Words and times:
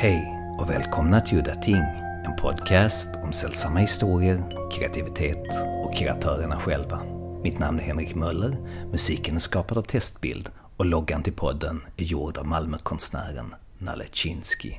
Hej 0.00 0.34
och 0.58 0.70
välkomna 0.70 1.20
till 1.20 1.38
Udda 1.38 1.54
Ting, 1.54 1.82
en 2.24 2.36
podcast 2.36 3.10
om 3.22 3.32
sällsamma 3.32 3.78
historier, 3.78 4.70
kreativitet 4.72 5.46
och 5.84 5.96
kreatörerna 5.96 6.60
själva. 6.60 7.02
Mitt 7.42 7.58
namn 7.58 7.80
är 7.80 7.84
Henrik 7.84 8.14
Möller, 8.14 8.56
musiken 8.90 9.36
är 9.36 9.40
skapad 9.40 9.78
av 9.78 9.82
Testbild 9.82 10.50
och 10.76 10.86
loggan 10.86 11.22
till 11.22 11.32
podden 11.32 11.80
är 11.96 12.04
gjord 12.04 12.38
av 12.38 12.46
Malmökonstnären 12.46 13.54
Nalle 13.78 14.04
Chinsky. 14.12 14.74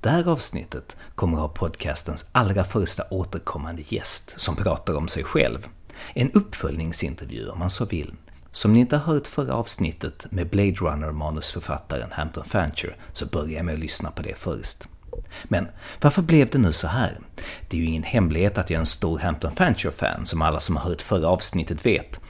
Det 0.00 0.08
här 0.08 0.28
avsnittet 0.28 0.96
kommer 1.14 1.36
att 1.36 1.42
ha 1.42 1.48
podcastens 1.48 2.28
allra 2.32 2.64
första 2.64 3.02
återkommande 3.10 3.82
gäst 3.86 4.40
som 4.40 4.56
pratar 4.56 4.94
om 4.96 5.08
sig 5.08 5.24
själv. 5.24 5.68
En 6.14 6.32
uppföljningsintervju 6.32 7.48
om 7.48 7.58
man 7.58 7.70
så 7.70 7.84
vill. 7.84 8.12
Som 8.54 8.72
ni 8.72 8.80
inte 8.80 8.96
har 8.96 9.14
hört 9.14 9.26
förra 9.26 9.54
avsnittet 9.54 10.26
med 10.30 10.50
Blade 10.50 10.70
Runner-manusförfattaren 10.70 12.12
Hampton 12.12 12.44
Fancher 12.44 12.96
så 13.12 13.26
börjar 13.26 13.56
jag 13.56 13.64
med 13.64 13.74
att 13.74 13.80
lyssna 13.80 14.10
på 14.10 14.22
det 14.22 14.38
först. 14.38 14.88
Men 15.44 15.68
varför 16.00 16.22
blev 16.22 16.50
det 16.50 16.58
nu 16.58 16.72
så 16.72 16.86
här? 16.86 17.18
Det 17.68 17.76
är 17.76 17.80
ju 17.80 17.86
ingen 17.86 18.02
hemlighet 18.02 18.58
att 18.58 18.70
jag 18.70 18.76
är 18.76 18.80
en 18.80 18.86
stor 18.86 19.18
Hampton 19.18 19.52
Fancher-fan, 19.52 20.26
som 20.26 20.42
alla 20.42 20.60
som 20.60 20.76
har 20.76 20.90
hört 20.90 21.02
förra 21.02 21.28
avsnittet 21.28 21.86
vet. 21.86 22.20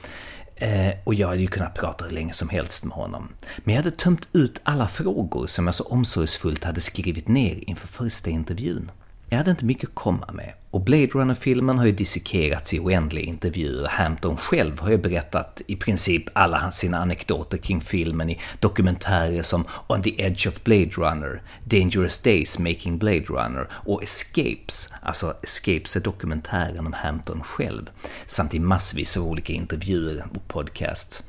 Eh, 0.55 0.91
och 1.03 1.13
jag 1.13 1.27
hade 1.27 1.41
ju 1.41 1.47
kunnat 1.47 1.75
prata 1.75 2.05
hur 2.05 2.11
länge 2.11 2.33
som 2.33 2.49
helst 2.49 2.83
med 2.83 2.95
honom. 2.95 3.29
Men 3.57 3.75
jag 3.75 3.83
hade 3.83 3.95
tömt 3.95 4.27
ut 4.33 4.61
alla 4.63 4.87
frågor 4.87 5.47
som 5.47 5.65
jag 5.65 5.75
så 5.75 5.83
omsorgsfullt 5.83 6.63
hade 6.63 6.81
skrivit 6.81 7.27
ner 7.27 7.69
inför 7.69 7.87
första 7.87 8.29
intervjun. 8.29 8.91
Jag 9.29 9.37
hade 9.37 9.51
inte 9.51 9.65
mycket 9.65 9.89
att 9.89 9.95
komma 9.95 10.29
med 10.33 10.53
och 10.75 10.81
Blade 10.81 11.07
Runner-filmen 11.07 11.77
har 11.77 11.85
ju 11.85 11.91
dissekerats 11.91 12.73
i 12.73 12.79
oändliga 12.79 13.25
intervjuer. 13.25 13.87
Hampton 13.87 14.37
själv 14.37 14.79
har 14.79 14.89
ju 14.89 14.97
berättat 14.97 15.61
i 15.67 15.75
princip 15.75 16.23
alla 16.33 16.71
sina 16.71 16.97
anekdoter 16.97 17.57
kring 17.57 17.81
filmen 17.81 18.29
i 18.29 18.39
dokumentärer 18.59 19.43
som 19.43 19.65
On 19.87 20.01
the 20.01 20.23
Edge 20.23 20.47
of 20.47 20.63
Blade 20.63 20.89
Runner, 20.89 21.41
Dangerous 21.63 22.19
Days 22.19 22.59
Making 22.59 22.97
Blade 22.97 23.25
Runner 23.25 23.67
och 23.71 24.03
Escapes, 24.03 24.89
alltså 25.01 25.33
Escapes 25.43 25.95
är 25.95 25.99
dokumentären 25.99 26.85
om 26.85 26.93
Hampton 26.93 27.43
själv, 27.43 27.89
samt 28.25 28.53
i 28.53 28.59
massvis 28.59 29.17
av 29.17 29.23
olika 29.23 29.53
intervjuer 29.53 30.25
och 30.35 30.47
podcasts. 30.47 31.23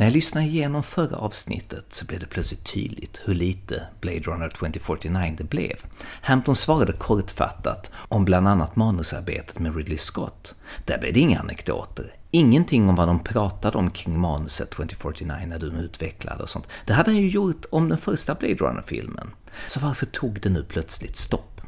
När 0.00 0.06
jag 0.06 0.12
lyssnade 0.12 0.46
igenom 0.46 0.82
förra 0.82 1.16
avsnittet 1.16 1.84
så 1.88 2.04
blev 2.04 2.20
det 2.20 2.26
plötsligt 2.26 2.72
tydligt 2.72 3.20
hur 3.24 3.34
lite 3.34 3.82
Blade 4.00 4.20
Runner 4.20 4.48
2049 4.48 5.34
det 5.38 5.44
blev. 5.44 5.76
Hampton 6.22 6.56
svarade 6.56 6.92
kortfattat 6.92 7.90
om 7.94 8.24
bland 8.24 8.48
annat 8.48 8.76
manusarbetet 8.90 9.58
med 9.58 9.76
Ridley 9.76 9.98
Scott. 9.98 10.54
Där 10.84 10.98
blev 10.98 11.12
det 11.12 11.20
inga 11.20 11.40
anekdoter, 11.40 12.14
ingenting 12.30 12.88
om 12.88 12.94
vad 12.94 13.08
de 13.08 13.24
pratade 13.24 13.78
om 13.78 13.90
kring 13.90 14.20
manuset 14.20 14.70
2049 14.70 15.46
när 15.46 15.58
de 15.58 15.76
utvecklade 15.76 16.42
och 16.42 16.50
sånt. 16.50 16.68
Det 16.86 16.92
hade 16.92 17.10
han 17.10 17.20
ju 17.20 17.28
gjort 17.28 17.64
om 17.70 17.88
den 17.88 17.98
första 17.98 18.34
Blade 18.34 18.54
Runner-filmen. 18.54 19.30
Så 19.66 19.80
varför 19.80 20.06
tog 20.06 20.40
det 20.40 20.48
nu 20.48 20.64
plötsligt 20.64 21.16
stopp? 21.16 21.60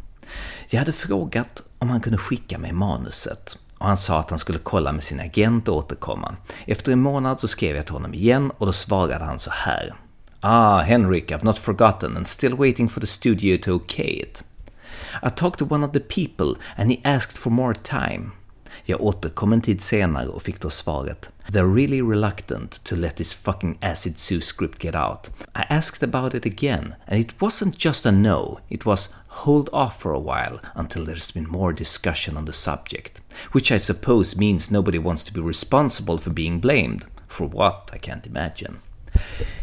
Jag 0.70 0.78
hade 0.78 0.92
frågat 0.92 1.62
om 1.78 1.90
han 1.90 2.00
kunde 2.00 2.18
skicka 2.18 2.58
mig 2.58 2.72
manuset 2.72 3.58
och 3.78 3.86
han 3.86 3.96
sa 3.96 4.20
att 4.20 4.30
han 4.30 4.38
skulle 4.38 4.58
kolla 4.58 4.92
med 4.92 5.02
sin 5.02 5.20
agent 5.20 5.68
och 5.68 5.76
återkomma. 5.76 6.36
Efter 6.66 6.92
en 6.92 7.00
månad 7.00 7.40
så 7.40 7.48
skrev 7.48 7.76
jag 7.76 7.84
till 7.84 7.94
honom 7.94 8.14
igen 8.14 8.50
och 8.58 8.66
då 8.66 8.72
svarade 8.72 9.24
han 9.24 9.38
så 9.38 9.50
här. 9.50 9.94
Ah, 10.40 10.80
Henrik, 10.80 11.30
I've 11.30 11.44
not 11.44 11.58
forgotten 11.58 12.16
and 12.16 12.26
still 12.26 12.54
waiting 12.54 12.88
for 12.88 13.00
the 13.00 13.06
studio 13.06 13.58
to 13.62 13.70
okay 13.70 14.20
it. 14.22 14.44
I 15.22 15.28
talked 15.30 15.58
to 15.58 15.64
one 15.64 15.84
of 15.84 15.92
the 15.92 16.00
people 16.00 16.56
and 16.76 16.90
he 16.90 17.00
asked 17.04 17.38
for 17.38 17.50
more 17.50 17.74
time. 17.74 18.32
Jag 18.84 19.00
återkom 19.00 19.52
en 19.52 19.60
tid 19.60 19.82
senare 19.82 20.28
och 20.28 20.42
fick 20.42 20.60
då 20.60 20.70
svaret 20.70 21.30
“They're 21.46 21.74
really 21.74 22.02
reluctant 22.02 22.84
to 22.84 22.96
let 22.96 23.16
this 23.16 23.34
fucking 23.34 23.78
acid 23.80 24.18
Zoo 24.18 24.40
script 24.40 24.82
get 24.82 24.94
out. 24.94 25.30
I 25.54 25.64
asked 25.68 26.02
about 26.02 26.34
it 26.34 26.46
again 26.46 26.94
and 27.06 27.20
it 27.20 27.40
wasn't 27.40 27.78
just 27.78 28.06
a 28.06 28.10
no, 28.10 28.58
it 28.68 28.84
was 28.84 29.08
hold 29.28 29.68
off 29.72 30.00
for 30.00 30.12
a 30.12 30.20
while 30.20 30.60
until 30.74 31.04
there's 31.04 31.30
been 31.30 31.50
more 31.50 31.72
discussion 31.72 32.36
on 32.36 32.44
the 32.44 32.52
subject. 32.52 33.20
Which 33.52 33.72
I 33.72 33.78
suppose 33.78 34.38
means 34.38 34.70
nobody 34.70 34.98
wants 34.98 35.24
to 35.24 35.32
be 35.32 35.40
responsible 35.48 36.18
for 36.18 36.30
being 36.30 36.60
blamed. 36.60 37.04
For 37.28 37.46
what, 37.46 37.90
I 37.92 37.98
can't 37.98 38.26
imagine. 38.26 38.80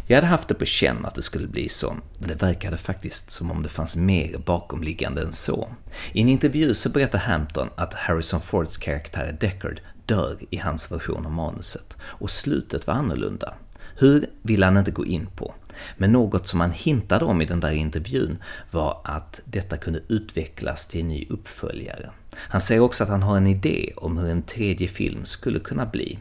Jag 0.07 0.17
hade 0.17 0.27
haft 0.27 0.47
det 0.47 0.53
på 0.53 0.65
känn 0.65 1.05
att 1.05 1.15
det 1.15 1.21
skulle 1.21 1.47
bli 1.47 1.69
så, 1.69 1.95
men 2.19 2.29
det 2.29 2.41
verkade 2.41 2.77
faktiskt 2.77 3.31
som 3.31 3.51
om 3.51 3.63
det 3.63 3.69
fanns 3.69 3.95
mer 3.95 4.37
bakomliggande 4.37 5.21
än 5.21 5.33
så. 5.33 5.69
I 6.11 6.21
en 6.21 6.29
intervju 6.29 6.73
så 6.73 6.89
berättar 6.89 7.19
Hampton 7.19 7.69
att 7.75 7.93
Harrison 7.93 8.41
Fords 8.41 8.77
karaktär 8.77 9.37
Deckard 9.39 9.81
dör 10.05 10.37
i 10.49 10.57
hans 10.57 10.91
version 10.91 11.25
av 11.25 11.31
manuset, 11.31 11.97
och 12.01 12.31
slutet 12.31 12.87
var 12.87 12.93
annorlunda. 12.93 13.53
Hur 13.95 14.25
vill 14.41 14.63
han 14.63 14.77
inte 14.77 14.91
gå 14.91 15.05
in 15.05 15.25
på, 15.25 15.53
men 15.97 16.11
något 16.11 16.47
som 16.47 16.59
han 16.59 16.71
hintade 16.71 17.25
om 17.25 17.41
i 17.41 17.45
den 17.45 17.59
där 17.59 17.71
intervjun 17.71 18.37
var 18.71 19.01
att 19.03 19.39
detta 19.45 19.77
kunde 19.77 20.01
utvecklas 20.07 20.87
till 20.87 21.01
en 21.01 21.07
ny 21.07 21.27
uppföljare. 21.29 22.09
Han 22.35 22.61
säger 22.61 22.81
också 22.81 23.03
att 23.03 23.09
han 23.09 23.23
har 23.23 23.37
en 23.37 23.47
idé 23.47 23.93
om 23.95 24.17
hur 24.17 24.29
en 24.29 24.41
tredje 24.41 24.87
film 24.87 25.25
skulle 25.25 25.59
kunna 25.59 25.85
bli. 25.85 26.19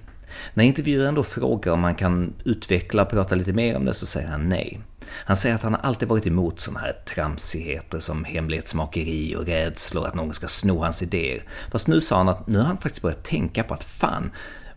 När 0.55 0.65
intervjuaren 0.65 1.15
då 1.15 1.23
frågar 1.23 1.73
om 1.73 1.85
han 1.85 1.95
kan 1.95 2.35
utveckla 2.45 3.03
och 3.03 3.11
prata 3.11 3.35
lite 3.35 3.53
mer 3.53 3.77
om 3.77 3.85
det 3.85 3.95
så 3.95 4.07
säger 4.07 4.29
han 4.29 4.49
nej. 4.49 4.81
Han 5.11 5.37
säger 5.37 5.55
att 5.55 5.63
han 5.63 5.75
alltid 5.75 6.09
varit 6.09 6.27
emot 6.27 6.61
sådana 6.61 6.81
här 6.81 6.93
tramsigheter 6.93 7.99
som 7.99 8.25
hemlighetsmakeri 8.25 9.37
och 9.37 9.47
rädslor 9.47 10.07
att 10.07 10.15
någon 10.15 10.35
ska 10.35 10.49
sno 10.49 10.83
hans 10.83 11.03
idéer. 11.03 11.43
Fast 11.71 11.89
nu 11.89 12.01
sa 12.01 12.17
han 12.17 12.29
att 12.29 12.47
nu 12.47 12.59
har 12.59 12.65
han 12.65 12.79
faktiskt 12.79 13.03
börjat 13.03 13.25
tänka 13.25 13.65
på 13.65 13.75
att 13.75 13.85
fan, 13.85 14.31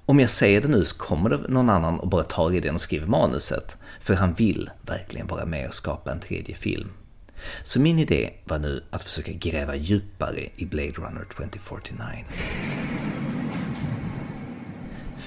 om 0.06 0.20
jag 0.20 0.30
säger 0.30 0.62
det 0.62 0.68
nu 0.68 0.86
så 0.86 0.98
kommer 0.98 1.30
det 1.30 1.38
någon 1.38 1.70
annan 1.70 2.00
och 2.00 2.08
bara 2.08 2.24
tar 2.24 2.54
idén 2.54 2.76
och 2.76 2.82
skriver 2.82 3.08
manuset. 3.08 3.78
För 4.02 4.14
han 4.14 4.34
vill 4.34 4.70
verkligen 4.82 5.28
vara 5.28 5.46
med 5.46 5.68
och 5.68 5.74
skapa 5.74 6.12
en 6.12 6.20
tredje 6.20 6.56
film. 6.56 6.90
Så 7.64 7.80
min 7.80 8.00
idé 8.00 8.34
var 8.44 8.60
nu 8.60 8.84
att 8.90 9.04
försöka 9.04 9.32
gräva 9.32 9.76
djupare 9.76 10.50
i 10.56 10.66
Blade 10.66 10.92
Runner 10.92 11.26
2049. 11.36 11.98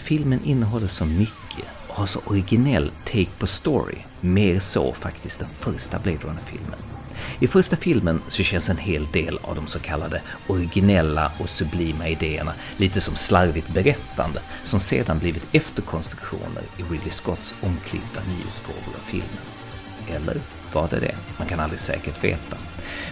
Filmen 0.05 0.45
innehåller 0.45 0.87
så 0.87 1.05
mycket 1.05 1.65
och 1.89 1.95
har 1.97 2.07
så 2.07 2.21
originell 2.27 2.91
take 3.05 3.31
på 3.39 3.47
story, 3.47 3.99
mer 4.21 4.61
så 4.61 4.93
faktiskt 4.93 5.43
än 5.43 5.49
första 5.49 5.99
Blade 5.99 6.19
Runner-filmen. 6.19 6.79
I 7.41 7.47
första 7.47 7.77
filmen 7.77 8.21
så 8.29 8.43
känns 8.43 8.69
en 8.69 8.77
hel 8.77 9.07
del 9.13 9.39
av 9.43 9.55
de 9.55 9.67
så 9.67 9.79
kallade 9.79 10.23
originella 10.47 11.33
och 11.41 11.49
sublima 11.49 12.09
idéerna 12.09 12.53
lite 12.77 13.01
som 13.01 13.17
slarvigt 13.17 13.75
berättande 13.75 14.41
som 14.65 14.81
sedan 14.81 15.19
blivit 15.19 15.55
efterkonstruktioner 15.55 16.63
i 16.77 16.83
Ridley 16.83 17.11
Scotts 17.11 17.55
omklippta 17.61 18.21
nyutgåvor 18.21 18.95
av 18.95 19.05
filmen. 19.05 19.64
Eller 20.09 20.37
var 20.73 20.89
det 20.89 21.01
det? 21.01 21.15
Man 21.39 21.49
kan 21.49 21.61
aldrig 21.61 21.81
säkert 21.81 22.25
veta. 22.25 22.57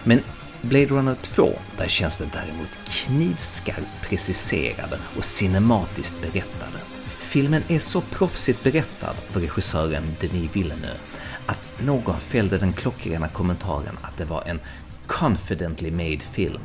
Men 0.03 0.19
Blade 0.61 0.85
Runner 0.85 1.15
2, 1.15 1.49
där 1.77 1.87
känns 1.87 2.17
det 2.17 2.29
däremot 2.33 2.79
knivskarpt 2.85 4.01
preciserade 4.01 4.97
och 5.17 5.25
cinematiskt 5.25 6.21
berättade. 6.21 6.77
Filmen 7.19 7.61
är 7.67 7.79
så 7.79 8.01
proffsigt 8.01 8.63
berättad 8.63 9.13
för 9.13 9.39
regissören 9.39 10.03
Denis 10.19 10.55
Villeneuve 10.55 10.99
att 11.45 11.81
någon 11.85 12.19
fällde 12.19 12.57
den 12.57 12.73
klockrena 12.73 13.27
kommentaren 13.27 13.97
att 14.01 14.17
det 14.17 14.25
var 14.25 14.43
en 14.45 14.59
confidently 15.07 15.91
made 15.91 16.19
film. 16.19 16.61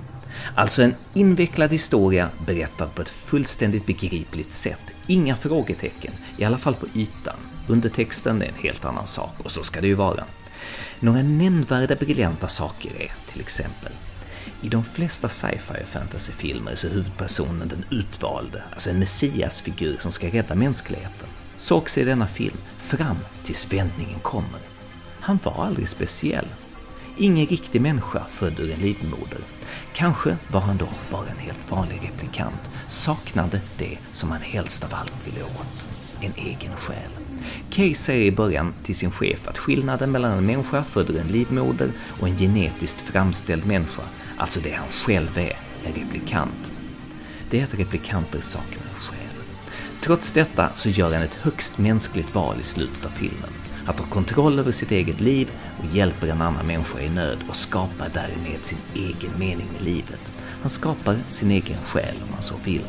Alltså 0.55 0.83
en 0.83 0.95
invecklad 1.15 1.73
historia 1.73 2.29
berättad 2.47 2.87
på 2.95 3.03
ett 3.03 3.09
fullständigt 3.09 3.87
begripligt 3.87 4.55
sätt. 4.55 4.97
Inga 5.07 5.37
frågetecken, 5.37 6.13
i 6.37 6.45
alla 6.45 6.59
fall 6.59 6.75
på 6.75 6.87
ytan. 6.95 7.37
Undertexten 7.69 8.43
är 8.43 8.47
en 8.47 8.63
helt 8.63 8.85
annan 8.85 9.07
sak, 9.07 9.35
och 9.45 9.53
så 9.53 9.63
ska 9.63 9.81
det 9.81 9.87
ju 9.87 9.95
vara. 9.95 10.25
Några 11.01 11.23
nämnvärda 11.23 11.95
briljanta 11.95 12.49
saker 12.49 12.91
är, 12.99 13.33
till 13.33 13.41
exempel, 13.41 13.93
i 14.63 14.69
de 14.69 14.85
flesta 14.85 15.29
sci-fi 15.29 15.83
och 15.83 15.89
fantasyfilmer 15.89 16.77
så 16.77 16.87
är 16.87 16.91
huvudpersonen 16.91 17.69
den 17.69 17.85
utvalde, 17.91 18.63
alltså 18.73 18.91
en 18.91 18.99
messiasfigur 18.99 19.97
som 20.01 20.13
ska 20.13 20.29
rädda 20.29 20.55
mänskligheten. 20.55 21.29
Så 21.59 21.77
också 21.77 22.01
i 22.01 22.05
denna 22.05 22.27
film, 22.27 22.57
fram 22.79 23.17
tills 23.45 23.73
vändningen 23.73 24.21
kommer. 24.21 24.61
Han 25.21 25.39
var 25.43 25.65
aldrig 25.65 25.89
speciell. 25.89 26.49
Ingen 27.19 27.47
riktig 27.47 27.81
människa 27.81 28.25
född 28.31 28.61
ur 28.61 28.73
en 28.73 28.81
livmoder. 28.81 29.41
Kanske 29.93 30.37
var 30.49 30.61
han 30.61 30.77
då 30.77 30.89
bara 31.11 31.29
en 31.29 31.39
helt 31.39 31.71
vanlig 31.71 32.01
replikant, 32.03 32.71
saknade 32.89 33.61
det 33.79 33.99
som 34.13 34.31
han 34.31 34.41
helst 34.41 34.85
av 34.85 34.95
allt 34.95 35.27
ville 35.27 35.43
åt, 35.45 35.89
en 36.21 36.33
egen 36.37 36.77
själ. 36.77 37.28
Kay 37.71 37.95
säger 37.95 38.25
i 38.25 38.31
början 38.31 38.75
till 38.83 38.97
sin 38.97 39.11
chef 39.11 39.49
att 39.49 39.59
skillnaden 39.59 40.11
mellan 40.11 40.39
en 40.39 40.47
människa 40.47 40.85
född 40.85 41.11
ur 41.11 41.21
en 41.21 41.29
livmoder 41.29 41.89
och 42.21 42.29
en 42.29 42.37
genetiskt 42.37 43.01
framställd 43.01 43.67
människa, 43.67 44.03
alltså 44.37 44.61
det 44.61 44.73
han 44.73 44.89
själv 44.89 45.39
är, 45.39 45.57
är 45.85 45.93
replikant. 45.95 46.73
Det 47.51 47.61
är 47.61 47.65
att 47.65 47.79
replikanter 47.79 48.41
saknar 48.41 48.95
själ. 48.95 49.43
Trots 50.01 50.33
detta 50.33 50.69
så 50.77 50.89
gör 50.89 51.13
han 51.13 51.23
ett 51.23 51.35
högst 51.35 51.79
mänskligt 51.79 52.35
val 52.35 52.57
i 52.61 52.65
slutet 52.65 53.05
av 53.05 53.11
filmen. 53.11 53.51
Han 53.85 53.95
tar 53.97 54.05
kontroll 54.05 54.59
över 54.59 54.73
sitt 54.73 54.91
eget 54.91 55.21
liv 55.21 55.51
och 55.79 55.97
hjälper 55.97 56.29
en 56.29 56.43
annan 56.43 56.67
människa 56.67 57.01
i 57.01 57.09
nöd 57.09 57.39
och 57.49 57.57
skapar 57.57 58.09
därmed 58.15 58.61
sin 58.63 58.79
egen 58.95 59.39
mening 59.39 59.67
med 59.73 59.83
livet. 59.83 60.33
Han 60.61 60.71
skapar 60.71 61.17
sin 61.31 61.51
egen 61.51 61.79
själ 61.85 62.15
om 62.23 62.31
man 62.33 62.43
så 62.43 62.55
vill. 62.65 62.85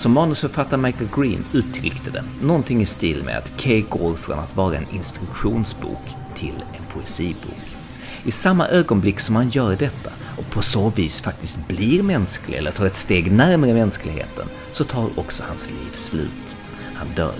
Som 0.00 0.12
manusförfattaren 0.12 0.82
Michael 0.82 1.10
Green 1.16 1.44
uttryckte 1.52 2.10
det, 2.10 2.24
någonting 2.42 2.80
i 2.80 2.86
stil 2.86 3.22
med 3.24 3.38
att 3.38 3.56
Kay 3.56 3.82
går 3.82 4.14
från 4.14 4.38
att 4.38 4.56
vara 4.56 4.76
en 4.76 4.90
instruktionsbok 4.90 6.02
till 6.34 6.54
en 6.78 6.84
poesibok. 6.94 7.60
I 8.24 8.30
samma 8.30 8.68
ögonblick 8.68 9.20
som 9.20 9.36
han 9.36 9.48
gör 9.48 9.76
detta 9.76 10.10
och 10.36 10.50
på 10.50 10.62
så 10.62 10.90
vis 10.90 11.20
faktiskt 11.20 11.68
blir 11.68 12.02
mänsklig 12.02 12.58
eller 12.58 12.70
tar 12.70 12.86
ett 12.86 12.96
steg 12.96 13.32
närmare 13.32 13.74
mänskligheten 13.74 14.46
så 14.72 14.84
tar 14.84 15.08
också 15.16 15.42
hans 15.48 15.70
liv 15.70 15.92
slut. 15.94 16.54
Han 16.94 17.08
dör. 17.16 17.34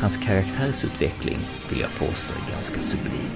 Hans 0.00 0.16
karaktärsutveckling 0.16 1.38
vill 1.70 1.80
jag 1.80 2.08
påstå 2.08 2.32
är 2.32 2.52
ganska 2.52 2.80
sublim. 2.80 3.30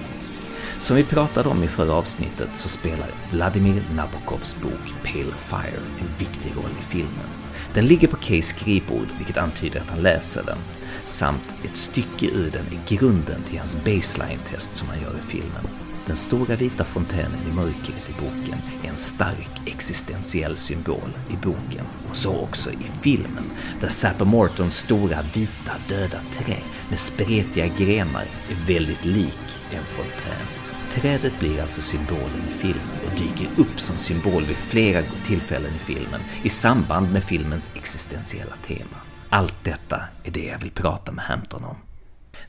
Som 0.79 0.95
vi 0.95 1.03
pratade 1.03 1.49
om 1.49 1.63
i 1.63 1.67
förra 1.67 1.93
avsnittet 1.93 2.49
så 2.55 2.69
spelar 2.69 3.07
Vladimir 3.31 3.83
Nabokovs 3.95 4.55
bok 4.61 5.03
Pale 5.03 5.33
Fire 5.33 5.81
en 5.99 6.17
viktig 6.19 6.51
roll 6.55 6.71
i 6.81 6.91
filmen. 6.91 7.42
Den 7.73 7.85
ligger 7.85 8.07
på 8.07 8.15
Kays 8.15 8.47
skrivbord, 8.47 9.07
vilket 9.17 9.37
antyder 9.37 9.79
att 9.79 9.89
han 9.89 10.01
läser 10.01 10.43
den, 10.43 10.57
samt 11.05 11.53
ett 11.63 11.77
stycke 11.77 12.25
ur 12.25 12.51
den 12.51 12.65
är 12.65 12.97
grunden 12.97 13.43
till 13.43 13.59
hans 13.59 13.75
baseline-test 13.75 14.75
som 14.75 14.87
han 14.87 15.01
gör 15.01 15.15
i 15.15 15.31
filmen. 15.31 15.67
Den 16.05 16.17
stora 16.17 16.55
vita 16.55 16.83
fontänen 16.83 17.39
i 17.51 17.55
mörkret 17.55 18.09
i 18.09 18.21
boken 18.21 18.59
är 18.83 18.89
en 18.89 18.97
stark 18.97 19.49
existentiell 19.65 20.57
symbol 20.57 21.09
i 21.29 21.45
boken 21.45 21.85
och 22.09 22.17
så 22.17 22.39
också 22.39 22.71
i 22.71 22.87
filmen 23.01 23.43
där 23.81 23.89
Sapper 23.89 24.25
Mortons 24.25 24.77
stora 24.77 25.17
vita 25.33 25.71
döda 25.89 26.19
trä 26.37 26.57
med 26.89 26.99
spretiga 26.99 27.67
grenar 27.77 28.25
är 28.49 28.67
väldigt 28.67 29.05
lik 29.05 29.43
en 29.71 29.83
fontän. 29.83 30.62
Trädet 30.93 31.39
blir 31.39 31.61
alltså 31.61 31.81
symbolen 31.81 32.43
i 32.49 32.51
filmen 32.51 32.97
och 33.05 33.19
dyker 33.19 33.61
upp 33.61 33.79
som 33.79 33.97
symbol 33.97 34.43
vid 34.43 34.55
flera 34.55 35.01
tillfällen 35.01 35.71
i 35.75 35.77
filmen 35.77 36.21
i 36.43 36.49
samband 36.49 37.13
med 37.13 37.23
filmens 37.23 37.71
existentiella 37.75 38.55
tema. 38.65 38.97
Allt 39.29 39.63
detta 39.63 40.01
är 40.23 40.31
det 40.31 40.45
jag 40.45 40.59
vill 40.59 40.71
prata 40.71 41.11
med 41.11 41.25
Hampton 41.25 41.63
om. 41.63 41.75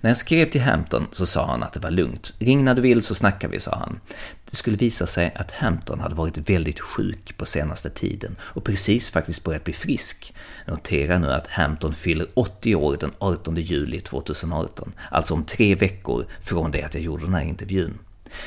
När 0.01 0.11
jag 0.11 0.17
skrev 0.17 0.47
till 0.47 0.61
Hampton 0.61 1.07
så 1.11 1.27
sa 1.27 1.47
han 1.47 1.63
att 1.63 1.73
det 1.73 1.81
var 1.81 1.91
lugnt. 1.91 2.33
Ring 2.39 2.65
när 2.65 2.75
du 2.75 2.83
vill 2.83 3.03
så 3.03 3.15
snackar 3.15 3.49
vi, 3.49 3.61
sa 3.61 3.75
han. 3.77 4.01
Det 4.51 4.57
skulle 4.57 4.77
visa 4.77 5.07
sig 5.07 5.35
att 5.35 5.51
Hampton 5.51 6.01
hade 6.01 6.15
varit 6.15 6.51
väldigt 6.51 6.81
sjuk 6.81 7.37
på 7.37 7.47
senaste 7.47 7.91
tiden 7.91 8.37
och 8.41 8.65
precis 8.65 9.11
faktiskt 9.11 9.45
börjat 9.45 9.65
bli 9.65 9.73
frisk. 9.73 10.35
Notera 10.67 11.19
nu 11.19 11.33
att 11.33 11.47
Hampton 11.47 11.95
fyller 11.95 12.27
80 12.35 12.75
år 12.75 12.97
den 13.01 13.13
18 13.19 13.57
juli 13.57 14.01
2018, 14.01 14.93
alltså 15.11 15.35
om 15.35 15.45
tre 15.45 15.75
veckor 15.75 16.27
från 16.43 16.71
det 16.71 16.83
att 16.83 16.95
jag 16.95 17.03
gjorde 17.03 17.25
den 17.25 17.35
här 17.35 17.43
intervjun. 17.43 17.99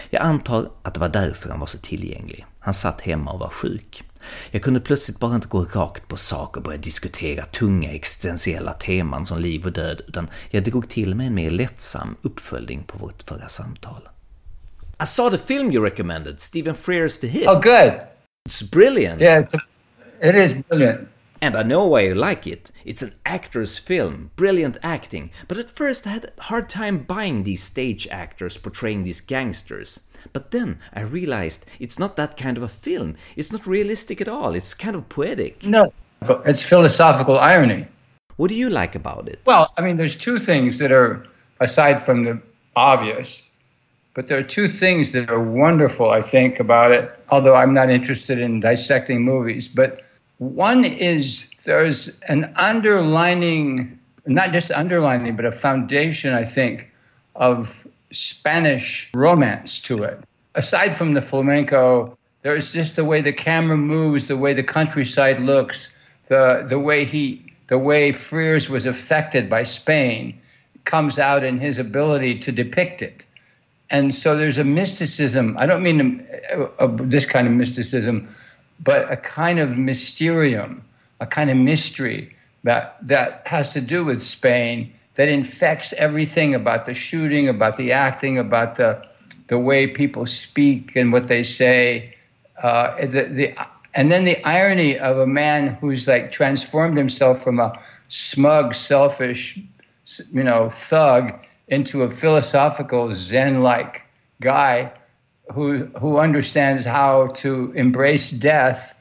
Jag 0.09 0.21
antar 0.21 0.69
att 0.83 0.93
det 0.93 0.99
var 0.99 1.09
därför 1.09 1.49
han 1.49 1.59
var 1.59 1.67
så 1.67 1.77
tillgänglig. 1.77 2.45
Han 2.59 2.73
satt 2.73 3.01
hemma 3.01 3.31
och 3.31 3.39
var 3.39 3.49
sjuk. 3.49 4.03
Jag 4.51 4.61
kunde 4.61 4.79
plötsligt 4.79 5.19
bara 5.19 5.35
inte 5.35 5.47
gå 5.47 5.63
rakt 5.63 6.07
på 6.07 6.17
sak 6.17 6.57
och 6.57 6.63
börja 6.63 6.77
diskutera 6.77 7.45
tunga 7.45 7.91
existentiella 7.91 8.73
teman 8.73 9.25
som 9.25 9.39
liv 9.39 9.65
och 9.65 9.71
död, 9.71 10.01
utan 10.07 10.29
jag 10.49 10.63
drog 10.63 10.89
till 10.89 11.15
med 11.15 11.27
en 11.27 11.33
mer 11.33 11.49
lättsam 11.49 12.15
uppföljning 12.21 12.83
på 12.83 12.97
vårt 12.97 13.23
förra 13.23 13.47
samtal. 13.47 14.09
I 15.03 15.05
saw 15.05 15.37
the 15.37 15.43
film 15.45 15.71
you 15.71 15.85
recommended, 15.85 16.41
Stephen 16.41 16.75
Frears 16.75 17.19
The 17.19 17.27
Hit. 17.27 17.47
Oh, 17.47 17.61
good. 17.61 17.93
It's 18.49 18.71
brilliant. 18.71 19.21
Yeah, 19.21 19.43
it's 19.43 19.53
a, 19.53 19.59
it 20.21 20.35
is 20.35 20.65
brilliant. 20.67 21.07
And 21.41 21.55
I 21.55 21.63
know 21.63 21.85
why 21.85 22.01
you 22.01 22.15
like 22.15 22.47
it. 22.47 22.71
It's 22.83 23.03
an 23.03 23.13
actor's 23.25 23.77
film, 23.77 24.31
brilliant 24.35 24.77
acting. 24.81 25.29
But 25.47 25.57
at 25.57 25.69
first 25.69 26.07
I 26.07 26.11
had 26.11 26.31
a 26.37 26.43
hard 26.43 26.67
time 26.69 27.03
buying 27.03 27.43
these 27.43 27.63
stage 27.63 28.07
actors 28.09 28.57
portraying 28.57 29.03
these 29.03 29.21
gangsters. 29.21 29.99
But 30.33 30.51
then 30.51 30.79
I 30.93 31.01
realized 31.01 31.65
it's 31.79 31.99
not 31.99 32.15
that 32.15 32.37
kind 32.37 32.57
of 32.57 32.63
a 32.63 32.67
film. 32.67 33.15
It's 33.35 33.51
not 33.51 33.67
realistic 33.67 34.19
at 34.19 34.27
all. 34.27 34.55
It's 34.55 34.73
kind 34.73 34.95
of 34.95 35.09
poetic. 35.09 35.63
No, 35.63 35.93
it's 36.45 36.61
philosophical 36.61 37.37
irony. 37.37 37.87
What 38.37 38.49
do 38.49 38.55
you 38.55 38.69
like 38.69 38.95
about 38.95 39.27
it? 39.27 39.39
Well, 39.45 39.71
I 39.77 39.81
mean, 39.81 39.97
there's 39.97 40.15
two 40.15 40.39
things 40.39 40.77
that 40.79 40.91
are, 40.91 41.25
aside 41.59 42.03
from 42.03 42.23
the 42.23 42.41
obvious, 42.75 43.43
but 44.15 44.27
there 44.27 44.37
are 44.37 44.43
two 44.43 44.67
things 44.67 45.11
that 45.11 45.29
are 45.29 45.41
wonderful, 45.41 46.09
I 46.09 46.21
think, 46.21 46.59
about 46.59 46.91
it, 46.91 47.11
although 47.29 47.55
I'm 47.55 47.73
not 47.73 47.89
interested 47.89 48.39
in 48.39 48.59
dissecting 48.59 49.21
movies. 49.21 49.67
But 49.67 50.01
one 50.39 50.85
is 50.85 51.47
there's 51.63 52.11
an 52.27 52.53
underlining, 52.55 53.99
not 54.25 54.51
just 54.51 54.71
underlining, 54.71 55.35
but 55.35 55.45
a 55.45 55.51
foundation, 55.51 56.33
I 56.33 56.45
think, 56.45 56.89
of 57.35 57.73
Spanish 58.11 59.09
romance 59.13 59.81
to 59.83 60.03
it. 60.03 60.19
Aside 60.55 60.95
from 60.95 61.13
the 61.13 61.21
flamenco, 61.21 62.17
there's 62.41 62.71
just 62.71 62.95
the 62.95 63.05
way 63.05 63.21
the 63.21 63.33
camera 63.33 63.77
moves, 63.77 64.27
the 64.27 64.37
way 64.37 64.53
the 64.53 64.63
countryside 64.63 65.41
looks, 65.41 65.89
the 66.29 66.65
the 66.69 66.79
way 66.79 67.05
he 67.05 67.53
the 67.67 67.77
way 67.77 68.11
Frears 68.11 68.69
was 68.69 68.85
affected 68.85 69.49
by 69.49 69.63
Spain 69.63 70.39
comes 70.85 71.19
out 71.19 71.43
in 71.43 71.59
his 71.59 71.77
ability 71.77 72.39
to 72.39 72.51
depict 72.51 73.01
it. 73.01 73.23
And 73.89 74.15
so 74.15 74.37
there's 74.37 74.57
a 74.57 74.63
mysticism. 74.63 75.55
I 75.59 75.65
don't 75.65 75.83
mean 75.83 76.25
a, 76.51 76.61
a, 76.61 76.65
uh, 76.79 76.97
this 77.01 77.25
kind 77.25 77.47
of 77.47 77.53
mysticism, 77.53 78.33
but 78.79 79.11
a 79.11 79.17
kind 79.17 79.59
of 79.59 79.77
mysterium, 79.77 80.83
a 81.19 81.25
kind 81.25 81.49
of 81.49 81.57
mystery 81.57 82.35
that 82.63 82.97
that 83.01 83.41
has 83.45 83.73
to 83.73 83.81
do 83.81 84.05
with 84.05 84.21
Spain 84.21 84.93
that 85.15 85.27
infects 85.27 85.93
everything 85.93 86.53
about 86.53 86.85
the 86.85 86.93
shooting, 86.93 87.49
about 87.49 87.77
the 87.77 87.91
acting, 87.91 88.37
about 88.37 88.75
the 88.75 89.03
the 89.47 89.57
way 89.57 89.87
people 89.87 90.25
speak 90.25 90.95
and 90.95 91.11
what 91.11 91.27
they 91.27 91.43
say. 91.43 92.13
Uh, 92.61 93.05
the, 93.05 93.23
the, 93.29 93.53
and 93.93 94.11
then 94.11 94.25
the 94.25 94.43
irony 94.43 94.97
of 94.97 95.17
a 95.17 95.27
man 95.27 95.75
who's 95.75 96.07
like 96.07 96.31
transformed 96.31 96.97
himself 96.97 97.43
from 97.43 97.59
a 97.59 97.79
smug, 98.09 98.75
selfish, 98.75 99.59
you 100.31 100.43
know, 100.43 100.69
thug 100.69 101.33
into 101.67 102.03
a 102.03 102.11
philosophical 102.11 103.15
Zen-like 103.15 104.01
guy 104.41 104.91
who 105.53 105.85
who 105.99 106.17
understands 106.17 106.85
how 106.85 107.27
to 107.27 107.71
embrace 107.75 108.31
death 108.31 108.93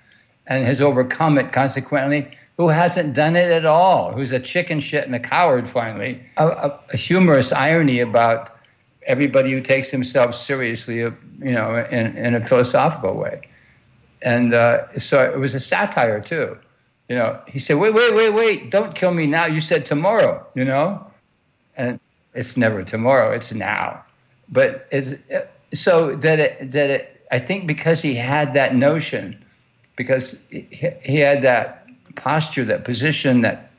and 0.47 0.65
has 0.65 0.81
overcome 0.81 1.39
it 1.39 1.53
consequently 1.53 2.37
who 2.57 2.69
hasn't 2.69 3.15
done 3.15 3.37
it 3.37 3.51
at 3.51 3.67
all, 3.67 4.13
who's 4.13 4.33
a 4.33 4.41
chicken 4.41 4.81
shit 4.81 5.05
and 5.05 5.15
a 5.15 5.21
coward 5.21 5.69
finally. 5.69 6.23
A, 6.39 6.47
a, 6.47 6.81
a 6.93 6.97
humorous 6.97 7.53
irony 7.53 8.01
about 8.01 8.57
everybody 9.07 9.53
who 9.53 9.61
takes 9.61 9.91
himself 9.91 10.35
seriously, 10.35 10.99
you 10.99 11.13
know, 11.41 11.87
in, 11.91 12.17
in 12.17 12.35
a 12.35 12.45
philosophical 12.45 13.15
way. 13.17 13.43
And 14.23 14.55
uh, 14.55 14.99
so 14.99 15.23
it 15.23 15.39
was 15.39 15.55
a 15.55 15.61
satire 15.61 16.21
too. 16.21 16.57
You 17.09 17.17
know, 17.17 17.41
he 17.47 17.61
said, 17.61 17.75
wait, 17.75 17.95
wait, 17.95 18.15
wait, 18.15 18.31
wait, 18.31 18.71
don't 18.71 18.95
kill 18.95 19.13
me 19.13 19.27
now. 19.27 19.47
You 19.47 19.61
said 19.61 19.87
tomorrow, 19.87 20.45
you 20.55 20.65
know? 20.65 21.07
And 21.77 22.01
it's 22.35 22.57
never 22.57 22.83
tomorrow, 22.83 23.33
it's 23.33 23.53
now. 23.53 24.03
But 24.49 24.89
it's 24.91 25.13
so 25.75 26.17
that 26.17 26.39
it, 26.39 26.73
that 26.73 26.91
it, 26.91 27.27
I 27.31 27.39
think 27.39 27.67
because 27.67 28.01
he 28.01 28.15
had 28.15 28.55
that 28.55 28.75
notion, 28.75 29.45
because 29.97 30.37
he, 30.51 31.19
had 31.19 31.43
that 31.43 31.87
posture, 32.15 32.65
that 32.65 32.85
position, 32.85 33.43
that 33.43 33.71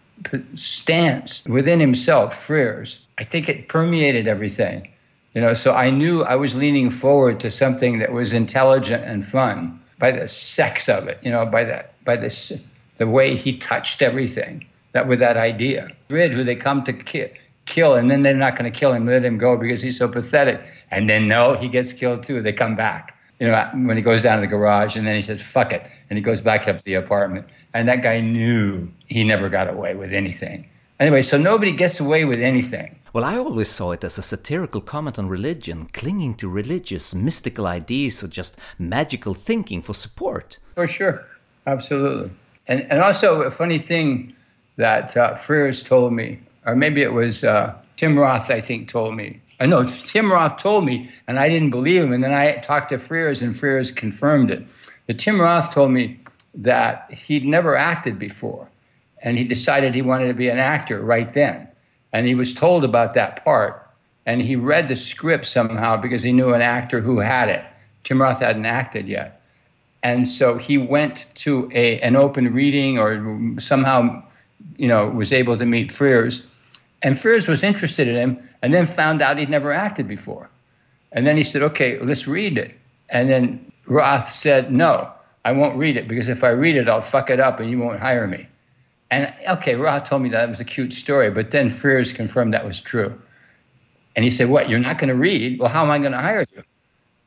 stance 0.56 1.46
within 1.46 1.80
himself, 1.80 2.48
Frears, 2.48 2.98
I 3.18 3.24
think 3.24 3.50
it 3.50 3.68
permeated 3.70 4.28
everything. 4.28 4.92
You 5.34 5.42
know, 5.42 5.54
so 5.54 5.74
I 5.74 5.92
knew 5.92 6.24
I 6.24 6.36
was 6.36 6.56
leaning 6.56 6.90
forward 6.90 7.40
to 7.42 7.52
something 7.52 8.00
that 8.00 8.12
was 8.12 8.34
intelligent 8.34 9.04
and 9.04 9.26
fun 9.26 9.80
by 10.00 10.12
the 10.12 10.28
sex 10.28 10.90
of 10.90 11.08
it, 11.08 11.20
you 11.22 11.32
know, 11.32 11.46
by 11.46 11.64
that, 11.64 12.04
by 12.04 12.16
this, 12.16 12.52
the 12.98 13.08
way 13.08 13.36
he 13.38 13.58
touched 13.58 14.02
everything, 14.02 14.66
that 14.94 15.08
with 15.08 15.20
that 15.20 15.38
idea. 15.38 15.90
Rid, 16.10 16.32
who 16.32 16.44
they 16.44 16.56
come 16.56 16.84
to 16.86 16.94
ki- 16.94 17.32
kill, 17.66 17.94
and 17.94 18.10
then 18.10 18.24
they're 18.24 18.34
not 18.34 18.58
going 18.58 18.72
to 18.72 18.80
kill 18.80 18.94
him, 18.94 19.06
let 19.06 19.24
him 19.24 19.38
go 19.38 19.58
because 19.58 19.82
he's 19.82 19.98
so 19.98 20.08
pathetic. 20.08 20.60
And 20.92 21.10
then 21.10 21.28
no, 21.28 21.56
he 21.56 21.68
gets 21.68 21.94
killed 21.94 22.24
too. 22.24 22.42
They 22.42 22.54
come 22.54 22.76
back, 22.76 23.18
you 23.40 23.48
know, 23.48 23.70
when 23.74 23.98
he 23.98 24.04
goes 24.04 24.24
down 24.24 24.38
to 24.38 24.42
the 24.42 24.48
garage, 24.48 24.96
and 24.96 25.06
then 25.06 25.16
he 25.16 25.22
says, 25.22 25.42
"Fuck 25.42 25.72
it," 25.74 25.84
and 26.10 26.18
he 26.18 26.24
goes 26.24 26.42
back 26.42 26.68
up 26.68 26.78
to 26.78 26.84
the 26.86 26.96
apartment. 26.96 27.46
And 27.74 27.88
that 27.88 28.02
guy 28.02 28.22
knew 28.22 28.90
he 29.08 29.24
never 29.24 29.50
got 29.50 29.70
away 29.70 29.96
with 29.96 30.14
anything. 30.14 30.68
Anyway, 31.00 31.22
so 31.22 31.38
nobody 31.38 31.72
gets 31.72 32.00
away 32.00 32.26
with 32.26 32.40
anything. 32.40 32.96
Well, 33.14 33.24
I 33.24 33.38
always 33.38 33.70
saw 33.70 33.92
it 33.92 34.04
as 34.04 34.18
a 34.18 34.22
satirical 34.22 34.82
comment 34.82 35.20
on 35.20 35.28
religion, 35.28 35.90
clinging 35.94 36.36
to 36.36 36.50
religious, 36.50 37.14
mystical 37.14 37.68
ideas 37.68 38.24
or 38.24 38.28
just 38.28 38.58
magical 38.80 39.34
thinking 39.34 39.82
for 39.82 39.94
support. 39.94 40.58
For 40.76 40.88
sure. 40.88 41.26
Absolutely. 41.68 42.32
And, 42.68 42.82
and 42.90 43.02
also, 43.02 43.42
a 43.42 43.52
funny 43.52 43.80
thing 43.80 44.36
that 44.78 45.16
uh, 45.18 45.36
Frears 45.36 45.86
told 45.86 46.14
me, 46.14 46.40
or 46.66 46.76
maybe 46.76 47.02
it 47.02 47.14
was 47.14 47.44
uh, 47.44 47.74
Tim 47.98 48.18
Roth, 48.18 48.50
I 48.50 48.62
think, 48.62 48.90
told 48.90 49.16
me. 49.16 49.42
I 49.60 49.66
know 49.66 49.84
Tim 50.08 50.32
Roth 50.32 50.62
told 50.62 50.86
me, 50.86 51.10
and 51.28 51.40
I 51.40 51.50
didn't 51.50 51.72
believe 51.72 52.04
him. 52.04 52.14
And 52.14 52.24
then 52.24 52.34
I 52.34 52.58
talked 52.58 52.90
to 52.90 52.98
Frears, 52.98 53.42
and 53.42 53.56
Frears 53.56 53.96
confirmed 53.96 54.52
it. 54.52 54.66
But 55.08 55.20
Tim 55.20 55.40
Roth 55.40 55.74
told 55.74 55.92
me 55.92 56.20
that 56.56 57.12
he'd 57.12 57.46
never 57.46 57.76
acted 57.76 58.20
before. 58.20 58.70
And 59.22 59.38
he 59.38 59.44
decided 59.44 59.94
he 59.96 60.02
wanted 60.02 60.28
to 60.28 60.34
be 60.34 60.50
an 60.50 60.60
actor 60.60 61.02
right 61.02 61.32
then. 61.34 61.68
And 62.14 62.28
he 62.28 62.36
was 62.36 62.54
told 62.54 62.84
about 62.84 63.14
that 63.16 63.44
part. 63.44 63.84
And 64.26 64.42
he 64.42 64.56
read 64.56 64.90
the 64.90 64.96
script 64.96 65.46
somehow 65.46 65.98
because 65.98 66.24
he 66.24 66.34
knew 66.34 66.54
an 66.54 66.62
actor 66.62 67.00
who 67.00 67.20
had 67.20 67.50
it. 67.50 67.64
Tim 68.04 68.22
Roth 68.22 68.40
hadn't 68.40 68.66
acted 68.66 69.08
yet. 69.08 69.42
And 70.04 70.28
so 70.28 70.58
he 70.58 70.78
went 70.78 71.26
to 71.36 71.70
a, 71.74 72.00
an 72.02 72.16
open 72.16 72.54
reading 72.54 72.98
or 72.98 73.60
somehow, 73.60 74.24
you 74.78 74.88
know, 74.88 75.10
was 75.10 75.34
able 75.34 75.58
to 75.58 75.66
meet 75.66 75.92
Frears. 75.92 76.44
And 77.02 77.16
Frears 77.16 77.48
was 77.48 77.64
interested 77.64 78.08
in 78.08 78.16
him 78.16 78.47
and 78.62 78.74
then 78.74 78.86
found 78.86 79.22
out 79.22 79.38
he'd 79.38 79.50
never 79.50 79.72
acted 79.72 80.08
before. 80.08 80.50
And 81.12 81.26
then 81.26 81.38
he 81.38 81.44
said, 81.44 81.62
okay, 81.62 82.00
let's 82.00 82.28
read 82.28 82.58
it. 82.58 82.76
And 83.10 83.30
then 83.30 83.72
Roth 83.86 84.32
said, 84.34 84.72
no, 84.72 85.12
I 85.46 85.52
won't 85.52 85.78
read 85.78 85.96
it 85.98 86.08
because 86.08 86.30
if 86.30 86.44
I 86.44 86.50
read 86.50 86.76
it, 86.76 86.90
I'll 86.90 87.02
fuck 87.02 87.30
it 87.30 87.40
up 87.40 87.60
and 87.60 87.70
you 87.70 87.80
won't 87.80 88.00
hire 88.00 88.28
me. 88.28 88.48
And 89.10 89.34
okay, 89.48 89.76
Roth 89.76 90.10
told 90.10 90.22
me 90.22 90.30
that 90.30 90.50
was 90.50 90.60
a 90.60 90.66
cute 90.66 90.94
story, 90.94 91.32
but 91.32 91.52
then 91.52 91.72
Frears 91.72 92.14
confirmed 92.14 92.54
that 92.54 92.66
was 92.66 92.82
true. 92.82 93.18
And 94.16 94.26
he 94.26 94.32
said, 94.32 94.50
What, 94.50 94.68
you're 94.68 94.80
not 94.80 94.98
going 94.98 95.10
to 95.10 95.16
read? 95.16 95.60
Well, 95.60 95.70
how 95.70 95.84
am 95.84 95.92
I 95.92 96.00
going 96.00 96.12
to 96.12 96.18
hire 96.18 96.46
you? 96.54 96.64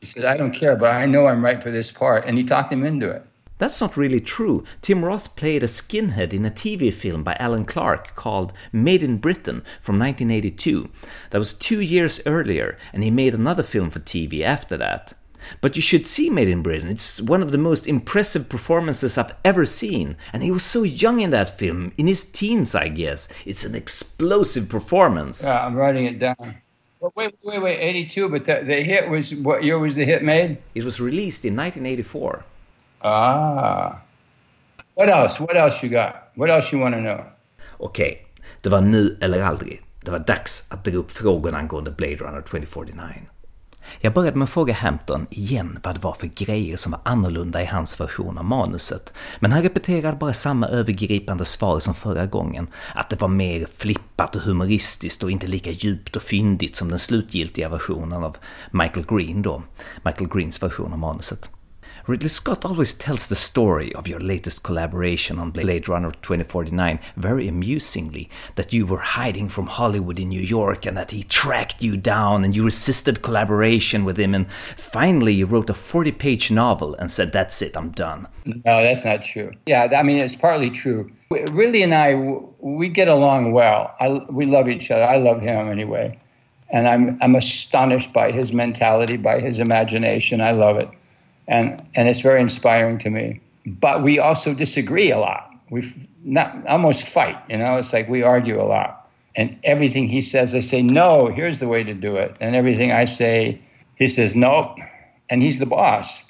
He 0.00 0.06
said, 0.06 0.24
I 0.24 0.36
don't 0.36 0.52
care, 0.52 0.76
but 0.76 0.90
I 0.90 1.06
know 1.06 1.26
I'm 1.26 1.42
right 1.42 1.62
for 1.62 1.70
this 1.70 1.90
part. 1.90 2.26
And 2.26 2.36
he 2.36 2.44
talked 2.44 2.72
him 2.72 2.84
into 2.84 3.08
it. 3.08 3.24
That's 3.60 3.82
not 3.82 3.98
really 3.98 4.20
true. 4.20 4.64
Tim 4.80 5.04
Roth 5.04 5.36
played 5.36 5.62
a 5.62 5.66
skinhead 5.66 6.32
in 6.32 6.46
a 6.46 6.50
TV 6.50 6.90
film 6.90 7.22
by 7.22 7.36
Alan 7.38 7.66
Clarke 7.66 8.16
called 8.16 8.54
Made 8.72 9.02
in 9.02 9.18
Britain 9.18 9.62
from 9.82 9.98
1982. 9.98 10.88
That 11.28 11.38
was 11.38 11.52
two 11.52 11.80
years 11.80 12.22
earlier, 12.24 12.78
and 12.94 13.04
he 13.04 13.10
made 13.10 13.34
another 13.34 13.62
film 13.62 13.90
for 13.90 14.00
TV 14.00 14.40
after 14.40 14.78
that. 14.78 15.12
But 15.60 15.76
you 15.76 15.82
should 15.82 16.06
see 16.06 16.30
Made 16.30 16.48
in 16.48 16.62
Britain. 16.62 16.88
It's 16.88 17.20
one 17.20 17.42
of 17.42 17.50
the 17.50 17.58
most 17.58 17.86
impressive 17.86 18.48
performances 18.48 19.18
I've 19.18 19.36
ever 19.44 19.66
seen. 19.66 20.16
And 20.32 20.42
he 20.42 20.50
was 20.50 20.64
so 20.64 20.82
young 20.82 21.20
in 21.20 21.28
that 21.32 21.58
film, 21.58 21.92
in 21.98 22.06
his 22.06 22.24
teens, 22.24 22.74
I 22.74 22.88
guess. 22.88 23.28
It's 23.44 23.66
an 23.66 23.74
explosive 23.74 24.70
performance. 24.70 25.44
Yeah, 25.44 25.66
I'm 25.66 25.74
writing 25.74 26.06
it 26.06 26.18
down. 26.18 26.56
Well, 27.00 27.12
wait, 27.14 27.34
wait, 27.42 27.60
wait, 27.60 27.78
82, 27.78 28.28
but 28.30 28.46
the, 28.46 28.62
the 28.66 28.82
hit 28.82 29.10
was, 29.10 29.34
what 29.34 29.64
year 29.64 29.78
was 29.78 29.94
the 29.94 30.04
hit 30.06 30.22
made? 30.22 30.58
It 30.74 30.84
was 30.84 30.98
released 30.98 31.44
in 31.44 31.54
1984. 31.56 32.44
Ah. 33.00 34.02
What 34.94 35.08
else? 35.08 35.42
What 35.42 35.56
else 35.56 35.86
you 35.86 35.92
got? 35.92 36.14
What 36.34 36.50
else 36.50 36.76
you 36.76 36.82
want 36.82 36.94
to 36.94 37.00
know? 37.00 37.20
Okej, 37.78 38.12
okay. 38.12 38.44
det 38.60 38.68
var 38.68 38.80
nu 38.80 39.18
eller 39.22 39.42
aldrig. 39.42 39.80
Det 40.04 40.10
var 40.10 40.18
dags 40.18 40.72
att 40.72 40.84
dra 40.84 40.96
upp 40.96 41.10
frågorna 41.10 41.58
angående 41.58 41.90
Blade 41.90 42.16
Runner 42.16 42.40
2049. 42.40 43.06
Jag 44.00 44.12
började 44.12 44.38
med 44.38 44.44
att 44.44 44.50
fråga 44.50 44.74
Hampton 44.74 45.26
igen 45.30 45.78
vad 45.82 45.94
det 45.94 46.00
var 46.00 46.12
för 46.12 46.26
grejer 46.26 46.76
som 46.76 46.92
var 46.92 47.00
annorlunda 47.04 47.62
i 47.62 47.66
hans 47.66 48.00
version 48.00 48.38
av 48.38 48.44
manuset, 48.44 49.12
men 49.38 49.52
han 49.52 49.62
repeterade 49.62 50.16
bara 50.16 50.32
samma 50.32 50.66
övergripande 50.66 51.44
svar 51.44 51.80
som 51.80 51.94
förra 51.94 52.26
gången, 52.26 52.68
att 52.94 53.10
det 53.10 53.20
var 53.20 53.28
mer 53.28 53.66
flippat 53.76 54.36
och 54.36 54.42
humoristiskt 54.42 55.22
och 55.22 55.30
inte 55.30 55.46
lika 55.46 55.70
djupt 55.70 56.16
och 56.16 56.22
fyndigt 56.22 56.76
som 56.76 56.88
den 56.88 56.98
slutgiltiga 56.98 57.68
versionen 57.68 58.24
av 58.24 58.36
Michael 58.70 59.06
Green 59.06 59.42
då, 59.42 59.62
Michael 60.04 60.30
Greens 60.30 60.62
version 60.62 60.92
av 60.92 60.98
manuset. 60.98 61.50
Ridley 62.06 62.28
Scott 62.28 62.64
always 62.64 62.94
tells 62.94 63.28
the 63.28 63.36
story 63.36 63.94
of 63.94 64.08
your 64.08 64.20
latest 64.20 64.62
collaboration 64.62 65.38
on 65.38 65.50
Blade 65.50 65.88
Runner 65.88 66.10
2049 66.10 66.98
very 67.16 67.46
amusingly 67.46 68.30
that 68.54 68.72
you 68.72 68.86
were 68.86 68.98
hiding 68.98 69.48
from 69.48 69.66
Hollywood 69.66 70.18
in 70.18 70.30
New 70.30 70.40
York 70.40 70.86
and 70.86 70.96
that 70.96 71.10
he 71.10 71.22
tracked 71.24 71.82
you 71.82 71.96
down 71.96 72.44
and 72.44 72.56
you 72.56 72.64
resisted 72.64 73.22
collaboration 73.22 74.04
with 74.04 74.18
him 74.18 74.34
and 74.34 74.50
finally 74.50 75.34
you 75.34 75.46
wrote 75.46 75.68
a 75.68 75.74
40 75.74 76.12
page 76.12 76.50
novel 76.50 76.94
and 76.94 77.10
said, 77.10 77.32
That's 77.32 77.60
it, 77.60 77.76
I'm 77.76 77.90
done. 77.90 78.26
No, 78.46 78.82
that's 78.82 79.04
not 79.04 79.22
true. 79.22 79.52
Yeah, 79.66 79.88
I 79.94 80.02
mean, 80.02 80.18
it's 80.18 80.34
partly 80.34 80.70
true. 80.70 81.10
Ridley 81.30 81.82
and 81.82 81.94
I, 81.94 82.14
we 82.60 82.88
get 82.88 83.08
along 83.08 83.52
well. 83.52 83.94
I, 84.00 84.08
we 84.30 84.46
love 84.46 84.68
each 84.68 84.90
other. 84.90 85.04
I 85.04 85.18
love 85.18 85.40
him 85.40 85.68
anyway. 85.68 86.18
And 86.70 86.88
I'm, 86.88 87.18
I'm 87.20 87.34
astonished 87.34 88.12
by 88.12 88.32
his 88.32 88.52
mentality, 88.52 89.16
by 89.16 89.40
his 89.40 89.58
imagination. 89.58 90.40
I 90.40 90.52
love 90.52 90.76
it 90.76 90.88
and 91.50 91.84
and 91.94 92.08
it's 92.08 92.20
very 92.20 92.40
inspiring 92.40 92.98
to 93.00 93.10
me. 93.10 93.40
But 93.66 94.02
we 94.02 94.18
also 94.18 94.54
disagree 94.54 95.10
a 95.10 95.18
lot. 95.18 95.50
We 95.68 95.82
not 96.24 96.66
almost 96.66 97.02
fight. 97.02 97.36
You 97.50 97.58
know, 97.58 97.76
it's 97.76 97.92
like 97.92 98.08
we 98.08 98.22
argue 98.22 98.60
a 98.60 98.64
lot. 98.64 99.08
And 99.36 99.58
everything 99.64 100.08
he 100.08 100.22
says, 100.22 100.54
I 100.54 100.60
say 100.60 100.80
no. 100.82 101.26
Here's 101.26 101.58
the 101.58 101.68
way 101.68 101.84
to 101.84 101.92
do 101.92 102.16
it. 102.16 102.34
And 102.40 102.56
everything 102.56 102.92
I 102.92 103.04
say, 103.04 103.60
he 103.96 104.08
says 104.08 104.34
nope. 104.34 104.76
And 105.28 105.42
he's 105.42 105.58
the 105.58 105.66
boss. 105.66 106.22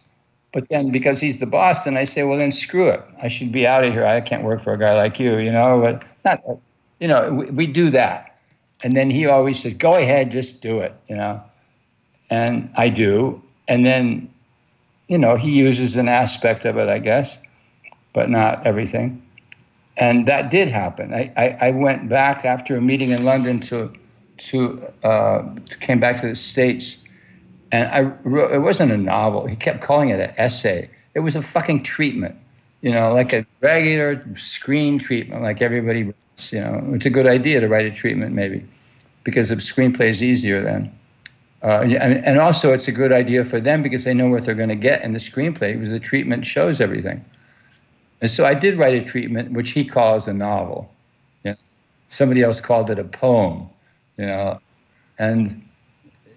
But 0.53 0.69
then 0.69 0.91
because 0.91 1.21
he's 1.21 1.39
the 1.39 1.47
boss, 1.47 1.85
then 1.85 1.97
I 1.97 2.05
say, 2.05 2.25
well, 2.25 2.39
then 2.39 2.51
screw 2.51 2.89
it. 2.89 3.03
I 3.23 3.29
should 3.29 3.53
be 3.53 3.67
out 3.67 3.85
of 3.85 3.93
here. 3.93 4.05
I 4.05 4.21
can't 4.21 4.43
work 4.43 4.65
for 4.65 4.73
a 4.73 4.79
guy 4.79 4.97
like 4.97 5.21
you. 5.21 5.37
You 5.37 5.53
know, 5.53 5.81
but 5.81 6.03
not. 6.25 6.43
You 6.99 7.09
know, 7.09 7.33
we, 7.33 7.47
we 7.47 7.67
do 7.67 7.91
that. 7.91 8.39
And 8.83 8.97
then 8.97 9.11
he 9.11 9.27
always 9.27 9.63
says, 9.63 9.75
go 9.75 9.95
ahead, 9.95 10.33
just 10.33 10.61
do 10.61 10.81
it. 10.81 10.95
You 11.09 11.17
know. 11.17 11.43
And 12.31 12.71
I 12.77 12.89
do. 12.89 13.43
And 13.69 13.87
then 13.87 14.31
you 15.11 15.19
know, 15.19 15.35
he 15.35 15.51
uses 15.51 15.97
an 15.97 16.09
aspect 16.09 16.65
of 16.65 16.77
it, 16.77 16.89
I 16.89 17.01
guess, 17.01 17.37
but 18.15 18.31
not 18.31 18.65
everything. 18.65 19.21
And 19.97 20.27
that 20.29 20.53
did 20.53 20.69
happen. 20.69 21.13
I, 21.13 21.33
I, 21.37 21.69
I 21.69 21.71
went 21.73 22.09
back 22.09 22.45
after 22.45 22.77
a 22.77 22.81
meeting 22.81 23.11
in 23.11 23.25
London 23.25 23.59
to, 23.63 23.93
to 24.51 24.87
uh, 25.03 25.43
came 25.81 25.99
back 25.99 26.21
to 26.21 26.29
the 26.29 26.37
States, 26.37 26.99
and 27.73 27.89
I 27.89 28.03
wrote, 28.23 28.53
it 28.53 28.61
wasn't 28.61 28.93
a 28.93 28.97
novel. 28.97 29.49
He 29.49 29.57
kept 29.57 29.83
calling 29.83 30.11
it 30.11 30.21
an 30.21 30.33
essay. 30.37 30.89
It 31.15 31.21
was 31.21 31.35
a 31.35 31.43
fucking 31.43 31.83
treatment, 31.83 32.37
you 32.81 32.93
know, 32.93 33.13
like 33.13 33.33
a 33.33 33.45
regular 33.61 34.25
screen 34.37 35.01
treatment, 35.01 35.43
like 35.43 35.61
everybody 35.61 36.05
writes, 36.05 36.53
you 36.53 36.61
know. 36.61 36.85
It's 36.95 37.05
a 37.05 37.11
good 37.11 37.27
idea 37.27 37.59
to 37.59 37.67
write 37.67 37.85
a 37.85 37.91
treatment, 37.91 38.33
maybe, 38.33 38.65
because 39.25 39.49
the 39.49 39.57
screenplay 39.57 40.11
is 40.11 40.23
easier 40.23 40.63
then. 40.63 40.97
Uh, 41.63 41.81
and, 41.83 42.25
and 42.25 42.39
also, 42.39 42.73
it's 42.73 42.89
a 42.89 42.93
good 42.93 43.13
idea 43.13 43.45
for 43.45 43.61
them 43.61 43.83
because 43.83 44.05
they 44.05 44.15
know 44.15 44.29
what 44.29 44.45
they're 44.45 44.55
going 44.55 44.71
to 44.71 44.75
get 44.75 45.03
in 45.03 45.13
the 45.13 45.19
screenplay 45.19 45.75
because 45.75 45.91
the 45.91 46.01
treatment 46.01 46.47
shows 46.47 46.81
everything. 46.81 47.23
And 48.23 48.31
so 48.31 48.47
I 48.47 48.55
did 48.55 48.79
write 48.79 48.95
a 48.95 49.05
treatment, 49.05 49.53
which 49.53 49.71
he 49.73 49.85
calls 49.85 50.27
a 50.27 50.33
novel. 50.33 50.91
You 51.45 51.53
know, 51.53 51.57
somebody 52.09 52.43
else 52.43 52.61
called 52.61 52.91
it 52.91 52.99
a 52.99 53.05
poem, 53.05 53.69
you 54.17 54.27
know, 54.27 54.59
and 55.19 55.63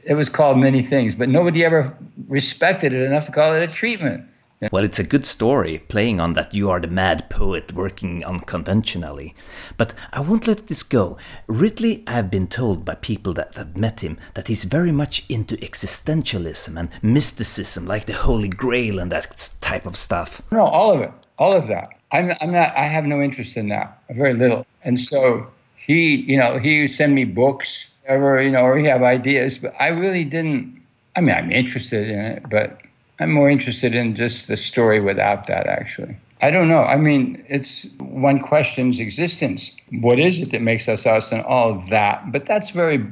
it 0.03 0.15
was 0.15 0.27
called 0.27 0.57
many 0.57 0.81
things, 0.81 1.15
but 1.15 1.29
nobody 1.29 1.63
ever 1.63 1.95
respected 2.27 2.91
it 2.93 3.01
enough 3.03 3.25
to 3.27 3.31
call 3.31 3.53
it 3.53 3.63
a 3.63 3.71
treatment. 3.71 4.25
Well, 4.71 4.83
it's 4.83 4.99
a 4.99 5.03
good 5.03 5.25
story, 5.25 5.79
playing 5.79 6.19
on 6.19 6.33
that 6.33 6.53
you 6.53 6.69
are 6.69 6.79
the 6.79 6.87
mad 6.87 7.29
poet 7.29 7.73
working 7.73 8.23
unconventionally. 8.23 9.35
But 9.77 9.93
I 10.11 10.21
won't 10.21 10.47
let 10.47 10.67
this 10.67 10.83
go. 10.83 11.17
Ridley, 11.47 12.03
I 12.07 12.13
have 12.13 12.31
been 12.31 12.47
told 12.47 12.85
by 12.85 12.95
people 12.95 13.33
that 13.33 13.55
have 13.55 13.75
met 13.77 14.01
him 14.01 14.17
that 14.33 14.47
he's 14.47 14.63
very 14.63 14.91
much 14.91 15.25
into 15.29 15.57
existentialism 15.57 16.79
and 16.79 16.89
mysticism, 17.01 17.85
like 17.85 18.05
the 18.05 18.13
Holy 18.13 18.49
Grail 18.49 18.99
and 18.99 19.11
that 19.11 19.51
type 19.61 19.85
of 19.85 19.95
stuff. 19.95 20.41
No, 20.51 20.61
all 20.61 20.93
of 20.93 21.01
it, 21.01 21.11
all 21.37 21.53
of 21.53 21.67
that. 21.67 21.89
I'm, 22.11 22.31
I'm 22.41 22.51
not. 22.51 22.75
I 22.77 22.87
have 22.87 23.05
no 23.05 23.21
interest 23.21 23.57
in 23.57 23.69
that. 23.69 23.99
Very 24.11 24.35
little. 24.35 24.65
And 24.83 24.99
so 24.99 25.47
he, 25.75 26.15
you 26.27 26.37
know, 26.37 26.59
he 26.59 26.87
send 26.87 27.15
me 27.15 27.25
books, 27.25 27.87
ever, 28.05 28.41
you 28.41 28.51
know, 28.51 28.61
or 28.61 28.77
he 28.77 28.85
have 28.85 29.01
ideas, 29.01 29.57
but 29.57 29.73
I 29.79 29.87
really 29.87 30.23
didn't. 30.23 30.81
I 31.15 31.21
mean, 31.21 31.35
I'm 31.35 31.51
interested 31.51 32.09
in 32.09 32.19
it, 32.19 32.49
but 32.49 32.81
I'm 33.19 33.31
more 33.31 33.49
interested 33.49 33.95
in 33.95 34.15
just 34.15 34.47
the 34.47 34.57
story 34.57 34.99
without 34.99 35.47
that, 35.47 35.67
actually. 35.67 36.15
I 36.41 36.51
don't 36.51 36.67
know. 36.67 36.83
I 36.83 36.97
mean, 36.97 37.43
it's 37.47 37.85
one 37.99 38.39
question's 38.39 38.99
existence. 38.99 39.71
What 40.01 40.19
is 40.19 40.39
it 40.39 40.51
that 40.51 40.61
makes 40.61 40.89
us 40.89 41.05
us 41.05 41.31
and 41.31 41.41
all 41.43 41.71
of 41.71 41.89
that? 41.89 42.31
But 42.31 42.45
that's 42.45 42.71
very, 42.71 43.05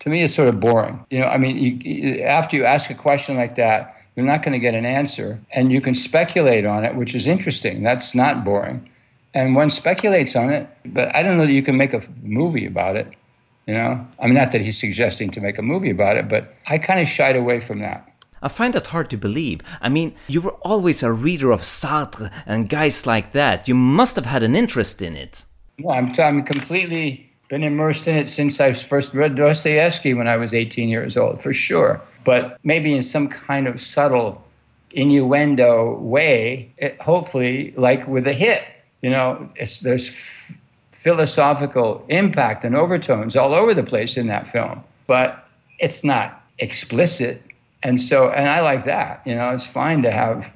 to 0.00 0.08
me, 0.08 0.22
it's 0.22 0.34
sort 0.34 0.48
of 0.48 0.58
boring. 0.58 1.04
You 1.10 1.20
know, 1.20 1.26
I 1.26 1.36
mean, 1.36 1.58
you, 1.58 2.22
after 2.22 2.56
you 2.56 2.64
ask 2.64 2.88
a 2.88 2.94
question 2.94 3.36
like 3.36 3.56
that, 3.56 3.94
you're 4.16 4.24
not 4.24 4.42
going 4.42 4.54
to 4.54 4.58
get 4.58 4.74
an 4.74 4.86
answer. 4.86 5.38
And 5.52 5.70
you 5.70 5.80
can 5.80 5.94
speculate 5.94 6.64
on 6.64 6.84
it, 6.84 6.94
which 6.94 7.14
is 7.14 7.26
interesting. 7.26 7.82
That's 7.82 8.14
not 8.14 8.44
boring. 8.44 8.88
And 9.34 9.54
one 9.54 9.70
speculates 9.70 10.34
on 10.34 10.50
it, 10.50 10.68
but 10.86 11.14
I 11.14 11.22
don't 11.22 11.36
know 11.36 11.46
that 11.46 11.52
you 11.52 11.62
can 11.62 11.76
make 11.76 11.92
a 11.92 12.02
movie 12.22 12.64
about 12.64 12.96
it. 12.96 13.06
You 13.66 13.74
know, 13.74 14.06
I 14.18 14.24
mean, 14.24 14.34
not 14.34 14.52
that 14.52 14.62
he's 14.62 14.78
suggesting 14.78 15.30
to 15.32 15.42
make 15.42 15.58
a 15.58 15.62
movie 15.62 15.90
about 15.90 16.16
it, 16.16 16.26
but 16.26 16.54
I 16.66 16.78
kind 16.78 17.00
of 17.00 17.06
shied 17.06 17.36
away 17.36 17.60
from 17.60 17.80
that. 17.80 18.07
I 18.42 18.48
find 18.48 18.74
that 18.74 18.88
hard 18.88 19.10
to 19.10 19.16
believe. 19.16 19.60
I 19.80 19.88
mean, 19.88 20.14
you 20.26 20.40
were 20.40 20.54
always 20.62 21.02
a 21.02 21.12
reader 21.12 21.50
of 21.50 21.62
Sartre 21.62 22.32
and 22.46 22.68
guys 22.68 23.06
like 23.06 23.32
that. 23.32 23.68
You 23.68 23.74
must 23.74 24.16
have 24.16 24.26
had 24.26 24.42
an 24.42 24.54
interest 24.54 25.02
in 25.02 25.16
it. 25.16 25.44
Well, 25.80 25.96
I'm, 25.96 26.12
I'm 26.18 26.42
completely 26.44 27.30
been 27.48 27.64
immersed 27.64 28.06
in 28.06 28.14
it 28.14 28.30
since 28.30 28.60
I 28.60 28.74
first 28.74 29.14
read 29.14 29.36
Dostoevsky 29.36 30.14
when 30.14 30.28
I 30.28 30.36
was 30.36 30.52
18 30.52 30.88
years 30.88 31.16
old, 31.16 31.42
for 31.42 31.52
sure. 31.52 32.00
But 32.24 32.58
maybe 32.62 32.94
in 32.94 33.02
some 33.02 33.28
kind 33.28 33.66
of 33.66 33.80
subtle 33.80 34.44
innuendo 34.92 35.98
way, 35.98 36.70
it, 36.78 37.00
hopefully, 37.00 37.72
like 37.76 38.06
with 38.06 38.26
a 38.26 38.32
hit. 38.32 38.62
You 39.02 39.10
know, 39.10 39.48
there's 39.82 40.10
philosophical 40.92 42.04
impact 42.08 42.64
and 42.64 42.74
overtones 42.74 43.36
all 43.36 43.54
over 43.54 43.72
the 43.72 43.84
place 43.84 44.16
in 44.16 44.26
that 44.26 44.48
film, 44.48 44.82
but 45.06 45.46
it's 45.78 46.02
not 46.02 46.42
explicit 46.58 47.40
and 47.82 48.00
so 48.00 48.30
and 48.30 48.48
I 48.48 48.60
like 48.60 48.84
that. 48.86 49.22
You 49.24 49.34
know, 49.34 49.50
it's 49.50 49.64
fine 49.64 50.02
to 50.02 50.10
have. 50.10 50.46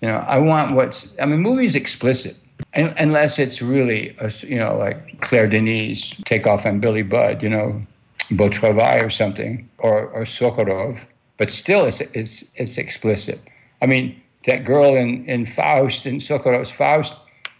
You 0.00 0.08
know, 0.08 0.16
I 0.16 0.38
want 0.38 0.74
what's. 0.74 1.08
I 1.20 1.26
mean, 1.26 1.40
movies 1.40 1.74
explicit, 1.74 2.36
and, 2.72 2.94
unless 2.98 3.38
it's 3.38 3.60
really, 3.60 4.16
a, 4.18 4.32
you 4.46 4.56
know, 4.58 4.76
like 4.76 5.20
Claire 5.20 5.46
Denis, 5.46 6.14
Take 6.24 6.46
Off 6.46 6.64
on 6.64 6.80
Billy 6.80 7.02
Budd. 7.02 7.42
You 7.42 7.50
know, 7.50 7.82
Beau 8.30 8.48
or 8.48 9.10
something, 9.10 9.68
or 9.78 10.08
or 10.08 10.22
Sokurov. 10.22 11.04
But 11.36 11.50
still, 11.50 11.84
it's 11.84 12.00
it's 12.00 12.44
it's 12.54 12.78
explicit. 12.78 13.40
I 13.82 13.86
mean, 13.86 14.20
that 14.46 14.64
girl 14.64 14.96
in 14.96 15.28
in 15.28 15.44
Faust 15.44 16.06
in 16.06 16.16
Sokurov's 16.16 16.70
Faust, 16.70 17.14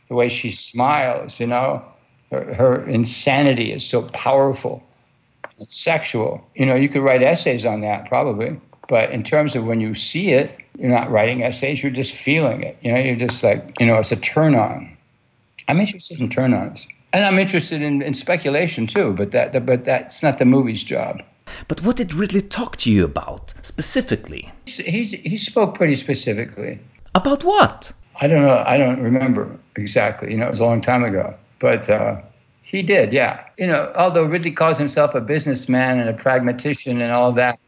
the 0.09 0.15
way 0.15 0.31
she 0.31 0.51
smiles. 0.51 1.39
You 1.39 1.49
know, 1.49 1.85
her, 2.31 2.55
her 2.55 2.89
insanity 2.89 3.73
is 3.73 3.85
so 3.85 4.03
powerful. 4.15 4.83
It's 5.59 5.77
sexual. 5.77 6.43
You 6.55 6.65
know, 6.65 6.75
you 6.75 6.89
could 6.89 7.03
write 7.03 7.23
essays 7.23 7.67
on 7.67 7.83
that 7.83 8.07
probably 8.07 8.59
But 8.91 9.13
in 9.13 9.23
terms 9.23 9.55
of 9.55 9.65
when 9.67 9.81
you 9.81 9.95
see 9.95 10.33
it, 10.33 10.51
you're 10.77 10.91
not 10.91 11.09
writing 11.13 11.45
essays, 11.45 11.81
you're 11.81 11.93
just 11.93 12.13
feeling 12.13 12.65
it. 12.65 12.77
You 12.83 12.91
know, 12.91 12.99
you're 12.99 13.15
just 13.15 13.41
like, 13.41 13.79
you 13.79 13.87
know, 13.87 13.95
it's 13.99 14.11
a 14.11 14.17
turn 14.17 14.57
on. 14.57 14.97
I'm 15.69 15.79
interested 15.79 16.19
in 16.19 16.29
turn 16.29 16.53
ons. 16.53 16.89
And 17.13 17.25
I'm 17.25 17.39
interested 17.39 17.83
in, 17.83 18.03
in 18.03 18.15
speculation 18.15 18.89
too, 18.89 19.13
but 19.13 19.31
that 19.31 19.65
but 19.65 19.85
that's 19.85 20.25
not 20.25 20.39
the 20.39 20.45
movie's 20.45 20.83
job. 20.83 21.23
But 21.69 21.85
what 21.85 21.97
did 21.97 22.15
Ridley 22.15 22.43
talk 22.43 22.79
to 22.79 22.91
you 22.91 23.05
about 23.05 23.55
specifically? 23.63 24.51
He, 24.67 25.05
he 25.05 25.39
spoke 25.39 25.77
pretty 25.77 25.95
specifically. 25.95 26.81
About 27.15 27.45
what? 27.45 27.93
I 28.21 28.27
don't 28.27 28.43
know. 28.43 28.65
I 28.67 28.77
don't 28.77 29.01
remember 29.01 29.57
exactly. 29.77 30.33
You 30.33 30.39
know, 30.39 30.49
it 30.49 30.51
was 30.51 30.61
a 30.61 30.65
long 30.65 30.83
time 30.83 31.05
ago. 31.05 31.33
But 31.61 31.89
uh, 31.89 32.21
he 32.65 32.83
did, 32.83 33.13
yeah. 33.13 33.45
You 33.57 33.69
know, 33.69 33.93
although 33.97 34.25
Ridley 34.25 34.51
calls 34.53 34.79
himself 34.79 35.15
a 35.15 35.21
businessman 35.21 36.01
and 36.01 36.09
a 36.09 36.13
pragmatician 36.13 37.01
and 37.01 37.13
all 37.13 37.33
that, 37.35 37.59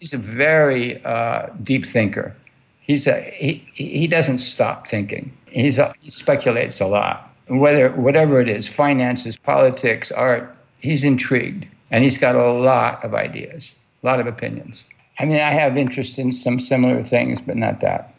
he's 0.00 0.14
a 0.14 0.18
very 0.18 1.02
uh, 1.04 1.46
deep 1.62 1.86
thinker. 1.86 2.34
He's 2.80 3.06
a, 3.06 3.20
he, 3.36 3.64
he 3.74 4.06
doesn't 4.08 4.38
stop 4.40 4.88
thinking. 4.88 5.32
He's 5.46 5.78
a, 5.78 5.94
he 6.00 6.10
speculates 6.10 6.80
a 6.80 6.86
lot. 6.86 7.30
Whether 7.46 7.90
whatever 7.92 8.40
it 8.40 8.48
is, 8.48 8.66
finances, 8.66 9.36
politics, 9.36 10.10
art, 10.10 10.56
he's 10.80 11.04
intrigued 11.04 11.66
and 11.90 12.02
he's 12.02 12.18
got 12.18 12.34
a 12.34 12.52
lot 12.52 13.04
of 13.04 13.14
ideas, 13.14 13.72
a 14.02 14.06
lot 14.06 14.20
of 14.20 14.26
opinions. 14.26 14.84
I 15.18 15.26
mean, 15.26 15.40
I 15.40 15.52
have 15.52 15.76
interest 15.76 16.18
in 16.18 16.32
some 16.32 16.58
similar 16.58 17.04
things, 17.04 17.40
but 17.40 17.56
not 17.56 17.80
that. 17.80 18.14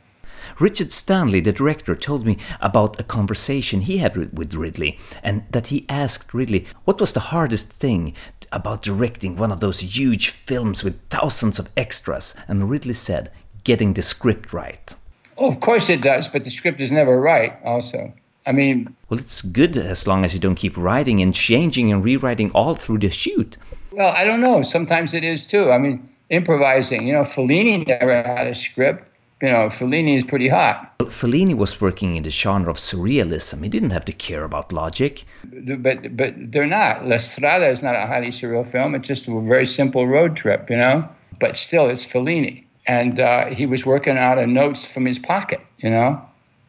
Richard 0.62 0.92
Stanley, 0.92 1.40
the 1.40 1.52
director, 1.52 1.96
told 1.96 2.24
me 2.24 2.38
about 2.62 3.00
a 3.00 3.04
conversation 3.04 3.82
he 3.82 3.98
had 3.98 4.16
with 4.16 4.54
Ridley, 4.54 5.00
and 5.24 5.44
that 5.50 5.68
he 5.68 5.88
asked 5.90 6.36
Ridley 6.36 6.68
what 6.86 7.00
was 7.00 7.14
the 7.14 7.20
hardest 7.20 7.72
thing 7.72 8.14
about 8.52 8.84
directing 8.84 9.36
one 9.36 9.52
of 9.52 9.60
those 9.60 9.80
huge 9.80 10.30
films 10.30 10.84
with 10.84 11.02
thousands 11.10 11.58
of 11.58 11.70
extras, 11.76 12.36
and 12.48 12.70
Ridley 12.70 12.94
said, 12.94 13.32
getting 13.64 13.94
the 13.94 14.04
script 14.04 14.54
right. 14.54 14.96
Oh, 15.38 15.48
of 15.48 15.60
course 15.62 15.90
it 15.90 16.02
does, 16.02 16.28
but 16.28 16.44
the 16.44 16.52
script 16.52 16.80
is 16.80 16.92
never 16.92 17.20
right, 17.20 17.58
also. 17.64 18.14
I 18.46 18.52
mean. 18.52 18.96
Well, 19.10 19.20
it's 19.20 19.42
good 19.42 19.76
as 19.76 20.06
long 20.06 20.24
as 20.24 20.36
you 20.36 20.40
don't 20.40 20.56
keep 20.56 20.78
writing 20.78 21.22
and 21.22 21.34
changing 21.34 21.92
and 21.92 22.04
rewriting 22.04 22.52
all 22.52 22.76
through 22.76 23.00
the 23.00 23.10
shoot. 23.10 23.58
Well, 23.92 24.14
I 24.16 24.26
don't 24.26 24.42
know. 24.42 24.62
Sometimes 24.62 25.16
it 25.16 25.24
is 25.24 25.46
too. 25.46 25.72
I 25.72 25.80
mean, 25.80 26.08
improvising. 26.30 27.08
You 27.08 27.14
know, 27.14 27.24
Fellini 27.24 27.88
never 27.88 28.22
had 28.22 28.46
a 28.46 28.54
script 28.54 29.11
you 29.42 29.50
know, 29.50 29.70
Fellini 29.70 30.18
is 30.18 30.24
pretty 30.24 30.48
hot. 30.48 30.98
Fellini 31.00 31.56
was 31.56 31.82
working 31.82 32.16
in 32.16 32.24
the 32.24 32.30
genre 32.30 32.70
of 32.70 32.78
surrealism. 32.78 33.64
He 33.64 33.70
didn't 33.70 33.90
have 33.90 34.06
to 34.06 34.12
care 34.12 34.44
about 34.44 34.72
logic. 34.72 35.26
But 35.44 36.16
but 36.16 36.34
they're 36.38 36.68
not. 36.68 37.08
La 37.08 37.18
Strada 37.18 37.68
is 37.70 37.82
not 37.82 37.96
a 37.96 38.06
highly 38.06 38.30
surreal 38.30 38.66
film. 38.66 38.94
It's 38.96 39.08
just 39.08 39.28
a 39.28 39.40
very 39.42 39.66
simple 39.66 40.08
road 40.08 40.36
trip, 40.38 40.70
you 40.70 40.78
know. 40.78 41.08
But 41.40 41.58
still, 41.58 41.90
it's 41.90 42.06
Fellini, 42.06 42.66
and 42.86 43.20
uh, 43.20 43.46
he 43.48 43.66
was 43.66 43.84
working 43.84 44.18
out 44.18 44.38
of 44.38 44.48
notes 44.48 44.86
from 44.86 45.06
his 45.06 45.18
pocket. 45.18 45.62
You 45.80 45.90
know, 45.90 46.22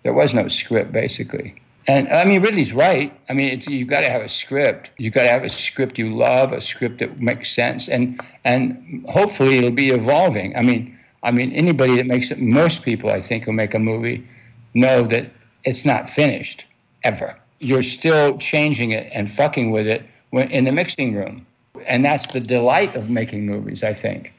there 0.02 0.14
was 0.14 0.32
no 0.32 0.48
script 0.48 0.92
basically. 0.92 1.54
And 1.86 2.08
I 2.08 2.24
mean, 2.24 2.40
Ridley's 2.40 2.72
right. 2.72 3.12
I 3.28 3.32
mean, 3.34 3.60
you've 3.66 3.88
got 3.88 4.04
to 4.04 4.10
have 4.10 4.22
a 4.22 4.28
script. 4.28 4.90
You've 4.98 5.14
got 5.14 5.24
to 5.24 5.28
have 5.28 5.42
a 5.42 5.50
script 5.50 5.98
you 5.98 6.14
love, 6.14 6.52
a 6.52 6.60
script 6.60 7.00
that 7.00 7.20
makes 7.20 7.52
sense, 7.52 7.88
and 7.88 8.18
and 8.44 9.04
hopefully 9.08 9.58
it'll 9.58 9.72
be 9.72 9.90
evolving. 9.90 10.56
I 10.56 10.62
mean 10.62 10.98
I 11.22 11.30
mean, 11.30 11.52
anybody 11.52 11.96
that 11.96 12.06
makes 12.06 12.30
it, 12.30 12.40
most 12.40 12.82
people 12.82 13.10
I 13.10 13.20
think 13.22 13.44
who 13.44 13.52
make 13.52 13.74
a 13.74 13.78
movie 13.78 14.26
know 14.74 15.02
that 15.08 15.30
it's 15.64 15.84
not 15.84 16.08
finished 16.08 16.64
ever. 17.04 17.36
You're 17.60 17.82
still 17.82 18.38
changing 18.38 18.90
it 18.90 19.10
and 19.12 19.30
fucking 19.30 19.70
with 19.70 19.86
it 19.86 20.02
in 20.32 20.64
the 20.64 20.72
mixing 20.72 21.14
room. 21.14 21.46
And 21.86 22.04
that's 22.04 22.32
the 22.32 22.40
delight 22.40 22.94
of 22.96 23.10
making 23.10 23.46
movies, 23.46 23.82
I 23.84 23.94
think. 23.94 24.32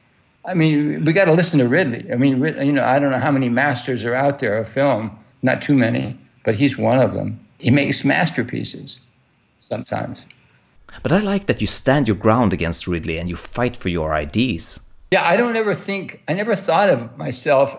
I 0.46 0.54
mean, 0.54 1.06
we 1.06 1.14
got 1.14 1.26
to 1.26 1.34
listen 1.34 1.60
to 1.60 1.68
Ridley. 1.68 2.12
I 2.12 2.16
mean, 2.16 2.44
you 2.44 2.74
know, 2.74 2.84
I 2.84 3.00
don't 3.00 3.12
know 3.12 3.20
how 3.20 3.32
many 3.32 3.48
masters 3.48 4.04
are 4.04 4.14
out 4.16 4.40
there 4.40 4.58
of 4.58 4.70
film, 4.70 5.18
not 5.42 5.62
too 5.62 5.74
many, 5.74 6.20
but 6.44 6.56
he's 6.56 6.78
one 6.78 7.00
of 7.00 7.14
them. 7.14 7.40
He 7.60 7.72
makes 7.72 8.04
masterpieces 8.04 9.00
sometimes. 9.60 10.26
But 11.02 11.14
I 11.14 11.20
like 11.20 11.46
that 11.46 11.62
you 11.62 11.68
stand 11.68 12.08
your 12.10 12.18
ground 12.18 12.52
against 12.52 12.88
Ridley 12.88 13.18
and 13.18 13.30
you 13.30 13.38
fight 13.38 13.78
for 13.78 13.88
your 13.88 14.14
ideas. 14.14 14.82
Yeah, 15.14 15.24
I 15.24 15.38
don't 15.38 15.56
ever 15.56 15.76
think, 15.76 16.24
I 16.28 16.34
never 16.34 16.56
thought 16.56 16.90
of 16.90 17.16
myself 17.20 17.78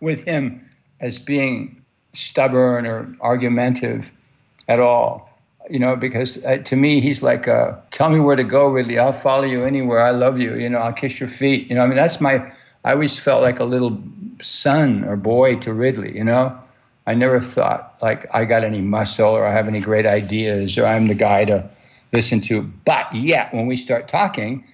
with 0.00 0.24
him 0.24 0.68
as 0.98 1.16
being 1.16 1.84
stubborn 2.14 2.84
or 2.84 3.14
argumentative 3.20 4.06
at 4.66 4.80
all. 4.80 5.30
You 5.70 5.78
know, 5.78 5.94
because 5.94 6.42
uh, 6.44 6.56
to 6.64 6.74
me, 6.74 7.00
he's 7.00 7.22
like, 7.22 7.46
uh, 7.46 7.76
tell 7.92 8.10
me 8.10 8.18
where 8.18 8.34
to 8.34 8.42
go, 8.42 8.66
Ridley. 8.66 8.98
I'll 8.98 9.12
follow 9.12 9.44
you 9.44 9.62
anywhere. 9.62 10.02
I 10.02 10.10
love 10.10 10.40
you. 10.40 10.56
You 10.56 10.68
know, 10.68 10.78
I'll 10.78 10.92
kiss 10.92 11.20
your 11.20 11.28
feet. 11.28 11.68
You 11.68 11.76
know, 11.76 11.84
I 11.84 11.86
mean, 11.86 11.94
that's 11.96 12.20
my, 12.20 12.50
I 12.84 12.90
always 12.90 13.16
felt 13.16 13.40
like 13.40 13.60
a 13.60 13.64
little 13.64 13.96
son 14.42 15.04
or 15.04 15.14
boy 15.14 15.60
to 15.60 15.72
Ridley, 15.72 16.16
you 16.16 16.24
know? 16.24 16.58
I 17.06 17.14
never 17.14 17.40
thought 17.40 17.96
like 18.02 18.26
I 18.34 18.44
got 18.44 18.64
any 18.64 18.80
muscle 18.80 19.30
or 19.30 19.46
I 19.46 19.52
have 19.52 19.68
any 19.68 19.78
great 19.78 20.06
ideas 20.06 20.76
or 20.76 20.86
I'm 20.86 21.06
the 21.06 21.14
guy 21.14 21.44
to 21.44 21.70
listen 22.12 22.40
to. 22.50 22.62
But 22.84 23.14
yet, 23.14 23.54
when 23.54 23.68
we 23.68 23.76
start 23.76 24.08
talking, 24.08 24.64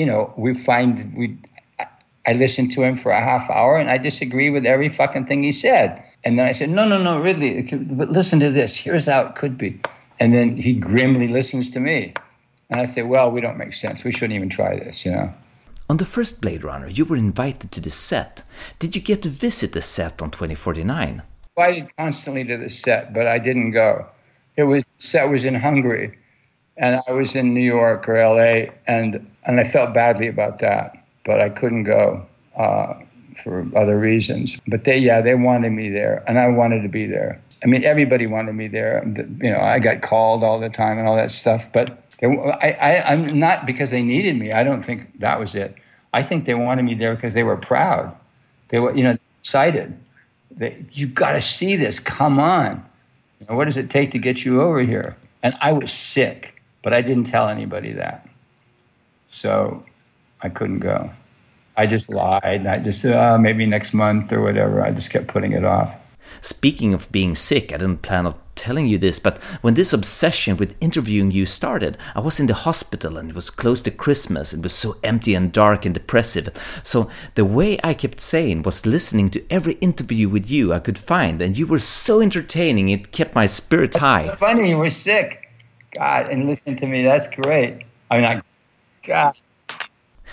you 0.00 0.06
know, 0.06 0.32
we 0.36 0.54
find 0.54 1.14
we. 1.14 1.36
I 2.26 2.32
listened 2.32 2.72
to 2.72 2.82
him 2.82 2.96
for 2.96 3.10
a 3.12 3.20
half 3.20 3.50
hour 3.50 3.78
and 3.78 3.90
I 3.90 3.98
disagree 3.98 4.50
with 4.50 4.64
every 4.64 4.88
fucking 4.88 5.26
thing 5.26 5.42
he 5.42 5.52
said. 5.52 6.02
And 6.24 6.38
then 6.38 6.46
I 6.46 6.52
said, 6.52 6.68
no, 6.68 6.86
no, 6.86 7.02
no, 7.02 7.18
Ridley, 7.18 7.62
but 7.72 8.10
listen 8.10 8.40
to 8.40 8.50
this. 8.50 8.76
Here's 8.76 9.06
how 9.06 9.22
it 9.22 9.36
could 9.36 9.56
be. 9.56 9.80
And 10.20 10.34
then 10.34 10.56
he 10.56 10.74
grimly 10.74 11.28
listens 11.28 11.70
to 11.70 11.80
me. 11.80 12.12
And 12.68 12.80
I 12.80 12.84
say, 12.84 13.02
well, 13.02 13.30
we 13.30 13.40
don't 13.40 13.56
make 13.56 13.74
sense. 13.74 14.04
We 14.04 14.12
shouldn't 14.12 14.34
even 14.34 14.50
try 14.50 14.78
this, 14.78 15.04
you 15.04 15.12
know. 15.12 15.32
On 15.88 15.96
the 15.96 16.04
first 16.04 16.40
Blade 16.40 16.62
Runner, 16.62 16.88
you 16.88 17.04
were 17.04 17.16
invited 17.16 17.72
to 17.72 17.80
the 17.80 17.90
set. 17.90 18.42
Did 18.78 18.94
you 18.94 19.02
get 19.02 19.22
to 19.22 19.28
visit 19.28 19.72
the 19.72 19.82
set 19.82 20.22
on 20.22 20.30
2049? 20.30 21.22
Invited 21.56 21.96
constantly 21.96 22.44
to 22.44 22.56
the 22.58 22.70
set, 22.70 23.12
but 23.12 23.26
I 23.26 23.38
didn't 23.38 23.72
go. 23.72 24.06
It 24.56 24.64
was 24.64 24.84
set 24.98 25.28
was 25.28 25.44
in 25.44 25.54
Hungary, 25.54 26.18
and 26.76 27.00
I 27.08 27.12
was 27.12 27.34
in 27.34 27.54
New 27.54 27.68
York 27.78 28.08
or 28.08 28.16
L.A. 28.16 28.72
and 28.86 29.29
and 29.44 29.60
I 29.60 29.64
felt 29.64 29.94
badly 29.94 30.28
about 30.28 30.58
that, 30.60 30.96
but 31.24 31.40
I 31.40 31.48
couldn't 31.48 31.84
go 31.84 32.24
uh, 32.56 32.94
for 33.42 33.66
other 33.76 33.98
reasons. 33.98 34.58
But 34.66 34.84
they, 34.84 34.98
yeah, 34.98 35.20
they 35.20 35.34
wanted 35.34 35.70
me 35.70 35.90
there, 35.90 36.22
and 36.26 36.38
I 36.38 36.48
wanted 36.48 36.82
to 36.82 36.88
be 36.88 37.06
there. 37.06 37.40
I 37.62 37.66
mean, 37.66 37.84
everybody 37.84 38.26
wanted 38.26 38.54
me 38.54 38.68
there. 38.68 39.04
You 39.40 39.50
know, 39.50 39.60
I 39.60 39.78
got 39.78 40.02
called 40.02 40.42
all 40.42 40.58
the 40.58 40.70
time 40.70 40.98
and 40.98 41.06
all 41.06 41.16
that 41.16 41.30
stuff, 41.30 41.66
but 41.72 42.02
they, 42.20 42.26
I, 42.26 42.70
I, 42.70 43.12
I'm 43.12 43.26
not 43.38 43.66
because 43.66 43.90
they 43.90 44.02
needed 44.02 44.38
me. 44.38 44.52
I 44.52 44.62
don't 44.62 44.82
think 44.82 45.18
that 45.20 45.38
was 45.38 45.54
it. 45.54 45.74
I 46.12 46.22
think 46.22 46.44
they 46.44 46.54
wanted 46.54 46.84
me 46.84 46.94
there 46.94 47.14
because 47.14 47.34
they 47.34 47.42
were 47.42 47.56
proud. 47.56 48.14
They 48.68 48.78
were, 48.78 48.94
you 48.94 49.04
know, 49.04 49.16
excited. 49.42 49.96
They, 50.50 50.84
you 50.92 51.06
got 51.06 51.32
to 51.32 51.42
see 51.42 51.76
this. 51.76 51.98
Come 51.98 52.38
on. 52.38 52.84
What 53.46 53.66
does 53.66 53.76
it 53.76 53.90
take 53.90 54.10
to 54.12 54.18
get 54.18 54.44
you 54.44 54.60
over 54.60 54.80
here? 54.80 55.16
And 55.42 55.54
I 55.60 55.72
was 55.72 55.92
sick, 55.92 56.60
but 56.82 56.92
I 56.92 57.02
didn't 57.02 57.24
tell 57.24 57.48
anybody 57.48 57.92
that. 57.92 58.28
So 59.30 59.84
I 60.42 60.48
couldn't 60.48 60.80
go. 60.80 61.10
I 61.76 61.86
just 61.86 62.08
lied. 62.08 62.66
I 62.66 62.78
just 62.78 63.00
said, 63.00 63.14
oh, 63.14 63.38
maybe 63.38 63.64
next 63.66 63.94
month 63.94 64.32
or 64.32 64.42
whatever. 64.42 64.82
I 64.82 64.90
just 64.90 65.10
kept 65.10 65.28
putting 65.28 65.52
it 65.52 65.64
off. 65.64 65.94
Speaking 66.40 66.94
of 66.94 67.10
being 67.10 67.34
sick, 67.34 67.72
I 67.72 67.78
didn't 67.78 68.02
plan 68.02 68.26
on 68.26 68.34
telling 68.54 68.86
you 68.86 68.98
this, 68.98 69.18
but 69.18 69.38
when 69.62 69.72
this 69.72 69.92
obsession 69.92 70.58
with 70.58 70.76
interviewing 70.80 71.30
you 71.30 71.46
started, 71.46 71.96
I 72.14 72.20
was 72.20 72.38
in 72.38 72.46
the 72.46 72.54
hospital 72.54 73.16
and 73.16 73.30
it 73.30 73.34
was 73.34 73.50
close 73.50 73.80
to 73.82 73.90
Christmas. 73.90 74.52
It 74.52 74.62
was 74.62 74.74
so 74.74 74.96
empty 75.02 75.34
and 75.34 75.50
dark 75.50 75.86
and 75.86 75.94
depressive. 75.94 76.50
So 76.82 77.10
the 77.34 77.46
way 77.46 77.78
I 77.82 77.94
kept 77.94 78.20
saying 78.20 78.62
was 78.62 78.84
listening 78.84 79.30
to 79.30 79.44
every 79.50 79.74
interview 79.74 80.28
with 80.28 80.50
you 80.50 80.74
I 80.74 80.80
could 80.80 80.98
find, 80.98 81.40
and 81.40 81.56
you 81.56 81.66
were 81.66 81.78
so 81.78 82.20
entertaining, 82.20 82.90
it 82.90 83.12
kept 83.12 83.34
my 83.34 83.46
spirits 83.46 83.96
high. 83.96 84.28
funny, 84.36 84.68
you 84.68 84.76
were 84.78 84.90
sick. 84.90 85.48
God, 85.94 86.28
and 86.30 86.46
listen 86.46 86.76
to 86.76 86.86
me, 86.86 87.02
that's 87.02 87.26
great. 87.28 87.84
I 88.10 88.16
mean, 88.16 88.26
I 88.26 88.42
God. 89.02 89.36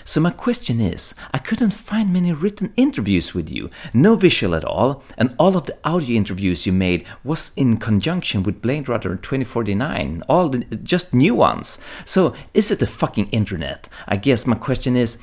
So 0.04 0.22
my 0.22 0.30
question 0.30 0.80
is, 0.80 1.14
I 1.34 1.38
couldn't 1.38 1.74
find 1.74 2.10
many 2.10 2.32
written 2.32 2.72
interviews 2.76 3.34
with 3.34 3.50
you, 3.50 3.68
no 3.92 4.16
visual 4.16 4.54
at 4.54 4.64
all, 4.64 5.02
and 5.18 5.34
all 5.38 5.54
of 5.54 5.66
the 5.66 5.76
audio 5.84 6.16
interviews 6.16 6.64
you 6.64 6.72
made 6.72 7.06
was 7.24 7.52
in 7.56 7.76
conjunction 7.76 8.42
with 8.42 8.62
Blade 8.62 8.88
Runner 8.88 9.16
2049, 9.16 10.22
all 10.26 10.48
the, 10.48 10.60
just 10.76 11.12
new 11.12 11.34
ones. 11.34 11.78
So 12.06 12.34
is 12.54 12.70
it 12.70 12.78
the 12.78 12.86
fucking 12.86 13.28
internet? 13.32 13.88
I 14.06 14.16
guess 14.16 14.46
my 14.46 14.56
question 14.56 14.96
is, 14.96 15.18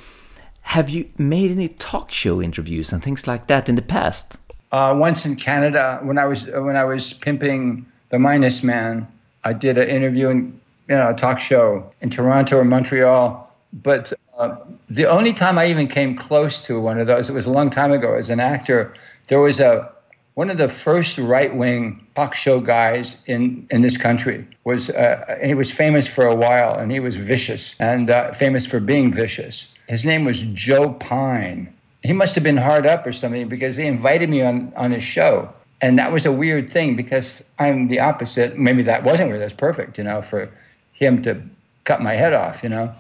have 0.62 0.90
you 0.90 1.10
made 1.18 1.52
any 1.52 1.68
talk 1.68 2.12
show 2.12 2.42
interviews 2.42 2.94
and 2.94 3.04
things 3.04 3.26
like 3.26 3.48
that 3.48 3.68
in 3.68 3.76
the 3.76 3.82
past? 3.82 4.38
Uh, 4.72 4.94
once 4.96 5.26
in 5.26 5.36
Canada, 5.36 6.00
when 6.04 6.18
I 6.18 6.26
was 6.26 6.44
when 6.44 6.76
I 6.76 6.84
was 6.84 7.14
pimping 7.14 7.86
the 8.10 8.20
Minus 8.20 8.62
Man, 8.62 9.08
I 9.44 9.54
did 9.54 9.78
an 9.78 9.88
interview 9.88 10.30
in 10.30 10.60
you 10.88 10.96
know, 10.96 11.14
talk 11.14 11.40
show 11.40 11.92
in 12.02 12.10
Toronto 12.10 12.58
or 12.58 12.66
Montreal. 12.66 13.42
But 13.74 14.14
uh, 14.38 14.56
the 14.90 15.06
only 15.06 15.34
time 15.34 15.58
I 15.58 15.68
even 15.68 15.88
came 15.88 16.16
close 16.16 16.62
to 16.66 16.80
one 16.80 17.00
of 17.00 17.08
those, 17.08 17.30
it 17.30 17.34
was 17.34 17.46
a 17.46 17.52
long 17.52 17.70
time 17.70 17.92
ago 17.92 18.16
as 18.16 18.30
an 18.30 18.40
actor. 18.40 18.94
There 19.28 19.40
was 19.40 19.60
a 19.60 19.92
one 20.36 20.50
of 20.50 20.58
the 20.58 20.68
first 20.68 21.18
right-wing 21.18 22.06
talk 22.14 22.36
show 22.36 22.60
guys 22.60 23.16
in, 23.26 23.66
in 23.72 23.82
this 23.82 23.96
country 23.96 24.46
was 24.66 24.90
uh, 24.90 25.38
he 25.42 25.54
was 25.54 25.72
famous 25.72 26.08
for 26.08 26.26
a 26.26 26.36
while 26.36 26.78
and 26.78 26.92
he 26.92 27.00
was 27.00 27.16
vicious 27.16 27.74
and 27.80 28.10
uh, 28.10 28.34
famous 28.34 28.66
for 28.66 28.82
being 28.82 29.14
vicious. 29.14 29.68
His 29.88 30.04
name 30.04 30.26
was 30.26 30.42
Joe 30.42 30.92
Pyne 30.94 31.74
he 32.06 32.14
must 32.14 32.36
have 32.36 32.44
been 32.44 32.58
hard 32.58 32.86
up 32.86 33.06
or 33.06 33.14
something 33.14 33.50
because 33.50 33.76
they 33.76 33.88
invited 33.88 34.30
me 34.30 34.42
on, 34.42 34.72
on 34.76 34.92
his 34.92 35.04
show. 35.04 35.52
And 35.82 35.98
that 36.00 36.12
was 36.12 36.26
a 36.26 36.32
weird 36.32 36.72
thing 36.72 36.96
because 36.96 37.44
I'm 37.60 37.88
the 37.88 38.00
opposite. 38.00 38.58
Maybe 38.58 38.84
that 38.84 39.04
wasn't 39.04 39.30
weird. 39.30 39.42
That's 39.42 39.54
perfect, 39.54 39.98
you 39.98 40.04
know, 40.04 40.22
for 40.22 40.50
him 40.96 41.22
to 41.24 41.42
cut 41.84 42.02
my 42.02 42.16
head 42.16 42.34
off, 42.34 42.64
you 42.64 42.70
know, 42.70 42.94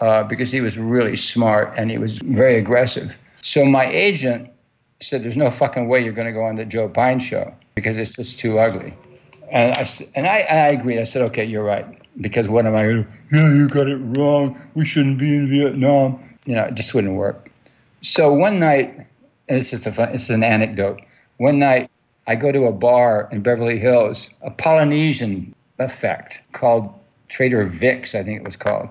uh, 0.00 0.22
because 0.22 0.50
he 0.50 0.60
was 0.60 0.78
really 0.78 1.16
smart 1.16 1.74
and 1.76 1.90
he 1.90 1.98
was 1.98 2.18
very 2.18 2.58
aggressive. 2.58 3.16
So 3.42 3.64
my 3.64 3.86
agent 3.86 4.48
said, 5.00 5.24
"There's 5.24 5.36
no 5.36 5.50
fucking 5.50 5.88
way 5.88 6.02
you're 6.02 6.12
going 6.12 6.28
to 6.28 6.32
go 6.32 6.44
on 6.44 6.56
the 6.56 6.64
Joe 6.64 6.88
Pyne 6.88 7.18
show 7.18 7.52
because 7.74 7.96
it's 7.96 8.14
just 8.14 8.38
too 8.38 8.58
ugly." 8.58 8.94
And 9.50 9.74
I 9.74 9.88
and 10.14 10.26
I, 10.26 10.40
I 10.40 10.68
agreed. 10.68 11.00
I 11.00 11.04
said, 11.04 11.22
"Okay, 11.22 11.44
you're 11.44 11.64
right." 11.64 11.86
Because 12.20 12.46
what 12.46 12.66
am 12.66 12.76
I? 12.76 12.82
going 12.84 13.04
to? 13.04 13.10
Yeah, 13.36 13.54
you 13.54 13.68
got 13.68 13.88
it 13.88 13.96
wrong. 13.96 14.60
We 14.74 14.84
shouldn't 14.84 15.18
be 15.18 15.34
in 15.34 15.48
Vietnam. 15.48 16.22
You 16.44 16.56
know, 16.56 16.64
it 16.64 16.74
just 16.74 16.94
wouldn't 16.94 17.14
work. 17.14 17.50
So 18.02 18.32
one 18.32 18.58
night, 18.58 18.94
and 19.48 19.60
this 19.60 19.72
is 19.72 19.86
a 19.86 19.92
fun, 19.92 20.12
this 20.12 20.24
is 20.24 20.30
an 20.30 20.44
anecdote. 20.44 21.00
One 21.38 21.58
night, 21.58 21.90
I 22.26 22.34
go 22.34 22.52
to 22.52 22.66
a 22.66 22.72
bar 22.72 23.28
in 23.32 23.42
Beverly 23.42 23.78
Hills, 23.78 24.28
a 24.42 24.50
Polynesian 24.50 25.54
effect 25.78 26.40
called 26.52 26.92
Trader 27.32 27.64
Vic's, 27.64 28.14
I 28.14 28.22
think 28.22 28.40
it 28.40 28.44
was 28.44 28.56
called. 28.56 28.90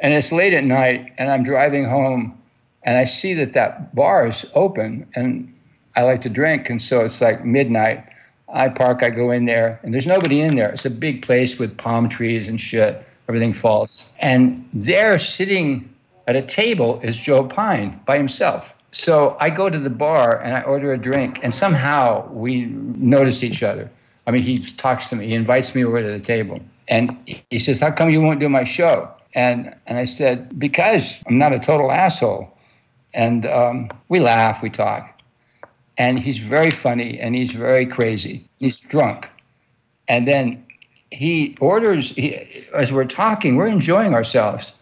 And 0.00 0.14
it's 0.14 0.30
late 0.30 0.54
at 0.54 0.62
night, 0.62 1.12
and 1.18 1.28
I'm 1.28 1.42
driving 1.42 1.84
home, 1.84 2.40
and 2.84 2.96
I 2.96 3.04
see 3.04 3.34
that 3.34 3.52
that 3.54 3.94
bar 3.94 4.28
is 4.28 4.46
open, 4.54 5.06
and 5.16 5.52
I 5.96 6.02
like 6.02 6.22
to 6.22 6.28
drink, 6.28 6.70
and 6.70 6.80
so 6.80 7.00
it's 7.00 7.20
like 7.20 7.44
midnight. 7.44 8.04
I 8.52 8.68
park, 8.68 9.02
I 9.02 9.10
go 9.10 9.32
in 9.32 9.46
there, 9.46 9.80
and 9.82 9.92
there's 9.92 10.06
nobody 10.06 10.40
in 10.40 10.54
there. 10.54 10.70
It's 10.70 10.84
a 10.84 10.90
big 10.90 11.22
place 11.22 11.58
with 11.58 11.76
palm 11.76 12.08
trees 12.08 12.46
and 12.46 12.60
shit. 12.60 13.04
Everything 13.28 13.52
falls. 13.52 14.04
And 14.20 14.68
there, 14.72 15.18
sitting 15.18 15.92
at 16.28 16.36
a 16.36 16.42
table, 16.42 17.00
is 17.02 17.16
Joe 17.16 17.42
Pyne 17.42 18.00
by 18.06 18.18
himself. 18.18 18.68
So 18.92 19.36
I 19.40 19.50
go 19.50 19.68
to 19.68 19.80
the 19.80 19.90
bar 19.90 20.40
and 20.40 20.54
I 20.54 20.60
order 20.62 20.92
a 20.92 20.98
drink, 20.98 21.40
and 21.42 21.52
somehow 21.52 22.30
we 22.30 22.66
notice 22.66 23.42
each 23.42 23.64
other. 23.64 23.90
I 24.28 24.30
mean, 24.30 24.42
he 24.44 24.64
talks 24.64 25.08
to 25.08 25.16
me, 25.16 25.26
he 25.26 25.34
invites 25.34 25.74
me 25.74 25.84
over 25.84 26.00
to 26.00 26.18
the 26.18 26.24
table, 26.24 26.60
and 26.88 27.16
he 27.50 27.58
says, 27.58 27.80
"How 27.80 27.90
come 27.90 28.10
you 28.10 28.20
won't 28.20 28.40
do 28.40 28.48
my 28.48 28.64
show?" 28.64 29.10
And 29.34 29.74
and 29.86 29.98
I 29.98 30.04
said, 30.04 30.58
"Because 30.58 31.18
I'm 31.26 31.38
not 31.38 31.52
a 31.52 31.58
total 31.58 31.90
asshole." 31.90 32.50
And 33.12 33.46
um, 33.46 33.90
we 34.08 34.18
laugh, 34.18 34.62
we 34.62 34.70
talk, 34.70 35.20
and 35.96 36.18
he's 36.18 36.38
very 36.38 36.70
funny 36.70 37.20
and 37.20 37.34
he's 37.34 37.52
very 37.52 37.86
crazy. 37.86 38.48
He's 38.58 38.80
drunk, 38.80 39.28
and 40.08 40.26
then 40.26 40.64
he 41.10 41.56
orders. 41.60 42.10
He, 42.10 42.34
as 42.74 42.90
we're 42.92 43.04
talking, 43.04 43.56
we're 43.56 43.68
enjoying 43.68 44.14
ourselves. 44.14 44.72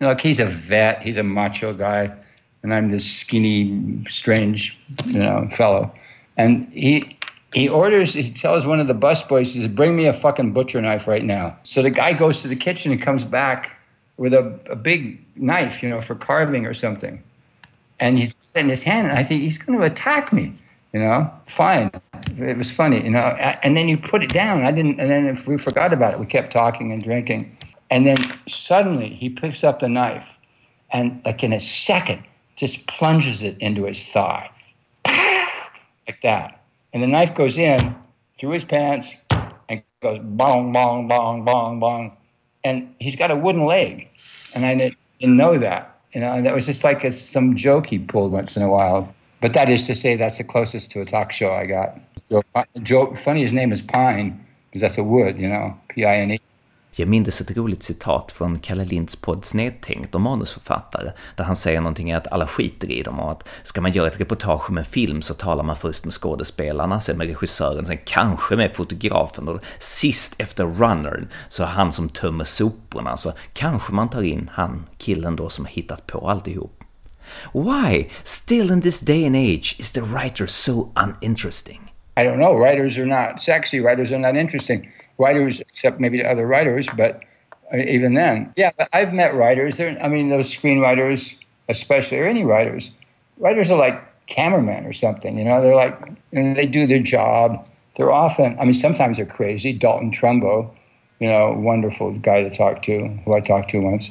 You 0.00 0.06
know, 0.06 0.12
like 0.12 0.20
he's 0.20 0.38
a 0.38 0.46
vet, 0.46 1.02
he's 1.02 1.16
a 1.16 1.22
macho 1.22 1.72
guy 1.72 2.14
and 2.62 2.74
I'm 2.74 2.90
this 2.90 3.10
skinny, 3.10 4.04
strange, 4.08 4.78
you 5.06 5.18
know, 5.18 5.48
fellow. 5.52 5.92
And 6.36 6.68
he 6.72 7.17
he 7.54 7.68
orders, 7.68 8.12
he 8.12 8.30
tells 8.30 8.66
one 8.66 8.80
of 8.80 8.88
the 8.88 8.94
busboys, 8.94 9.46
he 9.46 9.60
says, 9.60 9.68
bring 9.68 9.96
me 9.96 10.06
a 10.06 10.12
fucking 10.12 10.52
butcher 10.52 10.80
knife 10.82 11.08
right 11.08 11.24
now. 11.24 11.56
So 11.62 11.82
the 11.82 11.90
guy 11.90 12.12
goes 12.12 12.42
to 12.42 12.48
the 12.48 12.56
kitchen 12.56 12.92
and 12.92 13.00
comes 13.00 13.24
back 13.24 13.70
with 14.18 14.34
a, 14.34 14.58
a 14.70 14.76
big 14.76 15.18
knife, 15.36 15.82
you 15.82 15.88
know, 15.88 16.00
for 16.00 16.14
carving 16.14 16.66
or 16.66 16.74
something. 16.74 17.22
And 18.00 18.18
he's 18.18 18.34
in 18.54 18.68
his 18.68 18.82
hand, 18.82 19.08
and 19.08 19.18
I 19.18 19.22
think 19.24 19.42
he's 19.42 19.58
going 19.58 19.78
to 19.78 19.84
attack 19.84 20.32
me, 20.32 20.56
you 20.92 21.00
know. 21.00 21.30
Fine, 21.46 21.90
it 22.38 22.56
was 22.56 22.70
funny, 22.70 23.02
you 23.02 23.10
know. 23.10 23.18
And 23.62 23.76
then 23.76 23.88
you 23.88 23.96
put 23.96 24.22
it 24.22 24.32
down. 24.32 24.64
I 24.64 24.72
didn't, 24.72 25.00
and 25.00 25.10
then 25.10 25.26
if 25.26 25.48
we 25.48 25.56
forgot 25.56 25.92
about 25.92 26.12
it, 26.12 26.20
we 26.20 26.26
kept 26.26 26.52
talking 26.52 26.92
and 26.92 27.02
drinking. 27.02 27.56
And 27.90 28.06
then 28.06 28.16
suddenly 28.46 29.08
he 29.08 29.30
picks 29.30 29.64
up 29.64 29.80
the 29.80 29.88
knife, 29.88 30.38
and 30.90 31.20
like 31.24 31.42
in 31.42 31.52
a 31.52 31.60
second, 31.60 32.24
just 32.56 32.86
plunges 32.86 33.42
it 33.42 33.56
into 33.58 33.84
his 33.84 34.04
thigh, 34.04 34.50
like 35.06 36.20
that. 36.22 36.57
And 36.92 37.02
the 37.02 37.06
knife 37.06 37.34
goes 37.34 37.58
in 37.58 37.94
through 38.38 38.50
his 38.50 38.64
pants 38.64 39.14
and 39.68 39.82
goes 40.02 40.20
bong, 40.22 40.72
bong, 40.72 41.08
bong, 41.08 41.44
bong, 41.44 41.80
bong. 41.80 42.16
And 42.64 42.94
he's 42.98 43.16
got 43.16 43.30
a 43.30 43.36
wooden 43.36 43.66
leg. 43.66 44.08
And 44.54 44.64
I 44.64 44.74
didn't 44.74 45.36
know 45.36 45.58
that. 45.58 45.94
You 46.12 46.20
know, 46.22 46.32
and 46.32 46.46
that 46.46 46.54
was 46.54 46.64
just 46.64 46.84
like 46.84 47.04
a, 47.04 47.12
some 47.12 47.54
joke 47.56 47.86
he 47.86 47.98
pulled 47.98 48.32
once 48.32 48.56
in 48.56 48.62
a 48.62 48.68
while. 48.68 49.14
But 49.40 49.52
that 49.52 49.68
is 49.68 49.84
to 49.84 49.94
say, 49.94 50.16
that's 50.16 50.38
the 50.38 50.44
closest 50.44 50.90
to 50.92 51.00
a 51.00 51.04
talk 51.04 51.32
show 51.32 51.52
I 51.52 51.66
got. 51.66 51.98
Joe, 52.30 52.42
Joe 52.82 53.14
funny, 53.14 53.42
his 53.42 53.52
name 53.52 53.72
is 53.72 53.82
Pine, 53.82 54.44
because 54.66 54.80
that's 54.80 54.98
a 54.98 55.04
wood, 55.04 55.38
you 55.38 55.48
know, 55.48 55.78
P-I-N-E. 55.88 56.40
Jag 57.00 57.08
minns 57.08 57.40
ett 57.40 57.56
roligt 57.56 57.82
citat 57.82 58.32
från 58.32 58.58
Kalle 58.58 58.84
Linds 58.84 59.16
podd 59.16 59.44
Snedtänkt 59.44 60.14
om 60.14 60.22
manusförfattare, 60.22 61.12
där 61.36 61.44
han 61.44 61.56
säger 61.56 61.80
någonting 61.80 62.12
att 62.12 62.32
alla 62.32 62.46
skiter 62.46 62.90
i 62.90 63.02
dem 63.02 63.20
och 63.20 63.30
att 63.30 63.48
ska 63.62 63.80
man 63.80 63.90
göra 63.90 64.06
ett 64.06 64.20
reportage 64.20 64.70
om 64.70 64.78
en 64.78 64.84
film 64.84 65.22
så 65.22 65.34
talar 65.34 65.64
man 65.64 65.76
först 65.76 66.04
med 66.04 66.14
skådespelarna, 66.14 67.00
sen 67.00 67.18
med 67.18 67.26
regissören, 67.26 67.86
sen 67.86 67.98
kanske 68.04 68.56
med 68.56 68.72
fotografen 68.72 69.48
och 69.48 69.60
sist 69.78 70.40
efter 70.40 70.64
runnern 70.64 71.28
så 71.48 71.62
är 71.62 71.66
han 71.66 71.92
som 71.92 72.08
tömmer 72.08 72.44
soporna, 72.44 73.16
så 73.16 73.32
kanske 73.52 73.92
man 73.92 74.10
tar 74.10 74.22
in 74.22 74.50
han, 74.52 74.86
killen 74.96 75.36
då 75.36 75.48
som 75.48 75.64
har 75.64 75.72
hittat 75.72 76.06
på 76.06 76.30
alltihop. 76.30 76.84
Why, 77.52 78.10
still 78.22 78.70
in 78.70 78.82
this 78.82 79.00
day 79.00 79.26
and 79.26 79.36
age, 79.36 79.76
is 79.78 79.92
the 79.92 80.00
writer 80.00 80.46
so 80.46 80.92
uninteresting? 80.96 81.80
I 82.16 82.20
don't 82.20 82.38
know. 82.38 82.58
Writers 82.58 82.98
are 82.98 83.06
not 83.06 83.40
sexy. 83.40 83.80
Writers 83.80 84.10
are 84.10 84.18
not 84.18 84.40
interesting. 84.40 84.88
Writers, 85.18 85.60
except 85.60 86.00
maybe 86.00 86.24
other 86.24 86.46
writers, 86.46 86.88
but 86.96 87.22
uh, 87.72 87.76
even 87.76 88.14
then, 88.14 88.52
yeah, 88.56 88.70
I've 88.92 89.12
met 89.12 89.34
writers. 89.34 89.80
I 89.80 90.08
mean, 90.08 90.30
those 90.30 90.54
screenwriters, 90.54 91.34
especially, 91.68 92.18
or 92.18 92.26
any 92.26 92.44
writers, 92.44 92.90
writers 93.38 93.70
are 93.70 93.78
like 93.78 94.02
cameramen 94.26 94.86
or 94.86 94.92
something. 94.92 95.38
You 95.38 95.44
know, 95.44 95.60
they're 95.60 95.74
like, 95.74 95.98
and 96.32 96.56
they 96.56 96.66
do 96.66 96.86
their 96.86 97.02
job. 97.02 97.66
They're 97.96 98.12
often, 98.12 98.56
I 98.60 98.64
mean, 98.64 98.74
sometimes 98.74 99.16
they're 99.16 99.26
crazy. 99.26 99.72
Dalton 99.72 100.12
Trumbo, 100.12 100.70
you 101.18 101.28
know, 101.28 101.52
wonderful 101.52 102.12
guy 102.18 102.42
to 102.42 102.56
talk 102.56 102.82
to, 102.84 103.08
who 103.24 103.34
I 103.34 103.40
talked 103.40 103.70
to 103.70 103.80
once. 103.80 104.10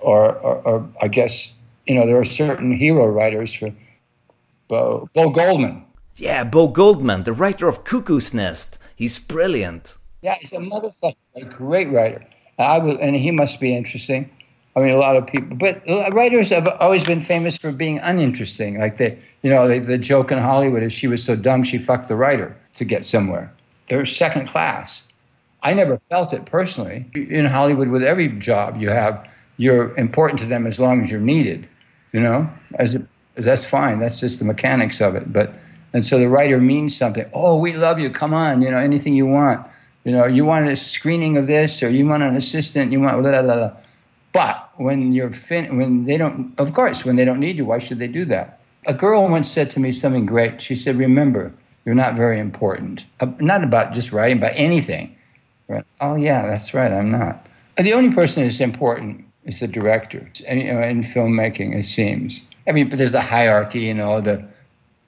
Or, 0.00 0.34
or, 0.34 0.56
or 0.66 0.88
I 1.00 1.08
guess, 1.08 1.54
you 1.86 1.94
know, 1.94 2.06
there 2.06 2.18
are 2.18 2.24
certain 2.24 2.76
hero 2.76 3.06
writers 3.06 3.54
for 3.54 3.72
Bo, 4.68 5.08
Bo 5.14 5.30
Goldman. 5.30 5.84
Yeah, 6.16 6.44
Bo 6.44 6.68
Goldman, 6.68 7.24
the 7.24 7.32
writer 7.32 7.66
of 7.66 7.84
Cuckoo's 7.84 8.34
Nest. 8.34 8.78
He's 8.94 9.18
brilliant. 9.18 9.96
Yeah, 10.24 10.36
he's 10.40 10.54
a 10.54 10.56
motherfucker, 10.56 11.16
a 11.36 11.44
great 11.44 11.92
writer. 11.92 12.24
I 12.58 12.78
was, 12.78 12.96
and 12.98 13.14
he 13.14 13.30
must 13.30 13.60
be 13.60 13.76
interesting. 13.76 14.30
I 14.74 14.80
mean, 14.80 14.88
a 14.88 14.96
lot 14.96 15.16
of 15.16 15.26
people, 15.26 15.54
but 15.54 15.82
writers 16.14 16.48
have 16.48 16.66
always 16.80 17.04
been 17.04 17.20
famous 17.20 17.58
for 17.58 17.70
being 17.72 17.98
uninteresting. 17.98 18.78
Like 18.78 18.96
the, 18.96 19.14
you 19.42 19.50
know, 19.50 19.68
the, 19.68 19.80
the 19.80 19.98
joke 19.98 20.32
in 20.32 20.38
Hollywood 20.38 20.82
is 20.82 20.94
she 20.94 21.08
was 21.08 21.22
so 21.22 21.36
dumb 21.36 21.62
she 21.62 21.76
fucked 21.76 22.08
the 22.08 22.16
writer 22.16 22.56
to 22.76 22.86
get 22.86 23.04
somewhere. 23.04 23.52
They're 23.90 24.06
second 24.06 24.48
class. 24.48 25.02
I 25.62 25.74
never 25.74 25.98
felt 25.98 26.32
it 26.32 26.46
personally. 26.46 27.04
In 27.14 27.44
Hollywood, 27.44 27.88
with 27.88 28.02
every 28.02 28.28
job 28.28 28.80
you 28.80 28.88
have, 28.88 29.28
you're 29.58 29.94
important 29.98 30.40
to 30.40 30.46
them 30.46 30.66
as 30.66 30.80
long 30.80 31.04
as 31.04 31.10
you're 31.10 31.20
needed. 31.20 31.68
You 32.12 32.20
know, 32.20 32.48
as 32.78 32.94
it, 32.94 33.02
that's 33.34 33.66
fine. 33.66 34.00
That's 34.00 34.20
just 34.20 34.38
the 34.38 34.46
mechanics 34.46 35.02
of 35.02 35.16
it. 35.16 35.30
But 35.34 35.52
and 35.92 36.06
so 36.06 36.18
the 36.18 36.30
writer 36.30 36.62
means 36.62 36.96
something. 36.96 37.26
Oh, 37.34 37.58
we 37.58 37.74
love 37.74 37.98
you. 37.98 38.08
Come 38.08 38.32
on, 38.32 38.62
you 38.62 38.70
know, 38.70 38.78
anything 38.78 39.14
you 39.14 39.26
want. 39.26 39.66
You 40.04 40.12
know, 40.12 40.26
you 40.26 40.44
want 40.44 40.68
a 40.68 40.76
screening 40.76 41.36
of 41.36 41.46
this, 41.46 41.82
or 41.82 41.90
you 41.90 42.06
want 42.06 42.22
an 42.22 42.36
assistant, 42.36 42.92
you 42.92 43.00
want 43.00 43.20
blah, 43.22 43.42
blah, 43.42 43.42
blah. 43.42 43.72
But 44.32 44.70
when 44.76 45.12
you're 45.12 45.32
fin- 45.32 45.78
when 45.78 46.04
they 46.04 46.16
don't, 46.16 46.52
of 46.58 46.74
course, 46.74 47.04
when 47.04 47.16
they 47.16 47.24
don't 47.24 47.40
need 47.40 47.56
you, 47.56 47.64
why 47.64 47.78
should 47.78 47.98
they 47.98 48.08
do 48.08 48.24
that? 48.26 48.60
A 48.86 48.92
girl 48.92 49.26
once 49.28 49.50
said 49.50 49.70
to 49.72 49.80
me 49.80 49.92
something 49.92 50.26
great. 50.26 50.60
She 50.60 50.76
said, 50.76 50.96
"Remember, 50.96 51.52
you're 51.84 51.94
not 51.94 52.16
very 52.16 52.38
important. 52.38 53.04
Uh, 53.20 53.28
not 53.38 53.64
about 53.64 53.94
just 53.94 54.12
writing, 54.12 54.40
but 54.40 54.52
anything." 54.56 55.16
Right? 55.68 55.84
Oh 56.00 56.16
yeah, 56.16 56.46
that's 56.46 56.74
right. 56.74 56.92
I'm 56.92 57.10
not. 57.10 57.46
The 57.78 57.94
only 57.94 58.14
person 58.14 58.44
that's 58.44 58.60
important 58.60 59.24
is 59.44 59.60
the 59.60 59.68
director. 59.68 60.28
And, 60.46 60.60
you 60.60 60.72
know, 60.72 60.82
in 60.82 61.02
filmmaking, 61.02 61.74
it 61.74 61.86
seems. 61.86 62.40
I 62.68 62.72
mean, 62.72 62.88
but 62.88 62.98
there's 62.98 63.14
a 63.14 63.20
hierarchy. 63.20 63.80
You 63.80 63.94
know, 63.94 64.20
the 64.20 64.44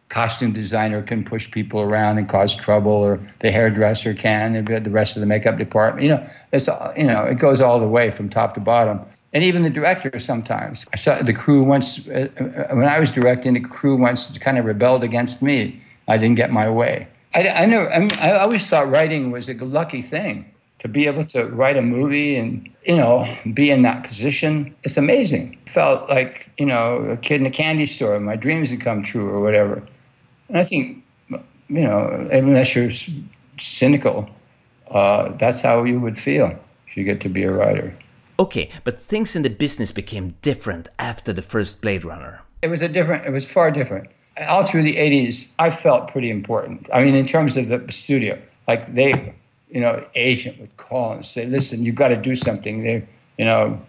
costume 0.08 0.52
designer 0.52 1.02
can 1.02 1.24
push 1.24 1.50
people 1.50 1.80
around 1.80 2.18
and 2.18 2.28
cause 2.28 2.54
trouble, 2.54 2.92
or 2.92 3.20
the 3.40 3.50
hairdresser 3.50 4.14
can, 4.14 4.54
and 4.54 4.66
the 4.66 4.90
rest 4.90 5.16
of 5.16 5.20
the 5.20 5.26
makeup 5.26 5.58
department. 5.58 6.04
You 6.04 6.10
know, 6.10 6.30
it's 6.52 6.68
you 6.96 7.04
know 7.04 7.24
it 7.24 7.38
goes 7.38 7.60
all 7.60 7.80
the 7.80 7.88
way 7.88 8.10
from 8.10 8.28
top 8.28 8.54
to 8.54 8.60
bottom, 8.60 9.00
and 9.32 9.42
even 9.42 9.62
the 9.62 9.70
director 9.70 10.18
sometimes. 10.20 10.86
I 10.92 10.96
saw 10.96 11.22
the 11.22 11.32
crew 11.32 11.62
once 11.62 12.06
uh, 12.08 12.28
uh 12.38 12.74
when 12.74 12.88
I 12.88 13.00
was 13.00 13.10
directing. 13.10 13.54
The 13.54 13.60
crew 13.60 13.96
once 13.96 14.36
kind 14.38 14.58
of 14.58 14.64
rebelled 14.64 15.02
against 15.02 15.42
me. 15.42 15.82
I 16.08 16.18
didn't 16.18 16.36
get 16.36 16.52
my 16.52 16.70
way. 16.70 17.08
I, 17.34 17.48
I 17.48 17.66
never. 17.66 17.90
I, 17.92 17.98
mean, 17.98 18.12
I 18.12 18.32
always 18.32 18.64
thought 18.66 18.88
writing 18.88 19.30
was 19.30 19.48
a 19.48 19.54
lucky 19.54 20.02
thing 20.02 20.52
to 20.78 20.88
be 20.88 21.06
able 21.06 21.24
to 21.24 21.46
write 21.46 21.76
a 21.76 21.82
movie 21.82 22.36
and 22.36 22.68
you 22.84 22.96
know 22.96 23.26
be 23.54 23.70
in 23.70 23.82
that 23.82 24.06
position 24.06 24.74
it's 24.84 24.96
amazing 24.96 25.58
felt 25.72 26.08
like 26.08 26.48
you 26.58 26.66
know 26.66 26.96
a 26.98 27.16
kid 27.16 27.40
in 27.40 27.46
a 27.46 27.50
candy 27.50 27.86
store 27.86 28.20
my 28.20 28.36
dreams 28.36 28.70
had 28.70 28.80
come 28.80 29.02
true 29.02 29.28
or 29.28 29.40
whatever 29.40 29.82
and 30.48 30.58
I 30.58 30.64
think, 30.64 31.02
you 31.28 31.40
know, 31.68 32.28
unless 32.32 32.74
you're 32.74 32.92
cynical, 33.58 34.28
uh, 34.90 35.32
that's 35.38 35.60
how 35.60 35.84
you 35.84 36.00
would 36.00 36.20
feel 36.20 36.56
if 36.86 36.96
you 36.96 37.04
get 37.04 37.20
to 37.22 37.28
be 37.28 37.42
a 37.42 37.50
writer. 37.50 37.96
Okay, 38.38 38.68
but 38.84 39.02
things 39.02 39.34
in 39.34 39.42
the 39.42 39.50
business 39.50 39.92
became 39.92 40.34
different 40.42 40.88
after 40.98 41.32
the 41.32 41.42
first 41.42 41.80
Blade 41.80 42.04
Runner. 42.04 42.42
It 42.62 42.68
was 42.68 42.82
a 42.82 42.88
different. 42.88 43.26
It 43.26 43.30
was 43.30 43.44
far 43.44 43.70
different. 43.70 44.08
All 44.46 44.66
through 44.66 44.82
the 44.82 44.96
'80s, 44.96 45.48
I 45.58 45.70
felt 45.70 46.12
pretty 46.12 46.30
important. 46.30 46.88
I 46.92 47.02
mean, 47.02 47.14
in 47.14 47.26
terms 47.26 47.56
of 47.56 47.68
the 47.68 47.84
studio, 47.90 48.38
like 48.68 48.94
they, 48.94 49.34
you 49.70 49.80
know, 49.80 50.04
agent 50.14 50.60
would 50.60 50.76
call 50.76 51.12
and 51.12 51.24
say, 51.24 51.46
"Listen, 51.46 51.82
you've 51.82 51.94
got 51.94 52.08
to 52.08 52.16
do 52.16 52.36
something." 52.36 52.82
They, 52.82 53.06
you 53.38 53.46
know, 53.46 53.80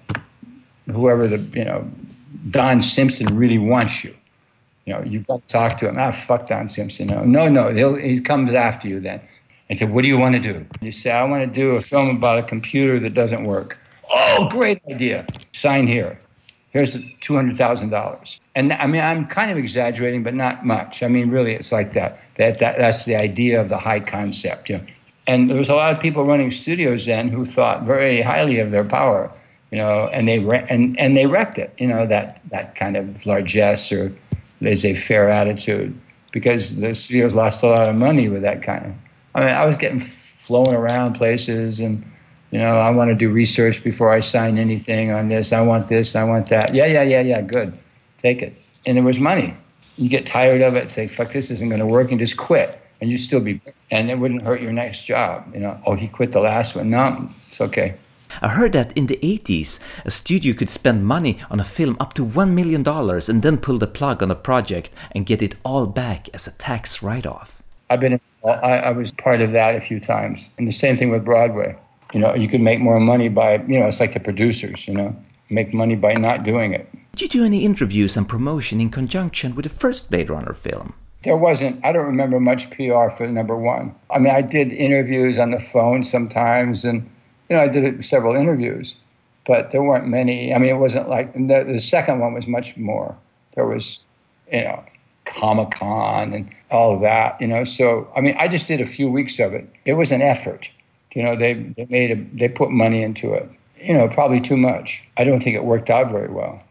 whoever 0.85 1.27
the, 1.27 1.39
you 1.53 1.65
know, 1.65 1.89
Don 2.49 2.81
Simpson 2.81 3.37
really 3.37 3.57
wants 3.57 4.03
you. 4.03 4.15
You 4.87 4.93
know, 4.93 5.03
you've 5.03 5.27
got 5.27 5.41
to 5.41 5.47
talk 5.49 5.77
to 5.79 5.89
him. 5.89 5.97
Ah, 5.99 6.13
fuck 6.13 6.47
Don 6.47 6.69
Simpson. 6.69 7.07
No, 7.07 7.25
no, 7.25 7.49
no. 7.49 7.73
He'll, 7.73 7.95
he 7.95 8.21
comes 8.21 8.53
after 8.53 8.87
you 8.87 9.01
then 9.01 9.19
and 9.69 9.77
said, 9.77 9.91
What 9.91 10.03
do 10.03 10.07
you 10.07 10.17
want 10.17 10.35
to 10.35 10.39
do? 10.39 10.65
You 10.81 10.93
say, 10.93 11.11
I 11.11 11.25
want 11.25 11.43
to 11.43 11.53
do 11.53 11.71
a 11.71 11.81
film 11.81 12.15
about 12.15 12.39
a 12.39 12.43
computer 12.43 12.97
that 13.01 13.13
doesn't 13.13 13.43
work. 13.43 13.77
Oh, 14.09 14.47
great 14.49 14.81
idea. 14.89 15.27
Sign 15.53 15.87
here. 15.87 16.17
Here's 16.71 16.95
$200,000. 16.95 18.39
And 18.55 18.71
I 18.71 18.87
mean, 18.87 19.01
I'm 19.01 19.27
kind 19.27 19.51
of 19.51 19.57
exaggerating, 19.57 20.23
but 20.23 20.33
not 20.33 20.65
much. 20.65 21.03
I 21.03 21.09
mean, 21.09 21.31
really, 21.31 21.53
it's 21.53 21.73
like 21.73 21.91
that. 21.93 22.21
That, 22.37 22.59
that 22.59 22.77
That's 22.77 23.03
the 23.03 23.17
idea 23.17 23.59
of 23.59 23.67
the 23.67 23.77
high 23.77 23.99
concept. 23.99 24.69
You 24.69 24.77
know? 24.77 24.85
And 25.27 25.49
there 25.49 25.57
was 25.57 25.67
a 25.67 25.75
lot 25.75 25.93
of 25.93 25.99
people 25.99 26.23
running 26.23 26.51
studios 26.51 27.05
then 27.05 27.27
who 27.27 27.45
thought 27.45 27.83
very 27.83 28.21
highly 28.21 28.59
of 28.59 28.71
their 28.71 28.85
power, 28.85 29.29
you 29.69 29.79
know, 29.79 30.07
and 30.13 30.29
they, 30.29 30.37
and, 30.69 30.97
and 30.97 31.17
they 31.17 31.25
wrecked 31.25 31.57
it, 31.57 31.73
you 31.77 31.87
know, 31.87 32.07
that, 32.07 32.39
that 32.51 32.75
kind 32.75 32.95
of 32.95 33.25
largesse 33.25 33.91
or 33.91 34.15
laissez-faire 34.61 35.29
attitude 35.29 35.99
because 36.31 36.75
the 36.75 36.93
studios 36.93 37.33
lost 37.33 37.63
a 37.63 37.67
lot 37.67 37.87
of 37.87 37.95
money 37.95 38.27
with 38.29 38.41
that 38.41 38.63
kind 38.63 38.85
of 38.85 38.93
I 39.37 39.41
mean, 39.41 39.49
I 39.49 39.65
was 39.65 39.77
getting 39.77 39.99
flown 39.99 40.73
around 40.73 41.13
places 41.13 41.79
and, 41.79 42.03
you 42.49 42.57
know, 42.57 42.79
I 42.79 42.89
want 42.89 43.09
to 43.09 43.15
do 43.15 43.29
research 43.29 43.83
before 43.83 44.11
I 44.11 44.21
sign 44.21 44.57
anything 44.57 45.11
on 45.11 45.29
this. 45.29 45.53
I 45.53 45.61
want 45.61 45.89
this, 45.89 46.15
I 46.15 46.23
want 46.23 46.49
that. 46.49 46.73
Yeah, 46.73 46.87
yeah, 46.87 47.03
yeah, 47.03 47.21
yeah, 47.21 47.41
good. 47.41 47.77
Take 48.19 48.41
it. 48.41 48.59
And 48.87 48.97
there 48.97 49.03
was 49.03 49.19
money. 49.19 49.55
You 49.97 50.09
get 50.09 50.25
tired 50.25 50.61
of 50.61 50.75
it, 50.75 50.89
say, 50.89 51.07
fuck, 51.07 51.33
this 51.33 51.51
isn't 51.51 51.69
going 51.69 51.81
to 51.81 51.85
work, 51.85 52.09
and 52.09 52.19
just 52.19 52.37
quit. 52.37 52.81
And 52.99 53.11
you'd 53.11 53.19
still 53.19 53.39
be, 53.39 53.61
and 53.91 54.09
it 54.09 54.17
wouldn't 54.17 54.41
hurt 54.41 54.59
your 54.59 54.73
next 54.73 55.05
job. 55.05 55.53
You 55.53 55.59
know, 55.59 55.79
oh, 55.85 55.93
he 55.93 56.07
quit 56.07 56.31
the 56.31 56.39
last 56.39 56.75
one. 56.75 56.89
No, 56.89 57.29
it's 57.49 57.61
okay. 57.61 57.95
I 58.41 58.49
heard 58.49 58.73
that 58.73 58.95
in 58.97 59.07
the 59.07 59.17
80s, 59.17 59.79
a 60.05 60.11
studio 60.11 60.53
could 60.53 60.69
spend 60.69 61.05
money 61.05 61.39
on 61.49 61.59
a 61.59 61.63
film 61.63 61.97
up 61.99 62.13
to 62.13 62.25
$1 62.25 62.51
million 62.51 62.87
and 62.87 63.41
then 63.41 63.57
pull 63.57 63.77
the 63.77 63.87
plug 63.87 64.21
on 64.21 64.31
a 64.31 64.35
project 64.35 64.91
and 65.11 65.25
get 65.25 65.41
it 65.41 65.55
all 65.63 65.87
back 65.87 66.29
as 66.33 66.47
a 66.47 66.51
tax 66.51 67.01
write 67.01 67.25
off. 67.25 67.61
I've 67.89 67.99
been, 67.99 68.19
I, 68.45 68.49
I 68.49 68.91
was 68.91 69.11
part 69.11 69.41
of 69.41 69.51
that 69.53 69.75
a 69.75 69.81
few 69.81 69.99
times. 69.99 70.49
And 70.57 70.67
the 70.67 70.73
same 70.73 70.97
thing 70.97 71.09
with 71.09 71.23
Broadway. 71.25 71.77
You 72.13 72.19
know, 72.19 72.35
you 72.35 72.47
could 72.47 72.61
make 72.61 72.79
more 72.79 72.99
money 72.99 73.29
by, 73.29 73.55
you 73.67 73.79
know, 73.79 73.87
it's 73.87 73.99
like 73.99 74.13
the 74.13 74.19
producers, 74.19 74.87
you 74.87 74.93
know, 74.93 75.15
make 75.49 75.73
money 75.73 75.95
by 75.95 76.13
not 76.13 76.43
doing 76.43 76.73
it. 76.73 76.89
Did 77.15 77.33
you 77.33 77.39
do 77.41 77.45
any 77.45 77.65
interviews 77.65 78.15
and 78.15 78.27
promotion 78.27 78.79
in 78.79 78.89
conjunction 78.89 79.55
with 79.55 79.63
the 79.63 79.69
first 79.69 80.09
Blade 80.09 80.29
Runner 80.29 80.53
film? 80.53 80.93
There 81.23 81.35
wasn't, 81.35 81.83
I 81.83 81.91
don't 81.91 82.05
remember 82.05 82.39
much 82.39 82.69
PR 82.69 83.09
for 83.09 83.27
number 83.27 83.57
one. 83.57 83.95
I 84.11 84.19
mean, 84.19 84.33
I 84.33 84.41
did 84.41 84.71
interviews 84.71 85.37
on 85.37 85.51
the 85.51 85.59
phone 85.59 86.03
sometimes, 86.03 86.85
and, 86.85 87.09
you 87.49 87.55
know, 87.55 87.61
I 87.61 87.67
did 87.67 88.03
several 88.03 88.35
interviews, 88.35 88.95
but 89.45 89.71
there 89.71 89.83
weren't 89.83 90.07
many. 90.07 90.53
I 90.53 90.57
mean, 90.57 90.69
it 90.69 90.79
wasn't 90.79 91.09
like, 91.09 91.33
the, 91.33 91.65
the 91.67 91.79
second 91.79 92.19
one 92.19 92.33
was 92.33 92.47
much 92.47 92.75
more. 92.77 93.15
There 93.55 93.65
was, 93.65 94.03
you 94.51 94.63
know, 94.63 94.83
Comic 95.25 95.71
Con 95.71 96.33
and 96.33 96.49
all 96.71 96.95
of 96.95 97.01
that, 97.01 97.39
you 97.41 97.47
know. 97.47 97.63
So 97.63 98.07
I 98.15 98.21
mean, 98.21 98.35
I 98.39 98.47
just 98.47 98.67
did 98.67 98.81
a 98.81 98.87
few 98.87 99.09
weeks 99.09 99.39
of 99.39 99.53
it. 99.53 99.69
It 99.85 99.93
was 99.93 100.11
an 100.11 100.21
effort, 100.21 100.69
you 101.13 101.23
know. 101.23 101.35
They 101.35 101.53
they 101.75 101.85
made 101.89 102.11
a, 102.11 102.37
they 102.37 102.47
put 102.47 102.71
money 102.71 103.03
into 103.03 103.33
it, 103.33 103.49
you 103.81 103.93
know, 103.93 104.07
probably 104.07 104.39
too 104.39 104.57
much. 104.57 105.01
I 105.17 105.23
don't 105.23 105.43
think 105.43 105.55
it 105.55 105.65
worked 105.65 105.89
out 105.89 106.11
very 106.11 106.29
well. 106.29 106.61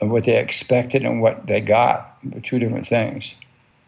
And 0.00 0.10
what 0.10 0.24
they 0.24 0.38
expected 0.38 1.04
and 1.04 1.22
what 1.22 1.46
they 1.46 1.60
got 1.60 2.16
were 2.24 2.40
two 2.40 2.58
different 2.58 2.86
things. 2.86 3.34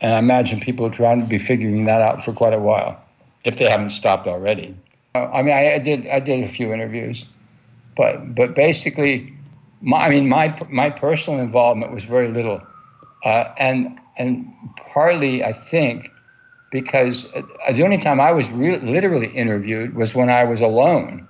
And 0.01 0.15
I 0.15 0.19
imagine 0.19 0.61
people 0.61 0.87
are 0.87 0.91
trying 0.91 1.21
to 1.21 1.27
be 1.27 1.39
figuring 1.39 1.85
that 1.87 2.01
out 2.01 2.25
for 2.25 2.33
quite 2.33 2.55
a 2.55 2.59
while, 2.59 3.01
if 3.45 3.57
they 3.59 3.69
haven't 3.69 3.91
stopped 3.91 4.27
already. 4.27 4.75
Uh, 5.15 5.27
I 5.33 5.43
mean, 5.43 5.55
I, 5.55 5.75
I 5.75 5.79
did 5.79 6.07
I 6.09 6.21
did 6.21 6.45
a 6.45 6.49
few 6.49 6.73
interviews, 6.73 7.27
but 7.97 8.35
but 8.35 8.55
basically, 8.55 9.33
my, 9.81 9.99
I 10.07 10.11
mean, 10.11 10.29
my 10.29 10.57
my 10.71 10.91
personal 10.91 11.41
involvement 11.41 11.93
was 11.93 12.05
very 12.05 12.29
little, 12.29 12.61
uh, 13.25 13.45
and 13.59 13.99
and 14.19 14.47
partly 14.93 15.45
I 15.45 15.53
think 15.53 16.11
because 16.71 17.33
uh, 17.35 17.43
the 17.73 17.83
only 17.85 17.99
time 17.99 18.21
I 18.21 18.33
was 18.33 18.49
re- 18.51 18.81
literally 18.81 19.29
interviewed 19.29 19.95
was 19.95 20.15
when 20.15 20.31
I 20.31 20.45
was 20.45 20.61
alone, 20.61 21.27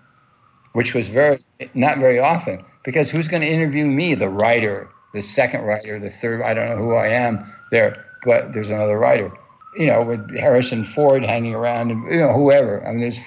which 0.73 0.95
was 0.95 1.09
very 1.09 1.39
not 1.75 1.99
very 1.99 2.19
often. 2.19 2.65
Because 2.85 3.11
who's 3.11 3.29
going 3.29 3.43
to 3.43 3.49
interview 3.49 3.87
me? 3.87 4.15
The 4.15 4.29
writer, 4.29 4.89
the 5.15 5.21
second 5.23 5.63
writer, 5.63 5.99
the 5.99 6.11
third. 6.11 6.43
I 6.43 6.55
don't 6.55 6.69
know 6.71 6.77
who 6.77 6.95
I 6.95 7.09
am 7.09 7.53
there, 7.71 8.05
but 8.25 8.53
there's 8.53 8.71
another 8.71 8.99
writer. 8.99 9.31
You 9.77 9.87
know, 9.87 10.03
with 10.03 10.37
Harrison 10.37 10.85
Ford 10.85 11.23
hanging 11.25 11.55
around, 11.55 11.91
and 11.91 12.11
you 12.11 12.19
know 12.19 12.33
whoever. 12.33 12.87
I 12.87 12.93
mean, 12.93 13.01
there's 13.01 13.19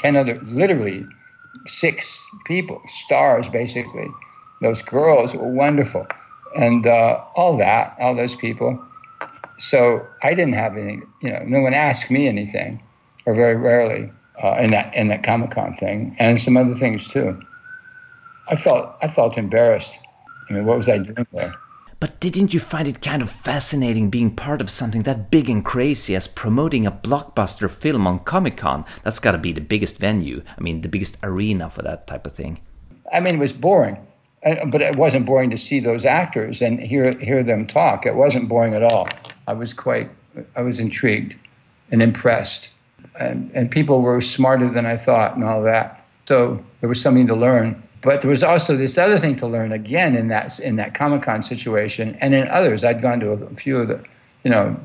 ten 0.00 0.16
other, 0.16 0.40
literally 0.44 1.06
six 1.66 2.24
people, 2.44 2.80
stars 2.88 3.48
basically. 3.48 4.08
Those 4.60 4.82
girls 4.82 5.34
were 5.34 5.48
wonderful, 5.48 6.06
and 6.56 6.86
uh, 6.86 7.22
all 7.34 7.56
that, 7.58 7.96
all 7.98 8.14
those 8.14 8.34
people 8.34 8.78
so 9.60 10.06
I 10.22 10.30
didn't 10.30 10.54
have 10.54 10.76
any, 10.76 11.02
you 11.20 11.30
know, 11.30 11.44
no 11.46 11.60
one 11.60 11.74
asked 11.74 12.10
me 12.10 12.26
anything, 12.26 12.82
or 13.26 13.34
very 13.34 13.56
rarely 13.56 14.10
uh, 14.42 14.56
in 14.58 14.70
that 14.70 14.94
in 14.94 15.08
that 15.08 15.22
Comic 15.22 15.50
Con 15.50 15.74
thing, 15.76 16.16
and 16.18 16.40
some 16.40 16.56
other 16.56 16.74
things 16.74 17.06
too. 17.06 17.38
I 18.48 18.56
felt 18.56 18.96
I 19.02 19.08
felt 19.08 19.36
embarrassed. 19.36 19.92
I 20.48 20.54
mean, 20.54 20.64
what 20.64 20.78
was 20.78 20.88
I 20.88 20.98
doing 20.98 21.26
there? 21.32 21.54
But 22.00 22.18
didn't 22.18 22.54
you 22.54 22.60
find 22.60 22.88
it 22.88 23.02
kind 23.02 23.20
of 23.20 23.30
fascinating 23.30 24.08
being 24.08 24.34
part 24.34 24.62
of 24.62 24.70
something 24.70 25.02
that 25.02 25.30
big 25.30 25.50
and 25.50 25.62
crazy 25.62 26.16
as 26.16 26.26
promoting 26.26 26.86
a 26.86 26.90
blockbuster 26.90 27.70
film 27.70 28.06
on 28.06 28.20
Comic 28.20 28.56
Con? 28.56 28.86
That's 29.04 29.18
got 29.18 29.32
to 29.32 29.38
be 29.38 29.52
the 29.52 29.60
biggest 29.60 29.98
venue. 29.98 30.42
I 30.56 30.62
mean, 30.62 30.80
the 30.80 30.88
biggest 30.88 31.18
arena 31.22 31.68
for 31.68 31.82
that 31.82 32.06
type 32.06 32.26
of 32.26 32.32
thing. 32.32 32.60
I 33.12 33.20
mean, 33.20 33.34
it 33.34 33.38
was 33.38 33.52
boring, 33.52 33.98
but 34.42 34.80
it 34.80 34.96
wasn't 34.96 35.26
boring 35.26 35.50
to 35.50 35.58
see 35.58 35.78
those 35.78 36.06
actors 36.06 36.62
and 36.62 36.80
hear 36.80 37.18
hear 37.18 37.42
them 37.42 37.66
talk. 37.66 38.06
It 38.06 38.14
wasn't 38.14 38.48
boring 38.48 38.72
at 38.72 38.82
all. 38.82 39.06
I 39.46 39.52
was 39.52 39.74
quite, 39.74 40.08
I 40.56 40.62
was 40.62 40.80
intrigued 40.80 41.34
and 41.90 42.00
impressed. 42.00 42.70
And, 43.18 43.50
and 43.52 43.70
people 43.70 44.00
were 44.00 44.22
smarter 44.22 44.70
than 44.70 44.86
I 44.86 44.96
thought 44.96 45.34
and 45.34 45.44
all 45.44 45.62
that. 45.64 46.06
So 46.26 46.64
there 46.80 46.88
was 46.88 47.00
something 47.00 47.26
to 47.26 47.34
learn. 47.34 47.82
But 48.02 48.22
there 48.22 48.30
was 48.30 48.42
also 48.42 48.76
this 48.76 48.96
other 48.96 49.18
thing 49.18 49.36
to 49.36 49.46
learn 49.46 49.72
again 49.72 50.16
in 50.16 50.28
that 50.28 50.58
in 50.58 50.76
that 50.76 50.94
Comic 50.94 51.22
Con 51.22 51.42
situation 51.42 52.16
and 52.20 52.34
in 52.34 52.48
others. 52.48 52.82
I'd 52.82 53.02
gone 53.02 53.20
to 53.20 53.30
a 53.32 53.54
few 53.56 53.76
of 53.76 53.88
the, 53.88 54.02
you 54.42 54.50
know, 54.50 54.76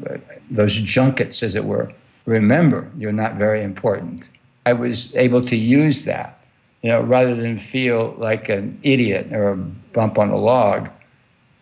those 0.51 0.75
junkets, 0.75 1.41
as 1.41 1.55
it 1.55 1.65
were. 1.65 1.91
Remember, 2.25 2.91
you're 2.97 3.13
not 3.13 3.35
very 3.35 3.63
important. 3.63 4.29
I 4.65 4.73
was 4.73 5.15
able 5.15 5.45
to 5.47 5.55
use 5.55 6.05
that, 6.05 6.39
you 6.81 6.89
know, 6.89 7.01
rather 7.01 7.35
than 7.35 7.59
feel 7.59 8.15
like 8.17 8.49
an 8.49 8.79
idiot 8.83 9.31
or 9.31 9.51
a 9.51 9.55
bump 9.55 10.17
on 10.17 10.29
a 10.29 10.37
log. 10.37 10.89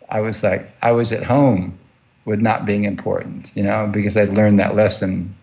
I 0.10 0.22
was 0.22 0.42
like, 0.42 0.70
I 0.82 0.92
was 0.92 1.12
at 1.12 1.24
home 1.24 1.78
with 2.26 2.40
not 2.40 2.66
being 2.66 2.86
important, 2.86 3.52
you 3.56 3.64
know, 3.64 3.90
because 3.92 4.16
I'd 4.18 4.30
learned 4.30 4.60
that 4.60 4.76
lesson. 4.76 5.36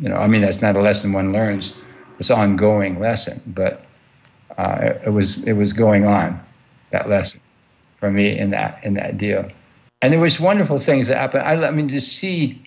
You 0.00 0.08
know, 0.08 0.16
I 0.16 0.26
mean, 0.26 0.40
that's 0.42 0.62
not 0.62 0.74
a 0.74 0.80
lesson 0.80 1.12
one 1.12 1.32
learns; 1.32 1.78
it's 2.18 2.30
an 2.30 2.38
ongoing 2.38 2.98
lesson. 2.98 3.40
But 3.46 3.85
uh, 4.58 4.94
it, 5.04 5.10
was 5.10 5.38
it 5.44 5.52
was 5.52 5.72
going 5.72 6.06
on 6.06 6.40
that 6.92 7.08
lesson 7.08 7.40
for 7.98 8.10
me 8.10 8.38
in 8.38 8.50
that 8.50 8.82
in 8.84 8.94
that 8.94 9.18
deal. 9.18 9.50
And 10.02 10.12
there 10.12 10.20
was 10.20 10.38
wonderful 10.38 10.80
things 10.80 11.08
that 11.08 11.16
happened. 11.16 11.42
I, 11.44 11.68
I 11.68 11.70
mean, 11.70 11.88
to 11.88 12.00
see 12.00 12.62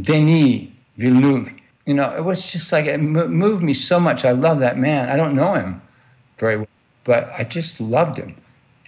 Denis 0.00 0.68
Villeneuve, 0.96 1.50
you 1.86 1.94
know, 1.94 2.14
it 2.16 2.24
was 2.24 2.50
just 2.50 2.72
like 2.72 2.86
it 2.86 2.98
moved 2.98 3.62
me 3.62 3.74
so 3.74 3.98
much. 3.98 4.24
I 4.24 4.32
love 4.32 4.60
that 4.60 4.78
man. 4.78 5.08
I 5.08 5.16
don't 5.16 5.34
know 5.34 5.54
him 5.54 5.82
very 6.38 6.58
well, 6.58 6.68
but 7.04 7.28
I 7.36 7.44
just 7.44 7.80
loved 7.80 8.18
him. 8.18 8.36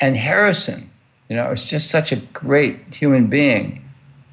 And 0.00 0.16
Harrison, 0.16 0.90
you 1.28 1.36
know, 1.36 1.50
it's 1.50 1.64
just 1.64 1.90
such 1.90 2.12
a 2.12 2.16
great 2.16 2.78
human 2.92 3.26
being 3.26 3.82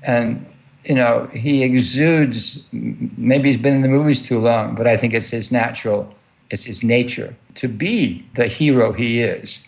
and 0.04 0.46
you 0.84 0.96
know 0.96 1.30
he 1.34 1.64
exudes 1.64 2.68
maybe 2.72 3.52
he's 3.52 3.62
been 3.62 3.74
in 3.74 3.82
the 3.82 3.88
movies 3.88 4.26
too 4.26 4.40
long 4.40 4.76
but 4.76 4.88
i 4.88 4.96
think 4.96 5.14
it's 5.14 5.30
his 5.30 5.52
natural 5.52 6.14
it's 6.50 6.64
his 6.64 6.84
nature. 6.84 7.36
To 7.56 7.68
be 7.68 8.26
the 8.36 8.48
hero 8.48 8.94
he 8.94 9.22
is 9.22 9.64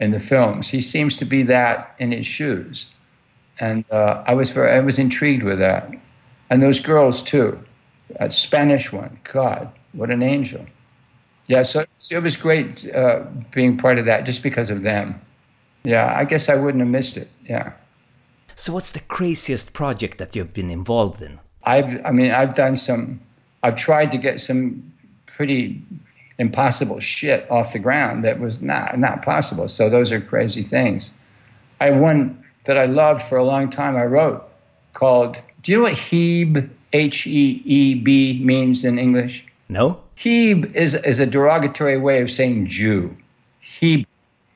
in 0.00 0.10
the 0.10 0.20
films 0.20 0.68
he 0.68 0.82
seems 0.82 1.16
to 1.18 1.24
be 1.24 1.42
that 1.44 1.94
in 1.98 2.12
his 2.12 2.26
shoes. 2.26 2.90
And 3.60 3.84
uh, 3.90 4.24
i 4.26 4.34
was 4.34 4.50
very 4.50 4.72
i 4.72 4.80
was 4.80 4.98
intrigued 4.98 5.42
with 5.42 5.58
that. 5.58 5.90
And 6.50 6.62
those 6.62 6.80
girls 6.80 7.22
too. 7.22 7.58
That 8.18 8.32
spanish 8.32 8.92
one 8.92 9.18
god 9.32 9.70
what 9.92 10.10
an 10.10 10.22
angel. 10.22 10.64
Yeah 11.46 11.62
so 11.62 11.84
it 12.10 12.22
was 12.22 12.36
great 12.36 12.88
uh, 12.94 13.24
being 13.52 13.76
part 13.76 13.98
of 13.98 14.06
that 14.06 14.24
just 14.24 14.42
because 14.42 14.70
of 14.70 14.82
them. 14.82 15.20
Yeah 15.84 16.12
i 16.16 16.24
guess 16.24 16.48
i 16.48 16.54
wouldn't 16.54 16.80
have 16.80 16.90
missed 16.90 17.16
it. 17.16 17.28
Yeah. 17.48 17.72
So, 18.54 18.72
what's 18.72 18.92
the 18.92 19.00
craziest 19.00 19.72
project 19.72 20.18
that 20.18 20.36
you've 20.36 20.52
been 20.52 20.70
involved 20.70 21.22
in? 21.22 21.40
I've, 21.64 22.04
I 22.04 22.10
mean, 22.10 22.30
I've 22.30 22.54
done 22.54 22.76
some. 22.76 23.20
I've 23.62 23.76
tried 23.76 24.10
to 24.12 24.18
get 24.18 24.40
some 24.40 24.92
pretty 25.26 25.82
impossible 26.38 27.00
shit 27.00 27.50
off 27.50 27.72
the 27.72 27.78
ground 27.78 28.24
that 28.24 28.40
was 28.40 28.60
not 28.60 28.98
not 28.98 29.22
possible. 29.22 29.68
So 29.68 29.88
those 29.90 30.12
are 30.12 30.20
crazy 30.20 30.62
things. 30.62 31.10
I 31.80 31.90
won 31.90 32.42
that 32.66 32.78
I 32.78 32.86
loved 32.86 33.22
for 33.24 33.36
a 33.36 33.44
long 33.44 33.70
time. 33.70 33.96
I 33.96 34.04
wrote 34.04 34.42
called. 34.94 35.36
Do 35.62 35.72
you 35.72 35.78
know 35.78 35.84
what 35.84 35.94
Heeb 35.94 36.68
H 36.92 37.26
E 37.26 37.62
E 37.64 37.94
B 37.94 38.40
means 38.44 38.84
in 38.84 38.98
English? 38.98 39.44
No. 39.68 40.00
Heeb 40.18 40.74
is 40.74 40.94
is 40.94 41.20
a 41.20 41.26
derogatory 41.26 41.98
way 41.98 42.20
of 42.22 42.30
saying 42.30 42.68
Jew. 42.68 43.16
Heeb. 43.80 44.06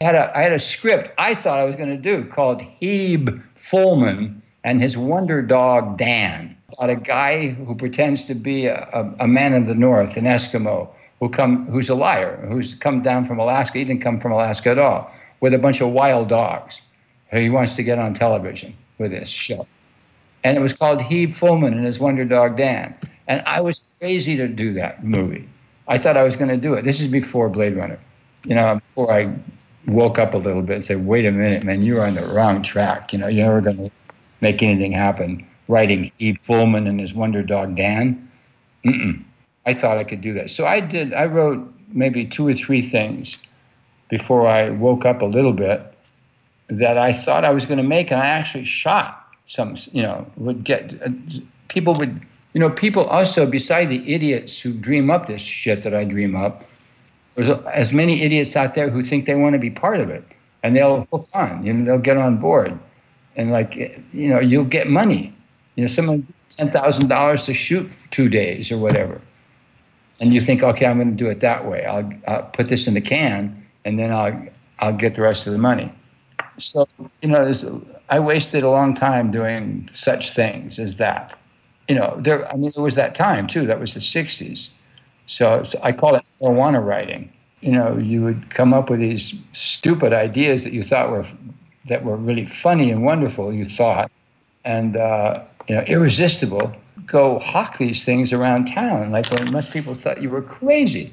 I 0.01 0.05
had 0.05 0.15
a 0.15 0.37
I 0.37 0.43
had 0.43 0.53
a 0.53 0.61
script 0.61 1.15
I 1.19 1.35
thought 1.35 1.59
I 1.59 1.65
was 1.65 1.77
going 1.77 1.89
to 1.91 1.97
do 1.97 2.25
called 2.29 2.61
Heeb 2.61 3.43
Fullman 3.55 4.43
and 4.65 4.83
his 4.83 4.97
wonder 4.97 5.43
dog 5.43 5.99
Dan. 5.99 6.57
About 6.73 6.91
a 6.91 6.97
guy 6.97 7.49
who 7.49 7.75
pretends 7.77 8.25
to 8.25 8.35
be 8.35 8.67
a, 8.67 8.89
a, 8.93 9.25
a 9.25 9.29
man 9.29 9.55
of 9.55 9.67
the 9.67 9.75
North, 9.75 10.17
an 10.17 10.25
Eskimo, 10.25 10.89
who 11.21 11.29
come 11.29 11.67
who's 11.67 11.89
a 11.89 11.95
liar, 11.95 12.45
who's 12.49 12.75
come 12.75 13.03
down 13.03 13.25
from 13.25 13.39
Alaska. 13.39 13.79
He 13.79 13.85
didn't 13.85 14.03
come 14.03 14.21
from 14.21 14.33
Alaska 14.33 14.71
at 14.71 14.79
all, 14.79 15.11
with 15.41 15.55
a 15.55 15.59
bunch 15.59 15.81
of 15.81 15.91
wild 15.91 16.29
dogs. 16.29 16.81
He 17.33 17.51
wants 17.51 17.75
to 17.77 17.83
get 17.83 17.99
on 17.99 18.15
television 18.15 18.75
with 18.99 19.11
this 19.11 19.29
show. 19.29 19.67
And 20.45 20.57
it 20.57 20.61
was 20.61 20.73
called 20.73 21.01
Heeb 21.01 21.35
Fullman 21.35 21.73
and 21.73 21.85
his 21.85 21.99
Wonder 21.99 22.25
Dog 22.25 22.57
Dan. 22.57 22.95
And 23.27 23.43
I 23.47 23.61
was 23.61 23.83
crazy 23.99 24.37
to 24.37 24.47
do 24.47 24.73
that 24.75 25.03
movie. 25.03 25.49
I 25.89 25.99
thought 25.99 26.17
I 26.17 26.23
was 26.23 26.37
going 26.37 26.49
to 26.49 26.57
do 26.57 26.75
it. 26.75 26.85
This 26.85 27.01
is 27.01 27.09
before 27.09 27.49
Blade 27.49 27.77
Runner. 27.77 27.99
You 28.45 28.55
know, 28.55 28.77
before 28.77 29.13
I 29.13 29.35
woke 29.89 30.19
up 30.19 30.35
a 30.35 30.37
little 30.37 30.63
bit 30.63 30.77
and 30.77 30.85
said, 30.85 31.05
wait 31.05 31.27
a 31.27 31.33
minute, 31.33 31.65
man, 31.65 31.83
you're 31.83 32.07
on 32.07 32.15
the 32.15 32.27
wrong 32.29 32.63
track. 32.63 33.13
You 33.13 33.19
know, 33.19 33.27
you're 33.27 33.47
never 33.47 33.61
going 33.61 33.77
to 33.77 33.91
make 34.41 34.63
anything 34.63 34.93
happen. 34.93 35.45
Writing 35.67 36.13
Heeb 36.21 36.41
Fullman 36.41 36.89
and 36.89 37.01
his 37.01 37.13
Wonder 37.13 37.43
Dog 37.43 37.77
Dan. 37.77 38.31
Mm-mm. 38.85 39.25
I 39.67 39.75
thought 39.75 39.99
I 39.99 40.05
could 40.05 40.21
do 40.21 40.33
that. 40.35 40.51
So 40.51 40.67
I 40.67 40.81
did, 40.81 41.13
I 41.13 41.27
wrote 41.27 41.69
maybe 41.89 42.25
two 42.25 42.47
or 42.47 42.55
three 42.55 42.83
things 42.83 43.37
before 44.09 44.47
I 44.47 44.71
woke 44.71 45.05
up 45.05 45.21
a 45.21 45.27
little 45.27 45.53
bit 45.53 45.93
that 46.69 46.99
I 46.99 47.13
thought 47.13 47.45
I 47.45 47.51
was 47.51 47.67
going 47.67 47.79
to 47.79 47.85
make, 47.85 48.11
and 48.11 48.21
I 48.21 48.27
actually 48.27 48.65
shot 48.65 49.25
some. 49.47 49.77
You 49.93 50.03
know, 50.03 50.27
would 50.37 50.65
get 50.65 51.01
uh, 51.03 51.11
people 51.69 51.95
would. 51.99 52.21
You 52.55 52.61
know, 52.61 52.71
people 52.71 53.05
also, 53.05 53.45
beside 53.45 53.91
the 53.91 54.13
idiots 54.13 54.59
who 54.59 54.73
dream 54.73 55.11
up 55.11 55.29
this 55.29 55.43
shit 55.43 55.83
that 55.83 55.93
I 55.95 56.05
dream 56.05 56.35
up, 56.35 56.65
there's 57.35 57.51
as 57.73 57.93
many 57.93 58.23
idiots 58.23 58.57
out 58.57 58.75
there 58.75 58.89
who 58.89 59.05
think 59.05 59.27
they 59.27 59.35
want 59.35 59.53
to 59.53 59.59
be 59.59 59.71
part 59.71 60.01
of 60.01 60.09
it, 60.09 60.25
and 60.63 60.75
they'll 60.75 61.07
hook 61.13 61.29
on. 61.35 61.65
You 61.67 61.75
know, 61.75 61.85
they'll 61.85 62.03
get 62.03 62.17
on 62.17 62.39
board, 62.39 62.79
and 63.37 63.53
like, 63.53 63.77
you 64.13 64.29
know, 64.29 64.41
you'll 64.41 64.65
get 64.65 64.89
money. 64.89 65.37
You 65.75 65.85
know, 65.85 65.89
someone 65.89 66.27
ten 66.57 66.71
thousand 66.73 67.09
dollars 67.09 67.45
to 67.45 67.55
shoot 67.55 67.91
two 68.11 68.29
days 68.29 68.73
or 68.73 68.79
whatever, 68.79 69.21
and 70.21 70.33
you 70.33 70.41
think, 70.41 70.63
okay, 70.63 70.87
I'm 70.87 70.97
going 70.97 71.11
to 71.11 71.17
do 71.17 71.29
it 71.29 71.41
that 71.41 71.69
way. 71.69 71.85
I'll, 71.85 72.11
I'll 72.27 72.43
put 72.45 72.69
this 72.69 72.87
in 72.87 72.95
the 72.95 73.01
can, 73.01 73.67
and 73.85 73.99
then 73.99 74.13
I'll 74.13 74.47
I'll 74.79 74.97
get 74.97 75.15
the 75.15 75.23
rest 75.23 75.47
of 75.47 75.53
the 75.53 75.59
money. 75.59 75.93
So, 76.59 76.87
you 77.23 77.29
know, 77.29 77.53
I 78.09 78.21
wasted 78.21 78.63
a 78.63 78.71
long 78.71 78.95
time 78.95 79.31
doing 79.31 79.89
such 79.93 80.35
things 80.35 80.79
as 80.79 80.97
that. 80.97 81.39
You 81.89 81.95
know, 81.95 82.17
there. 82.21 82.51
I 82.51 82.57
mean, 82.57 82.73
there 82.75 82.83
was 82.83 82.95
that 82.97 83.15
time 83.15 83.47
too. 83.47 83.67
That 83.67 83.79
was 83.79 83.95
the 83.95 84.01
'60s. 84.01 84.69
So, 85.27 85.65
so 85.65 85.79
I 85.83 85.93
call 85.93 86.15
it 86.15 86.23
marijuana 86.23 86.85
writing. 86.85 87.33
You 87.61 87.73
know, 87.73 87.97
you 87.97 88.23
would 88.23 88.51
come 88.51 88.75
up 88.75 88.91
with 88.91 89.01
these 89.01 89.35
stupid 89.53 90.13
ideas 90.13 90.63
that 90.65 90.73
you 90.73 90.83
thought 90.83 91.11
were 91.11 91.27
that 91.89 92.05
were 92.05 92.17
really 92.17 92.47
funny 92.47 92.91
and 92.91 93.05
wonderful. 93.05 93.53
You 93.53 93.67
thought, 93.67 94.11
and 94.65 94.97
uh, 94.97 95.45
you 95.69 95.77
know, 95.77 95.83
irresistible. 95.83 96.75
Go 97.07 97.39
hawk 97.39 97.79
these 97.79 98.05
things 98.05 98.33
around 98.33 98.67
town, 98.67 99.13
like 99.13 99.31
when 99.31 99.53
most 99.53 99.71
people 99.71 99.95
thought 99.95 100.21
you 100.21 100.31
were 100.31 100.43
crazy, 100.43 101.13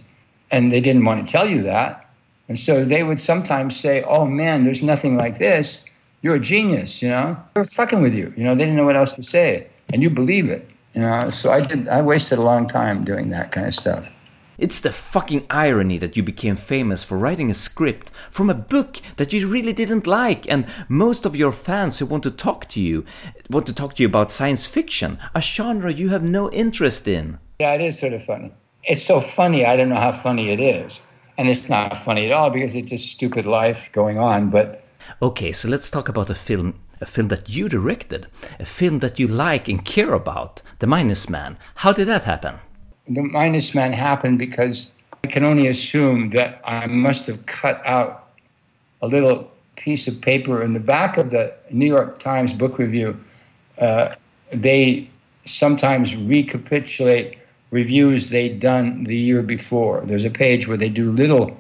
and 0.51 0.71
they 0.71 0.81
didn't 0.81 1.05
want 1.05 1.25
to 1.25 1.31
tell 1.31 1.47
you 1.47 1.61
that 1.63 2.03
and 2.49 2.59
so 2.59 2.83
they 2.83 3.03
would 3.03 3.21
sometimes 3.21 3.79
say, 3.79 4.03
Oh 4.03 4.25
man, 4.25 4.65
there's 4.65 4.83
nothing 4.83 5.15
like 5.15 5.39
this. 5.39 5.85
You're 6.21 6.35
a 6.35 6.39
genius, 6.39 7.01
you 7.01 7.09
know? 7.09 7.37
They're 7.55 7.65
fucking 7.65 8.01
with 8.01 8.13
you. 8.13 8.33
You 8.37 8.43
know, 8.43 8.55
they 8.55 8.63
didn't 8.63 8.75
know 8.75 8.85
what 8.85 8.95
else 8.95 9.13
to 9.15 9.23
say. 9.23 9.67
And 9.91 10.01
you 10.01 10.09
believe 10.09 10.49
it. 10.49 10.69
You 10.93 11.01
know, 11.01 11.31
so 11.31 11.51
I 11.51 11.61
did 11.65 11.87
I 11.87 12.01
wasted 12.01 12.37
a 12.37 12.43
long 12.43 12.67
time 12.67 13.03
doing 13.03 13.29
that 13.29 13.51
kind 13.51 13.65
of 13.65 13.73
stuff. 13.73 14.07
It's 14.57 14.81
the 14.81 14.91
fucking 14.91 15.45
irony 15.49 15.97
that 15.97 16.15
you 16.15 16.23
became 16.23 16.55
famous 16.55 17.03
for 17.03 17.17
writing 17.17 17.49
a 17.49 17.53
script 17.53 18.11
from 18.29 18.49
a 18.49 18.53
book 18.53 18.97
that 19.17 19.33
you 19.33 19.47
really 19.47 19.73
didn't 19.73 20.07
like, 20.07 20.49
and 20.49 20.65
most 20.87 21.25
of 21.25 21.35
your 21.35 21.51
fans 21.51 21.99
who 21.99 22.05
want 22.05 22.23
to 22.23 22.31
talk 22.31 22.67
to 22.69 22.79
you 22.79 23.05
want 23.49 23.65
to 23.65 23.73
talk 23.73 23.95
to 23.95 24.03
you 24.03 24.07
about 24.07 24.31
science 24.31 24.65
fiction, 24.65 25.19
a 25.35 25.41
genre 25.41 25.91
you 25.91 26.09
have 26.09 26.23
no 26.23 26.49
interest 26.51 27.07
in. 27.07 27.39
Yeah, 27.59 27.73
it 27.73 27.81
is 27.81 27.99
sort 27.99 28.13
of 28.13 28.23
funny. 28.23 28.51
It's 28.83 29.03
so 29.03 29.21
funny, 29.21 29.65
I 29.65 29.75
don't 29.75 29.89
know 29.89 29.95
how 29.95 30.11
funny 30.11 30.49
it 30.49 30.59
is 30.59 31.01
and 31.37 31.49
it's 31.49 31.69
not 31.69 31.97
funny 31.97 32.27
at 32.27 32.31
all 32.31 32.49
because 32.49 32.75
it's 32.75 32.89
just 32.89 33.09
stupid 33.09 33.45
life 33.45 33.89
going 33.91 34.17
on. 34.17 34.49
But 34.49 34.83
okay, 35.21 35.51
so 35.51 35.67
let's 35.67 35.89
talk 35.89 36.09
about 36.09 36.29
a 36.29 36.35
film, 36.35 36.79
a 37.01 37.05
film 37.05 37.29
that 37.29 37.49
you 37.49 37.69
directed, 37.69 38.27
a 38.59 38.65
film 38.65 38.99
that 38.99 39.19
you 39.19 39.27
like 39.27 39.67
and 39.67 39.83
care 39.83 40.13
about, 40.13 40.61
The 40.79 40.87
Minus 40.87 41.29
Man. 41.29 41.57
How 41.75 41.93
did 41.93 42.07
that 42.07 42.23
happen? 42.23 42.59
The 43.07 43.21
Minus 43.21 43.75
Man 43.75 43.91
happened 43.91 44.39
because 44.39 44.87
I 45.23 45.27
can 45.27 45.43
only 45.43 45.67
assume 45.67 46.29
that 46.31 46.61
I 46.65 46.87
must 46.87 47.27
have 47.27 47.45
cut 47.45 47.81
out 47.85 48.29
a 49.01 49.07
little 49.07 49.51
piece 49.75 50.07
of 50.07 50.21
paper 50.21 50.63
in 50.63 50.73
the 50.73 50.79
back 50.79 51.17
of 51.17 51.29
the 51.29 51.53
New 51.69 51.85
York 51.85 52.21
Times 52.23 52.53
book 52.53 52.77
review. 52.77 53.19
Uh, 53.77 54.15
they 54.53 55.09
sometimes 55.45 56.15
recapitulate 56.15 57.37
reviews 57.71 58.29
they'd 58.29 58.59
done 58.59 59.03
the 59.03 59.15
year 59.15 59.41
before. 59.41 60.03
There's 60.05 60.23
a 60.23 60.29
page 60.29 60.67
where 60.67 60.77
they 60.77 60.89
do 60.89 61.11
little, 61.11 61.57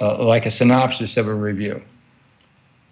uh, 0.00 0.22
like 0.22 0.46
a 0.46 0.50
synopsis 0.50 1.16
of 1.16 1.26
a 1.26 1.34
review. 1.34 1.82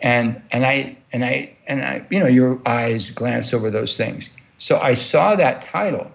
And 0.01 0.43
and 0.51 0.67
I 0.67 0.97
and 1.13 1.25
I 1.25 1.53
and 1.69 1.85
I, 1.85 2.05
you 2.11 2.19
know, 2.19 2.27
your 2.27 2.61
eyes 2.67 3.11
glance 3.11 3.55
over 3.55 3.71
those 3.71 3.97
things. 3.97 4.29
So 4.59 4.81
I 4.81 4.95
saw 4.95 5.37
that 5.37 5.63
title, 5.63 6.11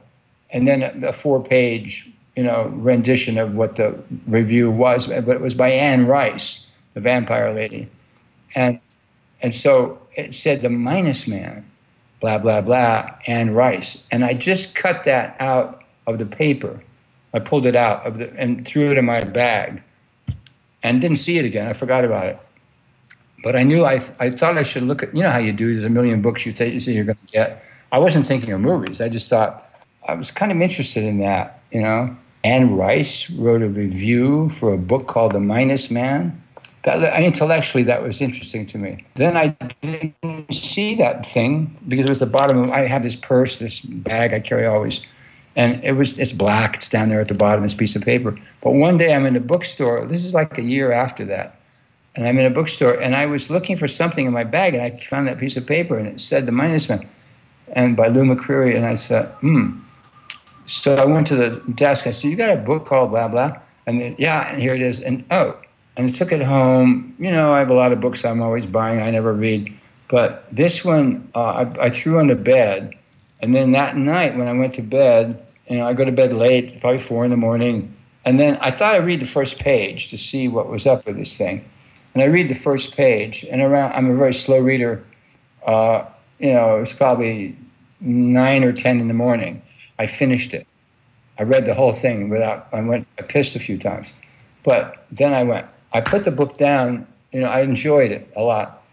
and 0.51 0.67
then 0.67 0.81
a, 0.81 1.07
a 1.07 1.13
four-page, 1.13 2.09
you 2.35 2.43
know, 2.43 2.67
rendition 2.75 3.37
of 3.37 3.55
what 3.55 3.75
the 3.77 3.97
review 4.27 4.71
was, 4.71 5.07
but 5.07 5.29
it 5.29 5.41
was 5.41 5.53
by 5.53 5.69
Anne 5.69 6.05
Rice, 6.07 6.65
the 6.93 7.01
vampire 7.01 7.53
lady, 7.53 7.89
and 8.55 8.79
and 9.41 9.53
so 9.53 9.99
it 10.15 10.33
said 10.33 10.61
the 10.61 10.69
minus 10.69 11.27
man, 11.27 11.65
blah 12.21 12.37
blah 12.37 12.61
blah, 12.61 13.09
Anne 13.27 13.53
Rice, 13.53 14.01
and 14.11 14.23
I 14.23 14.33
just 14.33 14.75
cut 14.75 15.05
that 15.05 15.35
out 15.39 15.83
of 16.05 16.17
the 16.17 16.25
paper. 16.25 16.81
I 17.33 17.39
pulled 17.39 17.65
it 17.65 17.75
out 17.75 18.05
of 18.05 18.17
the, 18.17 18.33
and 18.37 18.65
threw 18.65 18.91
it 18.91 18.97
in 18.97 19.05
my 19.05 19.21
bag 19.21 19.83
and 20.81 21.01
didn't 21.01 21.17
see 21.17 21.37
it 21.37 21.45
again. 21.45 21.67
I 21.67 21.73
forgot 21.73 22.05
about 22.05 22.27
it. 22.27 22.39
But 23.43 23.55
I 23.55 23.63
knew 23.63 23.85
I, 23.85 24.01
I 24.19 24.31
thought 24.31 24.57
I 24.57 24.63
should 24.63 24.83
look 24.83 25.03
at, 25.03 25.15
you 25.15 25.21
know 25.21 25.29
how 25.29 25.37
you 25.37 25.53
do, 25.53 25.73
there's 25.73 25.85
a 25.85 25.89
million 25.89 26.21
books 26.21 26.45
you, 26.45 26.53
think, 26.53 26.73
you 26.73 26.79
say 26.79 26.93
you're 26.93 27.03
going 27.03 27.17
to 27.17 27.31
get. 27.31 27.63
I 27.91 27.99
wasn't 27.99 28.25
thinking 28.25 28.51
of 28.51 28.61
movies. 28.61 28.99
I 28.99 29.09
just 29.09 29.29
thought 29.29 29.66
I 30.07 30.13
was 30.13 30.31
kind 30.31 30.51
of 30.51 30.59
interested 30.61 31.03
in 31.03 31.19
that, 31.19 31.61
you 31.71 31.81
know. 31.81 32.15
Anne 32.43 32.75
Rice 32.75 33.29
wrote 33.31 33.61
a 33.61 33.67
review 33.67 34.49
for 34.51 34.73
a 34.73 34.77
book 34.77 35.07
called 35.07 35.33
The 35.33 35.39
Minus 35.39 35.91
Man. 35.91 36.41
That, 36.83 37.21
intellectually, 37.21 37.83
that 37.83 38.01
was 38.01 38.21
interesting 38.21 38.65
to 38.67 38.77
me. 38.77 39.05
Then 39.15 39.35
I 39.35 39.47
didn't 39.81 40.53
see 40.53 40.95
that 40.95 41.27
thing 41.27 41.77
because 41.87 42.05
it 42.05 42.09
was 42.09 42.19
the 42.19 42.25
bottom 42.25 42.57
of, 42.57 42.69
I 42.69 42.87
have 42.87 43.03
this 43.03 43.15
purse, 43.15 43.57
this 43.57 43.81
bag 43.81 44.33
I 44.33 44.39
carry 44.39 44.65
always 44.65 45.01
and 45.57 45.83
it 45.83 45.93
was 45.93 46.17
it's 46.17 46.31
black. 46.31 46.77
It's 46.77 46.87
down 46.87 47.09
there 47.09 47.19
at 47.19 47.27
the 47.27 47.33
bottom 47.33 47.63
this 47.63 47.73
piece 47.73 47.95
of 47.95 48.03
paper. 48.03 48.39
But 48.61 48.71
one 48.71 48.97
day 48.97 49.13
I'm 49.13 49.25
in 49.25 49.35
a 49.35 49.41
bookstore. 49.41 50.05
This 50.05 50.23
is 50.23 50.33
like 50.33 50.57
a 50.57 50.61
year 50.61 50.91
after 50.93 51.25
that, 51.25 51.59
and 52.15 52.25
I'm 52.25 52.37
in 52.37 52.45
a 52.45 52.51
bookstore 52.51 52.93
and 52.93 53.15
I 53.15 53.25
was 53.25 53.49
looking 53.49 53.75
for 53.75 53.87
something 53.87 54.25
in 54.25 54.31
my 54.31 54.45
bag 54.45 54.75
and 54.75 54.83
I 54.83 55.03
found 55.09 55.27
that 55.27 55.39
piece 55.39 55.57
of 55.57 55.65
paper 55.65 55.97
and 55.97 56.07
it 56.07 56.21
said 56.21 56.45
The 56.45 56.51
Minus 56.51 56.87
Man, 56.87 57.09
and 57.73 57.97
by 57.97 58.07
Lew 58.07 58.23
McCreary 58.23 58.77
and 58.77 58.85
I 58.85 58.95
said, 58.95 59.25
hmm. 59.41 59.79
So 60.67 60.95
I 60.95 61.05
went 61.05 61.27
to 61.27 61.35
the 61.35 61.61
desk. 61.73 62.07
I 62.07 62.11
said, 62.11 62.29
"You 62.29 62.35
got 62.35 62.49
a 62.49 62.57
book 62.57 62.85
called 62.85 63.11
blah 63.11 63.27
blah?" 63.27 63.57
And 63.85 64.01
then, 64.01 64.15
yeah, 64.19 64.51
and 64.51 64.61
here 64.61 64.75
it 64.75 64.81
is. 64.81 64.99
And 64.99 65.25
oh, 65.31 65.55
and 65.95 66.09
I 66.09 66.11
took 66.11 66.31
it 66.31 66.43
home. 66.43 67.15
You 67.19 67.31
know, 67.31 67.53
I 67.53 67.59
have 67.59 67.69
a 67.69 67.73
lot 67.73 67.91
of 67.91 68.01
books 68.01 68.23
I'm 68.23 68.41
always 68.41 68.65
buying. 68.65 69.01
I 69.01 69.09
never 69.11 69.33
read, 69.33 69.73
but 70.09 70.45
this 70.51 70.83
one 70.83 71.29
uh, 71.35 71.65
I, 71.79 71.85
I 71.85 71.89
threw 71.89 72.19
on 72.19 72.27
the 72.27 72.35
bed. 72.35 72.93
And 73.39 73.55
then 73.55 73.71
that 73.73 73.95
night 73.95 74.35
when 74.35 74.47
I 74.47 74.53
went 74.53 74.73
to 74.75 74.81
bed, 74.81 75.45
you 75.67 75.77
know, 75.77 75.85
I 75.85 75.93
go 75.93 76.03
to 76.05 76.11
bed 76.11 76.33
late, 76.33 76.81
probably 76.81 77.01
four 77.01 77.23
in 77.23 77.31
the 77.31 77.37
morning. 77.37 77.93
And 78.25 78.39
then 78.39 78.57
I 78.57 78.71
thought 78.71 78.95
I'd 78.95 79.05
read 79.05 79.21
the 79.21 79.27
first 79.27 79.59
page 79.59 80.09
to 80.09 80.17
see 80.17 80.47
what 80.47 80.69
was 80.69 80.85
up 80.85 81.05
with 81.05 81.17
this 81.17 81.35
thing. 81.35 81.63
And 82.13 82.23
I 82.23 82.25
read 82.25 82.49
the 82.49 82.55
first 82.55 82.97
page, 82.97 83.45
and 83.49 83.61
around, 83.61 83.93
I'm 83.93 84.09
a 84.09 84.15
very 84.15 84.33
slow 84.33 84.59
reader. 84.59 85.05
Uh, 85.65 86.03
you 86.39 86.51
know, 86.51 86.77
it 86.77 86.79
was 86.79 86.93
probably 86.93 87.55
nine 87.99 88.63
or 88.63 88.73
10 88.73 88.99
in 88.99 89.07
the 89.07 89.13
morning. 89.13 89.61
I 89.99 90.07
finished 90.07 90.53
it. 90.53 90.67
I 91.39 91.43
read 91.43 91.65
the 91.65 91.73
whole 91.73 91.93
thing 91.93 92.29
without, 92.29 92.67
I 92.73 92.81
went, 92.81 93.07
I 93.19 93.21
pissed 93.21 93.55
a 93.55 93.59
few 93.59 93.77
times. 93.77 94.13
But 94.63 95.05
then 95.11 95.33
I 95.33 95.43
went, 95.43 95.67
I 95.93 96.01
put 96.01 96.25
the 96.25 96.31
book 96.31 96.57
down, 96.57 97.07
you 97.31 97.41
know, 97.41 97.47
I 97.47 97.61
enjoyed 97.61 98.11
it 98.11 98.31
a 98.35 98.41
lot. 98.41 98.83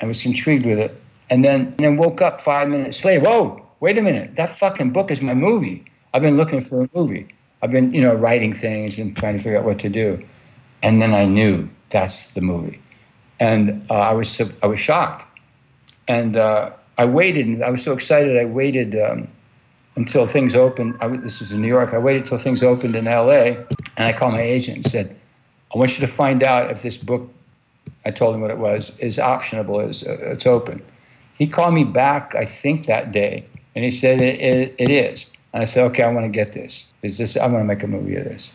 I 0.00 0.06
was 0.06 0.24
intrigued 0.24 0.66
with 0.66 0.78
it. 0.78 1.00
And 1.30 1.44
then, 1.44 1.60
and 1.60 1.78
then 1.78 1.96
woke 1.96 2.20
up 2.20 2.40
five 2.40 2.68
minutes 2.68 3.04
later. 3.04 3.20
Whoa, 3.20 3.66
wait 3.80 3.98
a 3.98 4.02
minute. 4.02 4.36
That 4.36 4.50
fucking 4.50 4.90
book 4.90 5.10
is 5.10 5.20
my 5.20 5.34
movie. 5.34 5.84
I've 6.12 6.22
been 6.22 6.36
looking 6.36 6.62
for 6.62 6.82
a 6.82 6.88
movie. 6.94 7.28
I've 7.62 7.70
been, 7.70 7.92
you 7.94 8.00
know, 8.00 8.14
writing 8.14 8.52
things 8.54 8.98
and 8.98 9.16
trying 9.16 9.36
to 9.38 9.42
figure 9.42 9.58
out 9.58 9.64
what 9.64 9.78
to 9.80 9.88
do. 9.88 10.22
And 10.82 11.00
then 11.00 11.14
I 11.14 11.24
knew 11.24 11.68
that's 11.90 12.28
the 12.30 12.40
movie. 12.40 12.80
And 13.40 13.86
uh, 13.90 13.94
I 13.94 14.12
was 14.12 14.40
I 14.62 14.66
was 14.66 14.78
shocked 14.78 15.26
and 16.08 16.36
uh, 16.36 16.70
I 16.98 17.04
waited. 17.04 17.62
I 17.62 17.70
was 17.70 17.82
so 17.82 17.92
excited. 17.92 18.36
I 18.36 18.44
waited 18.44 18.94
um, 19.00 19.28
until 19.96 20.26
things 20.26 20.54
opened. 20.54 20.96
I, 21.00 21.08
this 21.08 21.40
was 21.40 21.52
in 21.52 21.62
New 21.62 21.68
York. 21.68 21.94
I 21.94 21.98
waited 21.98 22.22
until 22.22 22.38
things 22.38 22.62
opened 22.62 22.96
in 22.96 23.06
L.A. 23.06 23.64
And 23.96 24.06
I 24.06 24.12
called 24.12 24.32
my 24.32 24.42
agent 24.42 24.78
and 24.78 24.90
said, 24.90 25.16
"I 25.74 25.78
want 25.78 25.98
you 25.98 26.06
to 26.06 26.12
find 26.12 26.42
out 26.42 26.70
if 26.70 26.82
this 26.82 26.96
book." 26.96 27.30
I 28.06 28.10
told 28.10 28.34
him 28.34 28.40
what 28.40 28.50
it 28.50 28.58
was. 28.58 28.92
Is 28.98 29.18
optionable. 29.18 29.88
Is 29.88 30.02
uh, 30.02 30.16
it's 30.20 30.46
open. 30.46 30.82
He 31.38 31.46
called 31.46 31.74
me 31.74 31.84
back. 31.84 32.34
I 32.34 32.44
think 32.44 32.86
that 32.86 33.12
day, 33.12 33.44
and 33.74 33.84
he 33.84 33.90
said 33.90 34.20
it, 34.20 34.40
it, 34.40 34.74
it 34.78 34.90
is. 34.90 35.26
And 35.52 35.62
I 35.62 35.66
said, 35.66 35.84
"Okay, 35.90 36.02
I 36.02 36.10
want 36.10 36.24
to 36.24 36.30
get 36.30 36.52
this. 36.52 36.86
Is 37.02 37.18
this? 37.18 37.36
I 37.36 37.46
want 37.46 37.60
to 37.60 37.64
make 37.64 37.82
a 37.82 37.88
movie 37.88 38.16
of 38.16 38.24
this." 38.24 38.50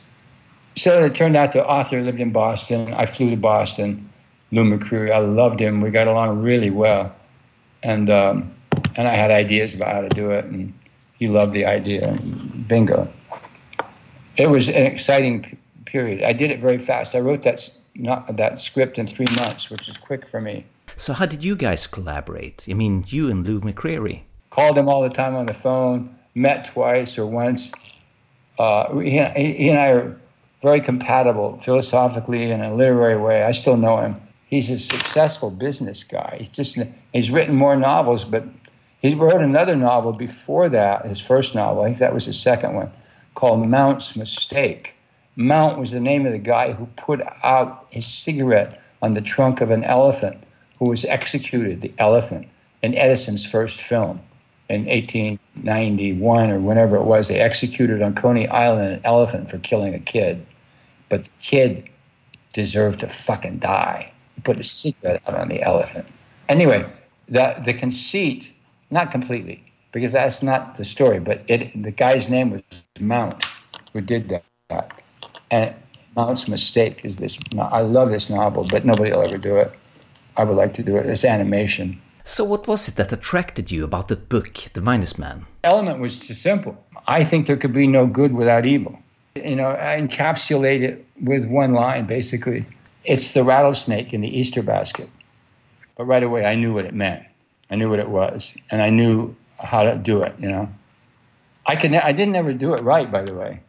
So 0.75 1.03
it 1.03 1.15
turned 1.15 1.35
out 1.35 1.53
the 1.53 1.65
author 1.65 2.01
lived 2.01 2.21
in 2.21 2.31
Boston. 2.31 2.93
I 2.93 3.05
flew 3.05 3.29
to 3.31 3.37
Boston. 3.37 4.09
Lew 4.51 4.63
McCreary, 4.63 5.11
I 5.11 5.19
loved 5.19 5.59
him. 5.59 5.81
We 5.81 5.91
got 5.91 6.07
along 6.07 6.41
really 6.41 6.71
well, 6.71 7.13
and 7.83 8.09
um, 8.09 8.51
and 8.95 9.07
I 9.07 9.15
had 9.15 9.29
ideas 9.29 9.73
about 9.73 9.93
how 9.93 10.01
to 10.01 10.09
do 10.09 10.31
it, 10.31 10.45
and 10.45 10.73
he 11.19 11.27
loved 11.27 11.53
the 11.53 11.65
idea. 11.65 12.17
Bingo. 12.67 13.11
It 14.37 14.49
was 14.49 14.69
an 14.69 14.85
exciting 14.85 15.43
p- 15.43 15.57
period. 15.85 16.23
I 16.23 16.31
did 16.31 16.49
it 16.49 16.61
very 16.61 16.77
fast. 16.77 17.13
I 17.13 17.19
wrote 17.19 17.43
that 17.43 17.69
not 17.95 18.37
that 18.37 18.59
script 18.59 18.97
in 18.97 19.05
three 19.05 19.27
months, 19.35 19.69
which 19.69 19.89
is 19.89 19.97
quick 19.97 20.25
for 20.25 20.39
me. 20.39 20.65
So 20.95 21.11
how 21.13 21.25
did 21.25 21.43
you 21.43 21.55
guys 21.55 21.87
collaborate? 21.87 22.65
I 22.69 22.73
mean, 22.73 23.03
you 23.07 23.29
and 23.29 23.45
Lew 23.45 23.59
McCreary. 23.59 24.21
Called 24.49 24.77
him 24.77 24.87
all 24.87 25.01
the 25.03 25.09
time 25.09 25.35
on 25.35 25.45
the 25.45 25.53
phone. 25.53 26.15
Met 26.35 26.65
twice 26.65 27.17
or 27.17 27.25
once. 27.25 27.71
Uh, 28.57 28.97
he, 28.99 29.11
he 29.11 29.69
and 29.69 29.79
I 29.79 29.87
are 29.87 30.19
very 30.61 30.81
compatible 30.81 31.59
philosophically 31.63 32.43
and 32.43 32.63
in 32.63 32.71
a 32.71 32.73
literary 32.75 33.17
way. 33.17 33.43
I 33.43 33.51
still 33.51 33.77
know 33.77 33.97
him. 33.97 34.15
He's 34.45 34.69
a 34.69 34.79
successful 34.79 35.51
business 35.51 36.03
guy. 36.03 36.37
He's 36.39 36.49
just 36.49 36.77
he's 37.13 37.29
written 37.29 37.55
more 37.55 37.75
novels, 37.75 38.23
but 38.23 38.43
he 39.01 39.15
wrote 39.15 39.41
another 39.41 39.75
novel 39.75 40.13
before 40.13 40.69
that, 40.69 41.05
his 41.05 41.19
first 41.19 41.55
novel. 41.55 41.83
I 41.83 41.87
think 41.87 41.99
that 41.99 42.13
was 42.13 42.25
his 42.25 42.39
second 42.39 42.75
one, 42.75 42.91
called 43.35 43.67
Mount's 43.67 44.15
Mistake. 44.15 44.93
Mount 45.35 45.79
was 45.79 45.91
the 45.91 46.01
name 46.01 46.25
of 46.25 46.33
the 46.33 46.37
guy 46.37 46.73
who 46.73 46.85
put 46.97 47.21
out 47.43 47.87
his 47.89 48.05
cigarette 48.05 48.81
on 49.01 49.13
the 49.13 49.21
trunk 49.21 49.61
of 49.61 49.71
an 49.71 49.83
elephant, 49.85 50.43
who 50.77 50.85
was 50.85 51.05
executed, 51.05 51.81
the 51.81 51.93
elephant, 51.97 52.47
in 52.81 52.95
Edison's 52.95 53.45
first 53.45 53.81
film 53.81 54.19
in 54.69 54.85
1891 54.85 56.51
or 56.51 56.59
whenever 56.59 56.95
it 56.95 57.03
was. 57.03 57.27
They 57.27 57.39
executed 57.39 58.01
on 58.01 58.13
Coney 58.13 58.47
Island 58.47 58.93
an 58.93 59.01
elephant 59.03 59.49
for 59.49 59.57
killing 59.59 59.93
a 59.93 59.99
kid. 59.99 60.45
But 61.09 61.23
the 61.23 61.29
kid 61.41 61.89
deserved 62.53 62.99
to 62.99 63.07
fucking 63.07 63.59
die. 63.59 64.11
He 64.35 64.41
put 64.41 64.59
a 64.59 64.63
cigarette 64.63 65.21
out 65.27 65.35
on 65.35 65.49
the 65.49 65.61
elephant. 65.63 66.07
Anyway, 66.47 66.89
the, 67.27 67.55
the 67.65 67.73
conceit, 67.73 68.51
not 68.91 69.11
completely, 69.11 69.63
because 69.91 70.11
that's 70.11 70.41
not 70.41 70.77
the 70.77 70.85
story, 70.85 71.19
but 71.19 71.43
it, 71.47 71.71
the 71.81 71.91
guy's 71.91 72.29
name 72.29 72.51
was 72.51 72.61
Mount, 72.99 73.45
who 73.93 74.01
did 74.01 74.29
that. 74.69 74.91
And 75.51 75.75
Mount's 76.15 76.47
Mistake 76.47 77.01
is 77.03 77.17
this. 77.17 77.37
I 77.57 77.81
love 77.81 78.09
this 78.09 78.29
novel, 78.29 78.67
but 78.69 78.85
nobody 78.85 79.11
will 79.11 79.23
ever 79.23 79.37
do 79.37 79.57
it. 79.57 79.71
I 80.37 80.43
would 80.43 80.57
like 80.57 80.73
to 80.75 80.83
do 80.83 80.95
it. 80.97 81.05
It's 81.05 81.25
animation. 81.25 82.01
So, 82.23 82.43
what 82.43 82.67
was 82.67 82.87
it 82.87 82.95
that 82.95 83.11
attracted 83.11 83.71
you 83.71 83.83
about 83.83 84.07
the 84.07 84.15
book, 84.15 84.53
The 84.73 84.81
Minus 84.81 85.17
Man? 85.17 85.45
Element 85.63 85.99
was 85.99 86.19
too 86.19 86.35
simple. 86.35 86.77
I 87.07 87.23
think 87.23 87.47
there 87.47 87.57
could 87.57 87.73
be 87.73 87.87
no 87.87 88.05
good 88.05 88.33
without 88.33 88.65
evil. 88.65 88.99
You 89.35 89.55
know, 89.55 89.69
I 89.69 89.99
encapsulate 89.99 90.81
it 90.81 91.05
with 91.21 91.45
one 91.45 91.73
line, 91.73 92.05
basically. 92.05 92.65
It's 93.03 93.33
the 93.33 93.43
rattlesnake 93.43 94.13
in 94.13 94.21
the 94.21 94.27
Easter 94.27 94.61
basket. 94.61 95.09
But 95.97 96.05
right 96.05 96.23
away, 96.23 96.45
I 96.45 96.55
knew 96.55 96.73
what 96.73 96.85
it 96.85 96.93
meant. 96.93 97.23
I 97.71 97.75
knew 97.75 97.89
what 97.89 97.99
it 97.99 98.09
was, 98.09 98.53
and 98.71 98.81
I 98.81 98.89
knew 98.89 99.35
how 99.57 99.83
to 99.83 99.95
do 99.95 100.23
it. 100.23 100.33
You 100.39 100.49
know, 100.49 100.69
I 101.65 101.75
could. 101.75 101.93
I 101.93 102.11
didn't 102.11 102.35
ever 102.35 102.53
do 102.53 102.73
it 102.73 102.83
right, 102.83 103.11
by 103.11 103.23
the 103.23 103.33
way 103.33 103.61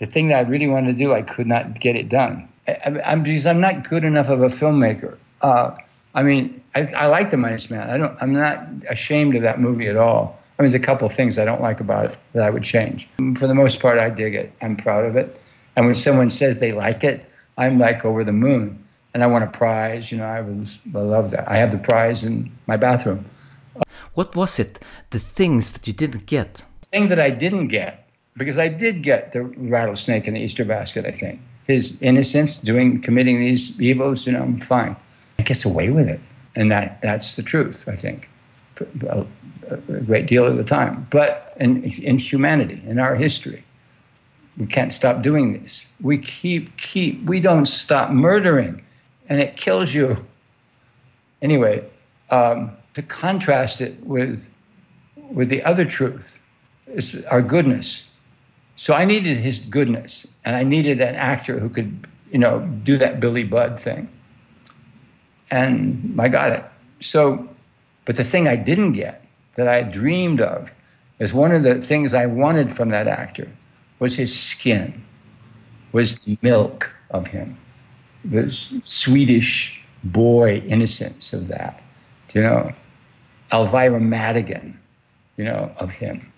the 0.00 0.06
thing 0.06 0.28
that 0.28 0.46
I 0.46 0.48
really 0.48 0.68
wanted 0.68 0.96
to 0.96 0.98
do, 1.04 1.12
I 1.12 1.22
could 1.22 1.46
not 1.46 1.80
get 1.80 1.96
it 1.96 2.08
done. 2.08 2.48
I, 2.66 3.00
I'm, 3.04 3.22
because 3.22 3.46
I'm 3.46 3.60
not 3.60 3.88
good 3.88 4.04
enough 4.04 4.28
of 4.28 4.42
a 4.42 4.48
filmmaker. 4.48 5.16
Uh, 5.42 5.76
I 6.14 6.22
mean, 6.22 6.62
I, 6.74 6.82
I, 6.86 7.06
like 7.06 7.30
The 7.30 7.36
Minus 7.36 7.70
Man. 7.70 7.90
I 7.90 7.96
don't. 7.96 8.16
I'm 8.20 8.32
not 8.32 8.66
ashamed 8.88 9.36
of 9.36 9.42
that 9.42 9.60
movie 9.60 9.88
at 9.88 9.96
all. 9.96 10.38
I 10.58 10.62
mean, 10.62 10.70
there's 10.70 10.82
a 10.82 10.84
couple 10.84 11.06
of 11.06 11.14
things 11.14 11.38
I 11.38 11.44
don't 11.44 11.60
like 11.60 11.80
about 11.80 12.06
it 12.06 12.18
that 12.32 12.42
I 12.42 12.50
would 12.50 12.64
change. 12.64 13.08
For 13.36 13.46
the 13.46 13.54
most 13.54 13.80
part, 13.80 13.98
I 13.98 14.10
dig 14.10 14.34
it. 14.34 14.52
I'm 14.60 14.76
proud 14.76 15.04
of 15.04 15.16
it. 15.16 15.40
And 15.76 15.86
when 15.86 15.94
someone 15.94 16.30
says 16.30 16.58
they 16.58 16.72
like 16.72 17.04
it, 17.04 17.24
I'm 17.56 17.78
like 17.78 18.04
over 18.04 18.24
the 18.24 18.32
moon. 18.32 18.84
And 19.14 19.22
I 19.22 19.26
want 19.26 19.44
a 19.44 19.46
prize. 19.46 20.10
You 20.10 20.18
know, 20.18 20.24
I 20.24 20.40
was. 20.40 20.78
I 20.94 20.98
love 20.98 21.30
that. 21.30 21.48
I 21.48 21.56
have 21.58 21.72
the 21.72 21.78
prize 21.78 22.24
in 22.24 22.50
my 22.66 22.76
bathroom. 22.76 23.24
What 24.14 24.34
was 24.34 24.58
it? 24.58 24.78
The 25.10 25.18
things 25.18 25.72
that 25.72 25.86
you 25.86 25.92
didn't 25.92 26.26
get. 26.26 26.64
Thing 26.90 27.08
that 27.08 27.20
I 27.20 27.30
didn't 27.30 27.68
get 27.68 28.08
because 28.36 28.58
I 28.58 28.68
did 28.68 29.02
get 29.02 29.32
the 29.32 29.42
rattlesnake 29.42 30.26
in 30.26 30.34
the 30.34 30.40
Easter 30.40 30.64
basket. 30.64 31.04
I 31.04 31.12
think 31.12 31.40
his 31.66 32.00
innocence, 32.00 32.56
doing 32.58 33.02
committing 33.02 33.40
these 33.40 33.78
evils, 33.80 34.26
you 34.26 34.32
know, 34.32 34.42
I'm 34.42 34.60
fine. 34.60 34.96
He 35.36 35.44
gets 35.44 35.64
away 35.64 35.90
with 35.90 36.08
it, 36.08 36.20
and 36.56 36.70
that 36.70 37.00
that's 37.02 37.36
the 37.36 37.42
truth. 37.42 37.84
I 37.86 37.96
think 37.96 38.28
a, 39.08 39.26
a 39.70 39.76
great 40.00 40.26
deal 40.26 40.44
of 40.44 40.56
the 40.56 40.64
time. 40.64 41.06
But 41.10 41.54
in 41.60 41.84
in 41.84 42.18
humanity, 42.18 42.82
in 42.86 42.98
our 42.98 43.14
history, 43.14 43.64
we 44.56 44.66
can't 44.66 44.92
stop 44.92 45.22
doing 45.22 45.60
this. 45.62 45.86
We 46.00 46.18
keep 46.18 46.76
keep 46.78 47.24
we 47.24 47.40
don't 47.40 47.66
stop 47.66 48.10
murdering, 48.10 48.82
and 49.28 49.40
it 49.40 49.56
kills 49.56 49.94
you. 49.94 50.16
Anyway, 51.42 51.84
um, 52.30 52.72
to 52.98 53.02
contrast 53.02 53.80
it 53.80 53.98
with 54.04 54.44
with 55.30 55.48
the 55.48 55.62
other 55.62 55.84
truth, 55.84 56.26
is 56.86 57.16
our 57.30 57.42
goodness 57.42 58.08
so 58.78 58.94
I 58.94 59.04
needed 59.04 59.38
his 59.38 59.58
goodness, 59.58 60.24
and 60.44 60.54
I 60.54 60.62
needed 60.62 61.00
an 61.00 61.16
actor 61.16 61.58
who 61.58 61.68
could, 61.68 62.06
you 62.30 62.38
know, 62.38 62.60
do 62.84 62.96
that 62.96 63.18
Billy 63.18 63.42
Budd 63.42 63.78
thing. 63.78 64.08
And 65.50 66.16
I 66.16 66.28
got 66.28 66.52
it. 66.52 66.64
So, 67.00 67.48
but 68.04 68.14
the 68.14 68.22
thing 68.22 68.46
I 68.46 68.54
didn't 68.54 68.92
get 68.92 69.24
that 69.56 69.66
I 69.66 69.82
dreamed 69.82 70.40
of 70.40 70.70
is 71.18 71.32
one 71.32 71.50
of 71.50 71.64
the 71.64 71.82
things 71.82 72.14
I 72.14 72.26
wanted 72.26 72.72
from 72.72 72.90
that 72.90 73.08
actor 73.08 73.50
was 73.98 74.14
his 74.14 74.32
skin, 74.32 75.04
was 75.90 76.20
the 76.20 76.38
milk 76.42 76.88
of 77.10 77.26
him, 77.26 77.58
the 78.24 78.56
Swedish 78.84 79.82
boy 80.04 80.62
innocence 80.68 81.32
of 81.32 81.48
that, 81.48 81.82
you 82.32 82.42
know, 82.42 82.72
Elvira 83.52 84.00
Madigan, 84.00 84.78
you 85.36 85.44
know, 85.44 85.72
of 85.78 85.90
him. 85.90 86.30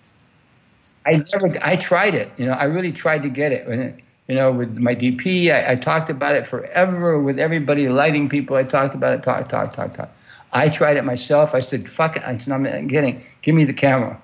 I 1.05 1.23
never, 1.33 1.57
I 1.61 1.75
tried 1.77 2.15
it. 2.15 2.31
You 2.37 2.45
know, 2.45 2.53
I 2.53 2.65
really 2.65 2.91
tried 2.91 3.23
to 3.23 3.29
get 3.29 3.51
it. 3.51 3.99
You 4.27 4.35
know, 4.35 4.51
with 4.51 4.77
my 4.77 4.95
DP, 4.95 5.51
I, 5.51 5.71
I, 5.71 5.75
talked 5.75 6.09
about 6.09 6.35
it 6.35 6.47
forever 6.47 7.19
with 7.19 7.39
everybody, 7.39 7.89
lighting 7.89 8.29
people. 8.29 8.55
I 8.55 8.63
talked 8.63 8.95
about 8.95 9.13
it, 9.13 9.23
talk, 9.23 9.49
talk, 9.49 9.75
talk, 9.75 9.95
talk. 9.95 10.09
I 10.53 10.69
tried 10.69 10.97
it 10.97 11.03
myself. 11.03 11.53
I 11.53 11.59
said, 11.59 11.89
fuck 11.89 12.17
it. 12.17 12.23
I 12.23 12.37
said, 12.37 12.53
I'm 12.53 12.87
getting, 12.87 13.23
give 13.41 13.55
me 13.55 13.65
the 13.65 13.73
camera. 13.73 14.21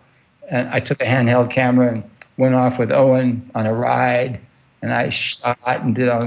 And 0.50 0.70
I 0.70 0.80
took 0.80 1.02
a 1.02 1.06
handheld 1.06 1.52
camera 1.52 1.92
and 1.92 2.04
went 2.38 2.56
off 2.56 2.80
with 2.80 2.92
Owen 2.92 3.50
on 3.56 3.66
a 3.66 3.74
ride. 3.74 4.40
And 4.82 4.94
I 4.94 5.10
shot 5.10 5.58
and 5.66 5.96
did 5.96 6.10
all. 6.10 6.22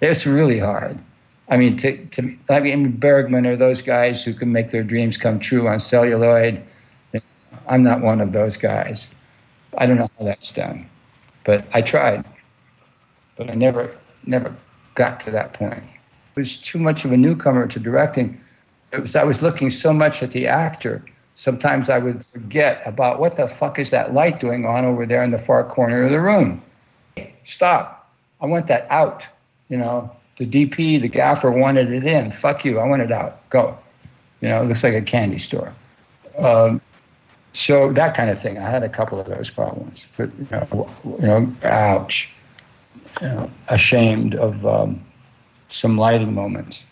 It's 0.00 0.26
really 0.26 0.58
hard. 0.58 0.98
I 1.48 1.56
mean, 1.56 1.76
to, 1.78 2.04
to, 2.06 2.36
I 2.50 2.60
mean, 2.60 2.92
Bergman 2.92 3.46
or 3.46 3.56
those 3.56 3.80
guys 3.80 4.22
who 4.22 4.34
can 4.34 4.52
make 4.52 4.70
their 4.70 4.82
dreams 4.82 5.16
come 5.16 5.40
true 5.40 5.66
on 5.66 5.80
celluloid. 5.80 6.62
I'm 7.66 7.82
not 7.82 8.00
one 8.00 8.20
of 8.20 8.32
those 8.32 8.56
guys. 8.56 9.14
I 9.76 9.86
don't 9.86 9.96
know 9.96 10.08
how 10.18 10.24
that's 10.24 10.52
done, 10.52 10.88
but 11.44 11.66
I 11.72 11.82
tried, 11.82 12.24
but 13.36 13.50
I 13.50 13.54
never 13.54 13.94
never 14.24 14.54
got 14.94 15.20
to 15.20 15.30
that 15.30 15.54
point. 15.54 15.82
It 16.36 16.40
was 16.40 16.56
too 16.58 16.78
much 16.78 17.04
of 17.04 17.12
a 17.12 17.16
newcomer 17.16 17.66
to 17.66 17.78
directing. 17.78 18.40
It 18.92 19.00
was 19.00 19.16
I 19.16 19.24
was 19.24 19.42
looking 19.42 19.70
so 19.70 19.92
much 19.92 20.22
at 20.22 20.32
the 20.32 20.46
actor. 20.46 21.04
Sometimes 21.36 21.88
I 21.88 21.98
would 21.98 22.24
forget 22.26 22.82
about 22.84 23.20
what 23.20 23.36
the 23.36 23.48
fuck 23.48 23.78
is 23.78 23.90
that 23.90 24.12
light 24.12 24.40
doing 24.40 24.66
on 24.66 24.84
over 24.84 25.06
there 25.06 25.22
in 25.22 25.30
the 25.30 25.38
far 25.38 25.62
corner 25.64 26.04
of 26.04 26.10
the 26.10 26.20
room. 26.20 26.62
Stop! 27.46 28.10
I 28.40 28.46
want 28.46 28.66
that 28.66 28.86
out. 28.90 29.22
You 29.68 29.76
know, 29.76 30.10
the 30.38 30.46
DP, 30.46 31.00
the 31.00 31.08
gaffer 31.08 31.50
wanted 31.50 31.92
it 31.92 32.04
in. 32.04 32.32
Fuck 32.32 32.64
you! 32.64 32.78
I 32.78 32.86
want 32.86 33.02
it 33.02 33.12
out. 33.12 33.48
Go. 33.50 33.76
You 34.40 34.48
know, 34.48 34.62
it 34.62 34.66
looks 34.66 34.84
like 34.84 34.94
a 34.94 35.02
candy 35.02 35.38
store. 35.38 35.74
Um, 36.38 36.80
so 37.52 37.92
that 37.92 38.14
kind 38.14 38.30
of 38.30 38.40
thing. 38.40 38.56
I 38.56 38.70
had 38.70 38.84
a 38.84 38.88
couple 38.88 39.18
of 39.20 39.26
those 39.26 39.50
problems. 39.50 40.00
But, 40.16 40.30
you, 40.38 40.46
know, 40.50 40.90
you 41.04 41.26
know, 41.26 41.54
ouch. 41.64 42.30
You 43.20 43.26
know, 43.26 43.50
ashamed 43.68 44.36
of 44.36 44.64
um, 44.64 45.04
some 45.68 45.98
lighting 45.98 46.34
moments. 46.34 46.84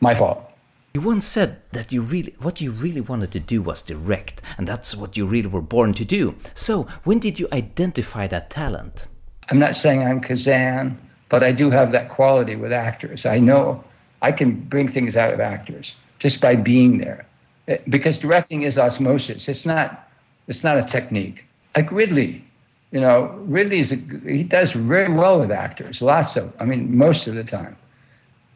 My 0.00 0.14
fault. 0.14 0.50
You 0.94 1.00
once 1.00 1.26
said 1.26 1.60
that 1.72 1.92
you 1.92 2.02
really, 2.02 2.34
what 2.38 2.60
you 2.60 2.70
really 2.70 3.00
wanted 3.00 3.32
to 3.32 3.40
do 3.40 3.60
was 3.60 3.82
direct, 3.82 4.40
and 4.56 4.68
that's 4.68 4.94
what 4.94 5.16
you 5.16 5.26
really 5.26 5.48
were 5.48 5.60
born 5.60 5.92
to 5.94 6.04
do. 6.04 6.36
So, 6.54 6.84
when 7.02 7.18
did 7.18 7.40
you 7.40 7.48
identify 7.52 8.28
that 8.28 8.48
talent? 8.48 9.08
I'm 9.50 9.58
not 9.58 9.74
saying 9.74 10.04
I'm 10.04 10.20
Kazan, 10.20 10.96
but 11.34 11.42
I 11.42 11.50
do 11.50 11.68
have 11.68 11.90
that 11.90 12.10
quality 12.10 12.54
with 12.54 12.72
actors. 12.72 13.26
I 13.26 13.40
know 13.40 13.82
I 14.22 14.30
can 14.30 14.52
bring 14.54 14.86
things 14.86 15.16
out 15.16 15.34
of 15.34 15.40
actors 15.40 15.92
just 16.20 16.40
by 16.40 16.54
being 16.54 16.98
there. 16.98 17.26
Eh, 17.66 17.78
because 17.88 18.18
directing 18.18 18.62
is 18.62 18.78
osmosis. 18.78 19.48
It's 19.48 19.66
not. 19.66 20.08
It's 20.46 20.62
not 20.62 20.78
a 20.78 20.84
technique. 20.84 21.44
Like 21.74 21.90
Ridley, 21.90 22.44
you 22.92 23.00
know, 23.00 23.36
Ridley 23.48 23.80
is 23.80 23.90
a, 23.90 23.96
he 24.24 24.44
does 24.44 24.70
very 24.74 25.12
well 25.12 25.40
with 25.40 25.50
actors. 25.50 26.00
Lots 26.00 26.36
of. 26.36 26.52
I 26.60 26.66
mean, 26.66 26.96
most 26.96 27.26
of 27.26 27.34
the 27.34 27.42
time. 27.42 27.76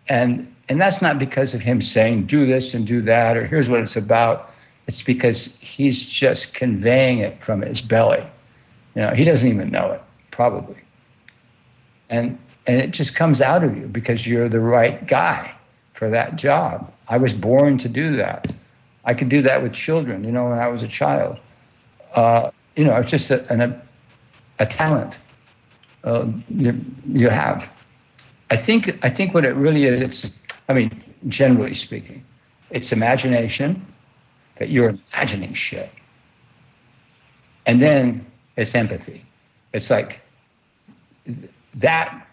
And 0.09 0.47
and 0.69 0.81
that's 0.81 1.03
not 1.03 1.19
because 1.19 1.55
of 1.55 1.61
him 1.61 1.83
saying 1.83 2.27
do 2.27 2.47
this 2.47 2.75
and 2.75 2.87
do 2.87 3.03
that 3.03 3.37
or 3.37 3.45
here's 3.45 3.69
what 3.69 3.81
it's 3.81 3.97
about. 3.97 4.55
It's 4.87 5.03
because 5.03 5.57
he's 5.57 6.09
just 6.09 6.55
conveying 6.55 7.19
it 7.19 7.43
from 7.43 7.63
his 7.63 7.83
belly. 7.83 8.25
You 8.95 9.03
know, 9.03 9.15
he 9.17 9.25
doesn't 9.25 9.49
even 9.49 9.69
know 9.69 9.91
it 9.91 10.03
probably. 10.31 10.77
And 12.09 12.39
and 12.69 12.79
it 12.79 12.91
just 12.91 13.15
comes 13.15 13.41
out 13.41 13.65
of 13.65 13.77
you 13.77 13.87
because 13.87 14.27
you're 14.27 14.49
the 14.49 14.61
right 14.61 15.07
guy 15.07 15.53
for 15.95 16.11
that 16.11 16.37
job. 16.37 16.93
I 17.09 17.17
was 17.17 17.33
born 17.33 17.79
to 17.79 17.89
do 17.89 18.15
that. 18.17 18.47
I 19.07 19.15
could 19.15 19.31
do 19.31 19.41
that 19.43 19.63
with 19.63 19.73
children. 19.73 20.23
You 20.23 20.31
know, 20.31 20.51
when 20.51 20.59
I 20.59 20.69
was 20.69 20.83
a 20.83 20.89
child, 20.89 21.39
uh, 22.15 22.51
you 22.77 22.85
know, 22.85 22.95
it's 22.97 23.11
just 23.11 23.31
a, 23.31 23.51
an, 23.51 23.63
a, 23.63 23.83
a 24.59 24.67
talent 24.67 25.17
uh, 26.05 26.27
you, 26.51 26.79
you 27.07 27.31
have. 27.31 27.67
I 28.51 28.57
think 28.59 28.99
I 29.03 29.11
think 29.11 29.33
what 29.33 29.45
it 29.47 29.55
really 29.55 29.85
is, 29.85 30.03
it's 30.03 30.33
I 30.69 30.75
mean, 30.75 31.03
generally 31.27 31.75
speaking, 31.75 32.23
it's 32.71 32.93
imagination 32.93 33.85
that 34.59 34.69
you're 34.69 34.91
imagining 34.91 35.55
shit. 35.55 35.91
And 37.65 37.81
then 37.81 38.27
it's 38.57 38.75
empathy. 38.75 39.25
It's 39.73 39.89
like 39.91 40.21
that 41.75 42.28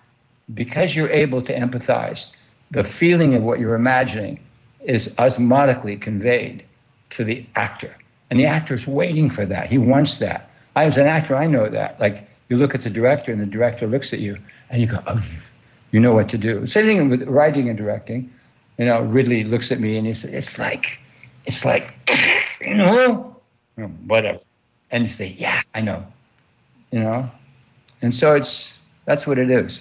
because 0.54 0.96
you're 0.96 1.10
able 1.10 1.44
to 1.44 1.54
empathize, 1.54 2.26
the 2.72 2.84
feeling 3.00 3.36
of 3.36 3.44
what 3.44 3.60
you're 3.60 3.76
imagining 3.76 4.40
is 4.82 5.08
osmotically 5.18 6.00
conveyed 6.02 6.64
to 7.12 7.24
the 7.24 7.46
actor. 7.56 7.96
And 8.30 8.40
the 8.40 8.46
actor's 8.46 8.86
waiting 8.88 9.30
for 9.30 9.46
that. 9.46 9.68
He 9.68 9.78
wants 9.78 10.20
that. 10.20 10.50
I 10.76 10.86
as 10.86 10.98
an 10.98 11.08
actor, 11.08 11.36
I 11.36 11.48
know 11.48 11.70
that. 11.70 12.00
Like 12.00 12.28
you 12.50 12.58
look 12.58 12.76
at 12.76 12.84
the 12.84 12.90
director 12.90 13.32
and 13.32 13.42
the 13.42 13.46
director 13.46 13.88
looks 13.88 14.14
at 14.14 14.20
you 14.20 14.38
and 14.70 14.82
you 14.82 14.88
go, 14.88 15.00
oh, 15.08 15.20
you 15.92 16.00
know 16.00 16.14
what 16.14 16.30
to 16.30 16.38
do. 16.38 16.66
Same 16.68 16.86
thing 16.86 17.10
with 17.10 17.24
writing 17.24 17.70
and 17.70 17.78
directing. 17.78 18.30
You 18.78 18.86
know, 18.86 19.04
Ridley 19.04 19.44
looks 19.44 19.72
at 19.72 19.80
me 19.80 19.98
and 19.98 20.06
he 20.06 20.14
says, 20.14 20.32
it's 20.34 20.58
like, 20.58 20.86
it's 21.46 21.64
like, 21.64 21.94
you 22.62 22.76
know, 22.76 23.38
whatever. 24.06 24.40
And 24.92 25.06
you 25.06 25.14
say, 25.14 25.36
yeah, 25.38 25.62
I 25.74 25.82
know, 25.82 26.06
you 26.92 27.00
know. 27.00 27.30
And 28.02 28.14
so 28.14 28.34
it's, 28.34 28.74
that's 29.06 29.26
what 29.26 29.38
it 29.38 29.50
is. 29.50 29.80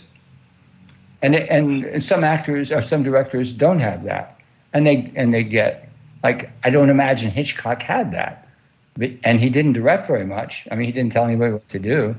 And, 1.24 1.34
and 1.34 2.04
some 2.04 2.22
actors 2.22 2.70
or 2.70 2.82
some 2.82 3.02
directors 3.02 3.50
don't 3.50 3.80
have 3.80 4.04
that. 4.04 4.36
And 4.74 4.86
they, 4.86 5.10
and 5.16 5.32
they 5.32 5.42
get, 5.42 5.88
like, 6.22 6.50
I 6.64 6.68
don't 6.68 6.90
imagine 6.90 7.30
Hitchcock 7.30 7.80
had 7.80 8.12
that. 8.12 8.46
But, 8.94 9.12
and 9.24 9.40
he 9.40 9.48
didn't 9.48 9.72
direct 9.72 10.06
very 10.06 10.26
much. 10.26 10.66
I 10.70 10.74
mean, 10.74 10.84
he 10.84 10.92
didn't 10.92 11.14
tell 11.14 11.24
anybody 11.24 11.52
what 11.52 11.66
to 11.70 11.78
do. 11.78 12.14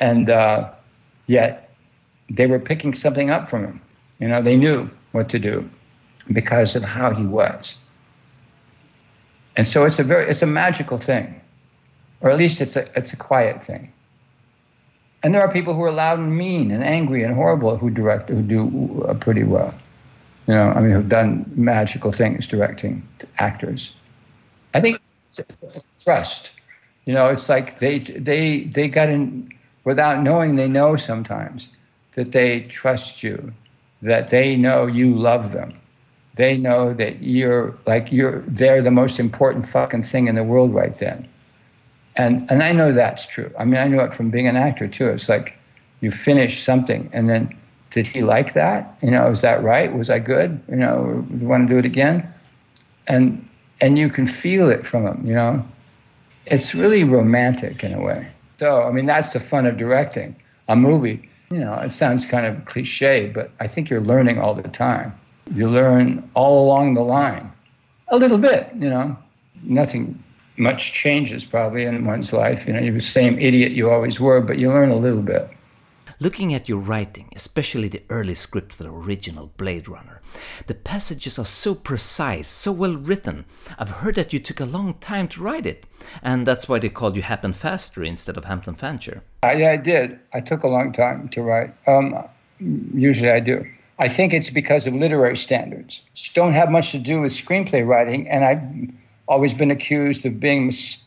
And 0.00 0.28
uh, 0.28 0.72
yet 1.28 1.72
they 2.28 2.48
were 2.48 2.58
picking 2.58 2.96
something 2.96 3.30
up 3.30 3.48
from 3.48 3.64
him. 3.64 3.80
You 4.18 4.26
know, 4.26 4.42
they 4.42 4.56
knew 4.56 4.90
what 5.12 5.28
to 5.28 5.38
do 5.38 5.70
because 6.32 6.74
of 6.74 6.82
how 6.82 7.14
he 7.14 7.24
was. 7.24 7.76
And 9.56 9.68
so 9.68 9.84
it's 9.84 10.00
a 10.00 10.04
very 10.04 10.28
it's 10.28 10.42
a 10.42 10.46
magical 10.46 10.98
thing, 10.98 11.40
or 12.22 12.30
at 12.30 12.38
least 12.38 12.60
it's 12.60 12.74
a 12.74 12.90
it's 12.98 13.12
a 13.12 13.16
quiet 13.16 13.62
thing. 13.62 13.92
And 15.22 15.34
there 15.34 15.42
are 15.42 15.52
people 15.52 15.74
who 15.74 15.82
are 15.82 15.92
loud 15.92 16.18
and 16.18 16.36
mean 16.36 16.70
and 16.70 16.82
angry 16.82 17.22
and 17.22 17.34
horrible 17.34 17.76
who 17.76 17.90
direct 17.90 18.30
who 18.30 18.42
do 18.42 19.04
uh, 19.06 19.14
pretty 19.14 19.44
well. 19.44 19.74
You 20.46 20.54
know, 20.54 20.70
I 20.70 20.80
mean, 20.80 20.92
who've 20.92 21.08
done 21.08 21.50
magical 21.54 22.12
things 22.12 22.46
directing 22.46 23.06
actors. 23.38 23.92
I 24.74 24.80
think 24.80 24.98
trust. 26.02 26.50
You 27.04 27.14
know, 27.14 27.26
it's 27.26 27.48
like 27.48 27.80
they 27.80 27.98
they 27.98 28.64
they 28.64 28.88
got 28.88 29.08
in 29.08 29.50
without 29.84 30.22
knowing 30.22 30.56
they 30.56 30.68
know 30.68 30.96
sometimes 30.96 31.68
that 32.14 32.32
they 32.32 32.62
trust 32.62 33.22
you, 33.22 33.52
that 34.02 34.28
they 34.28 34.56
know 34.56 34.86
you 34.86 35.14
love 35.14 35.52
them. 35.52 35.74
They 36.36 36.56
know 36.56 36.94
that 36.94 37.22
you're 37.22 37.76
like 37.86 38.10
you're 38.10 38.40
they're 38.46 38.82
the 38.82 38.90
most 38.90 39.18
important 39.18 39.68
fucking 39.68 40.04
thing 40.04 40.28
in 40.28 40.34
the 40.34 40.44
world 40.44 40.74
right 40.74 40.96
then. 40.98 41.28
And 42.16 42.50
and 42.50 42.62
I 42.62 42.72
know 42.72 42.92
that's 42.92 43.26
true. 43.26 43.52
I 43.58 43.64
mean, 43.64 43.80
I 43.80 43.86
know 43.88 44.00
it 44.04 44.14
from 44.14 44.30
being 44.30 44.46
an 44.46 44.56
actor 44.56 44.88
too. 44.88 45.08
It's 45.08 45.28
like 45.28 45.54
you 46.00 46.10
finish 46.10 46.64
something 46.64 47.08
and 47.12 47.28
then 47.28 47.56
did 47.90 48.06
he 48.06 48.22
like 48.22 48.54
that? 48.54 48.96
You 49.02 49.10
know, 49.10 49.30
is 49.30 49.40
that 49.40 49.62
right? 49.62 49.94
Was 49.94 50.10
I 50.10 50.18
good? 50.18 50.60
You 50.68 50.76
know, 50.76 51.26
you 51.38 51.46
want 51.46 51.68
to 51.68 51.74
do 51.74 51.78
it 51.78 51.84
again? 51.84 52.32
And 53.06 53.46
and 53.80 53.98
you 53.98 54.10
can 54.10 54.26
feel 54.26 54.68
it 54.70 54.86
from 54.86 55.06
him, 55.06 55.26
you 55.26 55.34
know. 55.34 55.64
It's 56.46 56.74
really 56.74 57.04
romantic 57.04 57.84
in 57.84 57.92
a 57.94 58.00
way. 58.00 58.26
So, 58.58 58.82
I 58.82 58.90
mean, 58.92 59.06
that's 59.06 59.32
the 59.32 59.40
fun 59.40 59.66
of 59.66 59.78
directing 59.78 60.36
a 60.68 60.76
movie. 60.76 61.28
You 61.50 61.58
know, 61.58 61.74
it 61.74 61.92
sounds 61.92 62.24
kind 62.24 62.46
of 62.46 62.64
cliche, 62.66 63.30
but 63.34 63.50
I 63.58 63.66
think 63.66 63.90
you're 63.90 64.00
learning 64.00 64.38
all 64.38 64.54
the 64.54 64.62
time. 64.68 65.12
You 65.54 65.68
learn 65.68 66.28
all 66.34 66.66
along 66.66 66.94
the 66.94 67.02
line, 67.02 67.50
a 68.08 68.16
little 68.16 68.38
bit, 68.38 68.68
you 68.74 68.88
know. 68.88 69.16
Nothing 69.62 70.22
much 70.60 70.92
changes 70.92 71.44
probably 71.44 71.84
in 71.84 72.04
one's 72.04 72.32
life. 72.32 72.66
You 72.66 72.74
know, 72.74 72.80
you're 72.80 72.94
the 72.94 73.00
same 73.00 73.38
idiot 73.38 73.72
you 73.72 73.90
always 73.90 74.20
were, 74.20 74.40
but 74.40 74.58
you 74.58 74.68
learn 74.68 74.90
a 74.90 74.96
little 74.96 75.22
bit. 75.22 75.48
Looking 76.22 76.52
at 76.52 76.68
your 76.68 76.80
writing, 76.80 77.30
especially 77.34 77.88
the 77.88 78.02
early 78.10 78.34
script 78.34 78.74
for 78.74 78.82
the 78.82 78.92
original 78.92 79.52
Blade 79.56 79.88
Runner, 79.88 80.20
the 80.66 80.74
passages 80.74 81.38
are 81.38 81.46
so 81.46 81.74
precise, 81.74 82.46
so 82.46 82.72
well 82.72 82.94
written. 82.94 83.46
I've 83.78 83.88
heard 83.88 84.16
that 84.16 84.32
you 84.32 84.38
took 84.38 84.60
a 84.60 84.66
long 84.66 84.94
time 84.94 85.28
to 85.28 85.42
write 85.42 85.64
it, 85.64 85.86
and 86.22 86.46
that's 86.46 86.68
why 86.68 86.78
they 86.78 86.90
called 86.90 87.16
you 87.16 87.22
Happen 87.22 87.54
Faster 87.54 88.04
instead 88.04 88.36
of 88.36 88.44
Hampton 88.44 88.74
Fancher. 88.74 89.22
Uh, 89.42 89.52
yeah, 89.52 89.70
I 89.70 89.76
did. 89.76 90.18
I 90.34 90.40
took 90.40 90.62
a 90.62 90.68
long 90.68 90.92
time 90.92 91.30
to 91.30 91.40
write. 91.40 91.74
Um, 91.86 92.22
usually 92.58 93.30
I 93.30 93.40
do. 93.40 93.64
I 93.98 94.08
think 94.08 94.34
it's 94.34 94.50
because 94.50 94.86
of 94.86 94.94
literary 94.94 95.38
standards. 95.38 96.02
Which 96.12 96.34
don't 96.34 96.52
have 96.52 96.70
much 96.70 96.90
to 96.92 96.98
do 96.98 97.22
with 97.22 97.32
screenplay 97.32 97.86
writing, 97.86 98.28
and 98.28 98.44
I've 98.44 98.60
always 99.30 99.54
been 99.54 99.70
accused 99.70 100.26
of 100.26 100.40
being 100.40 100.66
mis- 100.66 101.04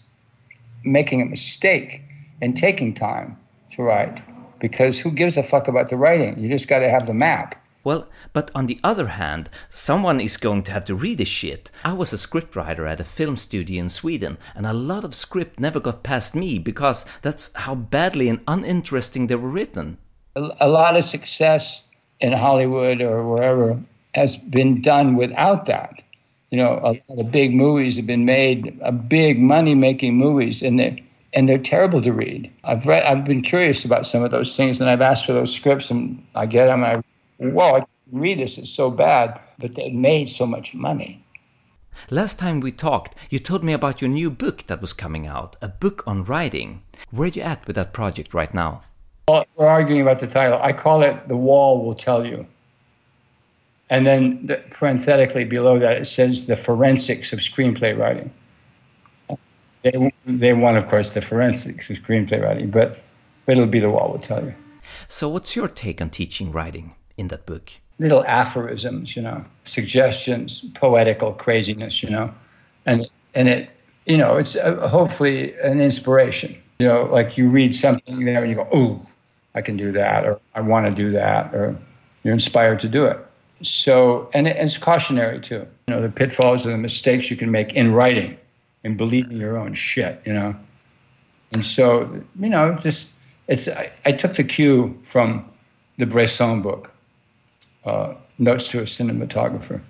making 0.84 1.22
a 1.22 1.26
mistake 1.26 2.02
and 2.42 2.58
taking 2.58 2.96
time 2.96 3.38
to 3.76 3.84
write. 3.84 4.24
Because 4.60 4.98
who 4.98 5.12
gives 5.12 5.36
a 5.38 5.44
fuck 5.44 5.68
about 5.68 5.90
the 5.90 5.98
writing? 5.98 6.40
You 6.40 6.50
just 6.50 6.70
got 6.70 6.80
to 6.80 6.90
have 6.90 7.06
the 7.06 7.14
map. 7.14 7.60
Well, 7.84 8.08
but 8.32 8.50
on 8.56 8.68
the 8.68 8.80
other 8.82 9.08
hand, 9.08 9.50
someone 9.70 10.22
is 10.22 10.38
going 10.38 10.64
to 10.64 10.72
have 10.72 10.86
to 10.86 10.96
read 10.96 11.18
this 11.18 11.28
shit. 11.28 11.70
I 11.84 11.92
was 11.92 12.14
a 12.14 12.16
scriptwriter 12.16 12.90
at 12.90 13.02
a 13.02 13.04
film 13.04 13.36
studio 13.36 13.82
in 13.82 13.90
Sweden, 13.90 14.38
and 14.56 14.66
a 14.66 14.72
lot 14.72 15.04
of 15.04 15.14
script 15.14 15.60
never 15.60 15.82
got 15.82 16.02
past 16.02 16.34
me 16.34 16.60
because 16.60 17.06
that's 17.22 17.54
how 17.54 17.76
badly 17.76 18.30
and 18.30 18.40
uninteresting 18.48 19.28
they 19.28 19.36
were 19.36 19.50
written. 19.50 19.98
A, 20.38 20.48
a 20.62 20.70
lot 20.70 20.96
of 20.96 21.04
success 21.04 21.84
in 22.22 22.32
Hollywood 22.32 23.02
or 23.02 23.28
wherever 23.28 23.78
has 24.16 24.38
been 24.38 24.82
done 24.82 25.18
without 25.18 25.66
that. 25.66 26.03
You 26.54 26.60
know, 26.60 26.80
a 26.84 26.94
lot 26.94 27.18
of 27.18 27.32
big 27.32 27.52
movies 27.56 27.96
have 27.96 28.06
been 28.06 28.26
made, 28.26 28.80
uh, 28.84 28.92
big 28.92 29.40
money-making 29.40 30.14
movies, 30.14 30.62
and 30.62 30.80
they 30.80 31.04
and 31.34 31.50
they're 31.50 31.58
terrible 31.58 32.00
to 32.04 32.14
read. 32.14 32.48
I've 32.64 32.86
read, 32.86 33.02
I've 33.02 33.26
been 33.26 33.42
curious 33.42 33.84
about 33.84 34.06
some 34.06 34.22
of 34.24 34.30
those 34.30 34.56
things, 34.56 34.80
and 34.80 34.88
I've 34.88 35.02
asked 35.02 35.26
for 35.26 35.34
those 35.34 35.52
scripts, 35.52 35.90
and 35.90 36.24
I 36.36 36.46
get 36.46 36.68
them. 36.68 36.84
I, 36.84 37.02
whoa, 37.40 37.78
I 37.78 37.86
read 38.12 38.38
this; 38.38 38.60
it's 38.60 38.70
so 38.70 38.92
bad, 38.92 39.40
but 39.58 39.74
they 39.74 39.90
made 39.90 40.30
so 40.30 40.46
much 40.46 40.76
money. 40.76 41.26
Last 42.12 42.38
time 42.38 42.60
we 42.60 42.72
talked, 42.72 43.16
you 43.32 43.40
told 43.40 43.64
me 43.64 43.74
about 43.74 44.00
your 44.00 44.12
new 44.12 44.30
book 44.30 44.68
that 44.68 44.80
was 44.80 44.94
coming 44.94 45.26
out, 45.26 45.56
a 45.60 45.68
book 45.68 46.04
on 46.06 46.24
writing. 46.24 46.84
Where 47.10 47.30
are 47.30 47.32
you 47.32 47.42
at 47.42 47.66
with 47.66 47.78
that 47.78 47.94
project 47.94 48.32
right 48.32 48.54
now? 48.54 48.84
Well, 49.28 49.44
we're 49.56 49.66
arguing 49.66 50.04
about 50.04 50.20
the 50.20 50.28
title. 50.28 50.60
I 50.62 50.72
call 50.72 51.02
it 51.02 51.28
"The 51.28 51.36
Wall 51.36 51.84
Will 51.84 51.96
Tell 51.96 52.24
You," 52.24 52.46
and 53.94 54.08
then 54.08 54.48
the, 54.48 54.56
parenthetically 54.72 55.44
below 55.44 55.80
that 55.80 55.98
it 56.02 56.08
says 56.08 56.48
"The 56.48 56.58
Forensics 56.58 57.32
of 57.32 57.40
Screenplay 57.40 57.98
Writing." 57.98 58.32
They, 59.84 60.14
they 60.26 60.54
want, 60.54 60.78
of 60.78 60.90
course, 60.90 61.12
the 61.12 61.22
forensics 61.22 61.90
of 61.90 61.98
screenplay 61.98 62.42
writing, 62.42 62.72
but, 62.72 63.00
but 63.46 63.54
it'll 63.54 63.68
be 63.68 63.82
the 63.82 63.90
wall 63.90 64.14
will 64.14 64.20
tell 64.20 64.44
you. 64.44 64.56
So, 65.08 65.28
what's 65.28 65.56
your 65.56 65.68
take 65.68 66.02
on 66.02 66.10
teaching 66.10 66.52
writing 66.52 66.96
in 67.18 67.28
that 67.28 67.46
book? 67.46 67.70
Little 68.00 68.24
aphorisms, 68.26 69.16
you 69.16 69.22
know, 69.22 69.44
suggestions, 69.66 70.64
poetical 70.76 71.34
craziness, 71.34 72.02
you 72.02 72.10
know, 72.10 72.34
and 72.86 73.10
and 73.36 73.48
it, 73.48 73.70
you 74.06 74.18
know, 74.18 74.38
it's 74.38 74.56
uh, 74.56 74.88
hopefully 74.88 75.54
an 75.60 75.80
inspiration. 75.80 76.58
You 76.80 76.88
know, 76.88 77.04
like 77.04 77.38
you 77.38 77.50
read 77.50 77.76
something 77.76 78.26
there 78.26 78.42
and 78.42 78.50
you 78.50 78.56
go, 78.56 78.68
"Oh, 78.74 79.06
I 79.54 79.62
can 79.62 79.78
do 79.78 79.92
that," 79.92 80.26
or 80.26 80.40
"I 80.56 80.62
want 80.62 80.86
to 80.88 80.92
do 80.92 81.12
that," 81.12 81.54
or 81.54 81.78
you're 82.24 82.34
inspired 82.34 82.80
to 82.82 82.90
do 82.90 83.06
it. 83.06 83.18
So, 83.64 84.30
and 84.34 84.48
it's 84.48 84.78
cautionary 84.78 85.40
too. 85.40 85.66
You 85.88 85.96
know, 85.96 86.02
the 86.02 86.10
pitfalls 86.10 86.66
and 86.66 86.74
the 86.74 86.78
mistakes 86.78 87.32
you 87.32 87.38
can 87.38 87.52
make 87.52 87.74
in 87.74 87.94
writing 87.94 88.38
and 88.84 88.98
believing 88.98 89.38
your 89.38 89.58
own 89.58 89.74
shit, 89.74 90.22
you 90.26 90.34
know. 90.34 90.56
And 91.52 91.66
so, 91.66 92.22
you 92.40 92.50
know, 92.50 92.78
just 92.82 93.08
it's. 93.48 93.68
I, 93.68 93.92
I 94.06 94.12
took 94.12 94.36
the 94.36 94.44
cue 94.44 95.00
from 95.06 95.50
the 95.98 96.06
Bresson 96.06 96.62
book, 96.62 96.92
uh, 97.86 98.16
Notes 98.38 98.68
to 98.70 98.80
a 98.80 98.84
Cinematographer. 98.84 99.82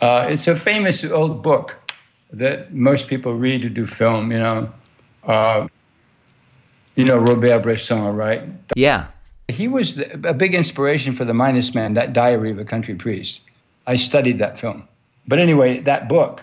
Uh, 0.00 0.26
it's 0.28 0.46
a 0.46 0.56
famous 0.56 1.04
old 1.04 1.42
book 1.42 1.74
that 2.32 2.72
most 2.72 3.08
people 3.08 3.34
read 3.34 3.62
to 3.62 3.68
do 3.68 3.86
film. 3.86 4.30
You 4.30 4.38
know, 4.38 4.72
uh, 5.24 5.66
you 6.94 7.04
know 7.04 7.16
Robert 7.16 7.62
Bresson, 7.62 8.02
right? 8.14 8.42
Yeah. 8.76 9.08
He 9.48 9.66
was 9.66 9.98
a 9.98 10.34
big 10.34 10.54
inspiration 10.54 11.16
for 11.16 11.24
the 11.24 11.32
Minus 11.32 11.74
Man, 11.74 11.94
that 11.94 12.12
Diary 12.12 12.50
of 12.50 12.58
a 12.58 12.64
Country 12.64 12.94
Priest. 12.94 13.40
I 13.86 13.96
studied 13.96 14.38
that 14.38 14.58
film, 14.58 14.86
but 15.26 15.38
anyway, 15.38 15.80
that 15.80 16.08
book 16.08 16.42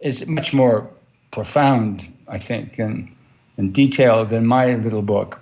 is 0.00 0.26
much 0.26 0.54
more 0.54 0.88
profound, 1.32 2.02
I 2.26 2.38
think, 2.38 2.78
and, 2.78 3.14
and 3.58 3.74
detailed 3.74 4.30
than 4.30 4.46
my 4.46 4.74
little 4.76 5.02
book. 5.02 5.38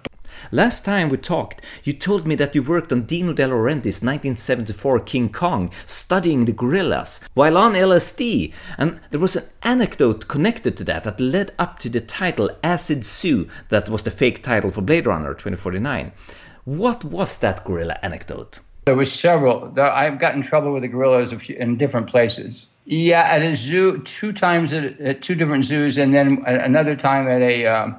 Last 0.51 0.85
time 0.85 1.09
we 1.09 1.17
talked, 1.17 1.61
you 1.85 1.93
told 1.93 2.27
me 2.27 2.35
that 2.35 2.55
you 2.55 2.63
worked 2.63 2.93
on 2.93 3.03
Dino 3.03 3.33
De 3.33 3.45
Laurentiis' 3.45 4.03
1974 4.03 5.01
King 5.01 5.29
Kong, 5.29 5.71
studying 5.87 6.45
the 6.45 6.53
gorillas, 6.53 7.21
while 7.35 7.57
on 7.57 7.75
LSD, 7.75 8.53
and 8.77 9.01
there 9.11 9.21
was 9.21 9.37
an 9.37 9.45
anecdote 9.63 10.27
connected 10.27 10.77
to 10.77 10.85
that 10.85 11.05
that 11.05 11.21
led 11.21 11.53
up 11.59 11.79
to 11.79 11.89
the 11.89 12.01
title 12.01 12.51
Acid 12.65 13.05
Zoo, 13.05 13.49
that 13.69 13.89
was 13.89 14.03
the 14.03 14.11
fake 14.11 14.43
title 14.43 14.71
for 14.71 14.83
Blade 14.83 15.07
Runner 15.07 15.35
2049. 15.35 16.13
What 16.65 17.05
was 17.05 17.39
that 17.39 17.65
gorilla 17.65 17.99
anecdote? 18.03 18.61
There 18.87 18.97
was 18.97 19.13
several. 19.13 19.79
I've 19.79 20.19
gotten 20.19 20.41
in 20.41 20.47
trouble 20.47 20.73
with 20.73 20.83
the 20.83 20.89
gorillas 20.89 21.33
in 21.49 21.77
different 21.77 22.09
places. 22.09 22.67
Yeah, 22.87 23.23
at 23.23 23.43
a 23.43 23.57
zoo, 23.57 24.03
two 24.03 24.33
times 24.33 24.73
at, 24.73 25.01
at 25.01 25.23
two 25.23 25.35
different 25.35 25.65
zoos, 25.65 25.97
and 25.97 26.15
then 26.15 26.43
another 26.47 26.97
time 26.97 27.29
at 27.29 27.41
a 27.41 27.67
um, 27.67 27.97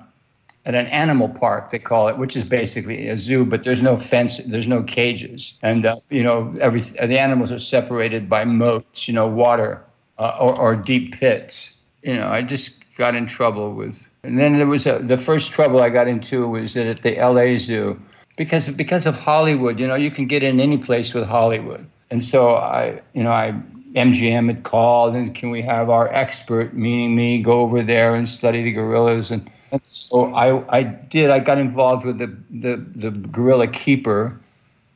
at 0.66 0.74
an 0.74 0.88
animal 0.88 1.30
park 1.30 1.72
they 1.72 1.80
call 1.80 2.08
it, 2.08 2.18
which 2.18 2.36
is 2.36 2.44
basically 2.44 3.08
a 3.08 3.18
zoo, 3.18 3.46
but 3.46 3.64
there's 3.64 3.82
no 3.82 3.98
fence, 3.98 4.40
there's 4.46 4.68
no 4.68 4.84
cages, 4.84 5.54
and 5.62 5.86
uh, 5.86 5.98
you 6.10 6.24
know 6.24 6.56
every 6.60 6.82
the 6.82 7.20
animals 7.20 7.52
are 7.52 7.60
separated 7.60 8.30
by 8.30 8.46
moats, 8.46 9.08
you 9.08 9.14
know, 9.14 9.28
water 9.28 9.84
uh, 10.20 10.38
or, 10.40 10.56
or 10.56 10.76
deep 10.76 11.20
pits. 11.20 11.72
You 12.04 12.16
know, 12.16 12.28
I 12.28 12.42
just 12.42 12.72
got 12.98 13.16
in 13.16 13.28
trouble 13.28 13.74
with, 13.74 13.96
and 14.24 14.40
then 14.40 14.58
there 14.58 14.68
was 14.68 14.86
a, 14.86 15.00
the 15.04 15.18
first 15.18 15.52
trouble 15.52 15.82
I 15.82 15.90
got 15.90 16.08
into 16.08 16.48
was 16.48 16.78
at 16.78 17.02
the 17.02 17.18
L.A. 17.18 17.58
Zoo 17.58 18.00
because 18.36 18.70
because 18.70 19.06
of 19.06 19.18
Hollywood. 19.18 19.80
You 19.80 19.88
know, 19.88 19.96
you 19.96 20.12
can 20.12 20.28
get 20.28 20.44
in 20.44 20.60
any 20.60 20.78
place 20.78 21.14
with 21.14 21.28
Hollywood, 21.28 21.86
and 22.10 22.24
so 22.24 22.56
I, 22.56 23.02
you 23.14 23.24
know, 23.24 23.32
I 23.32 23.54
MGM 23.96 24.48
had 24.48 24.64
called 24.64 25.16
and 25.16 25.34
can 25.34 25.50
we 25.52 25.62
have 25.62 25.90
our 25.90 26.14
expert, 26.14 26.74
meaning 26.74 27.16
me, 27.16 27.42
go 27.42 27.62
over 27.62 27.82
there 27.82 28.14
and 28.14 28.28
study 28.28 28.62
the 28.62 28.72
gorillas 28.72 29.32
and 29.32 29.50
so 29.84 30.34
I, 30.34 30.78
I 30.78 30.84
did. 30.84 31.30
I 31.32 31.40
got 31.40 31.58
involved 31.58 32.06
with 32.06 32.18
the, 32.18 32.28
the, 32.50 32.86
the 32.96 33.12
gorilla 33.12 33.68
keeper. 33.68 34.40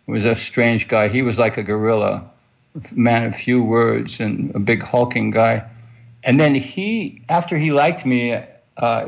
It 0.07 0.11
was 0.11 0.25
a 0.25 0.35
strange 0.35 0.87
guy. 0.87 1.07
He 1.09 1.21
was 1.21 1.37
like 1.37 1.57
a 1.57 1.63
gorilla, 1.63 2.29
man 2.91 3.25
of 3.25 3.35
few 3.35 3.63
words 3.63 4.19
and 4.19 4.53
a 4.55 4.59
big 4.59 4.83
hulking 4.83 5.31
guy. 5.31 5.67
And 6.23 6.39
then 6.39 6.55
he, 6.55 7.21
after 7.29 7.57
he 7.57 7.71
liked 7.71 8.05
me, 8.05 8.41
uh, 8.77 9.05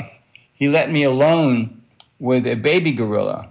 he 0.53 0.67
let 0.67 0.91
me 0.91 1.03
alone 1.03 1.81
with 2.19 2.47
a 2.47 2.55
baby 2.55 2.91
gorilla 2.91 3.50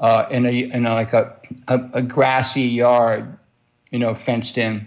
uh, 0.00 0.26
in 0.30 0.46
a 0.46 0.52
in 0.52 0.86
a, 0.86 0.94
like 0.94 1.12
a, 1.12 1.32
a, 1.68 1.80
a 1.94 2.02
grassy 2.02 2.62
yard, 2.62 3.38
you 3.90 3.98
know, 3.98 4.14
fenced 4.14 4.58
in. 4.58 4.86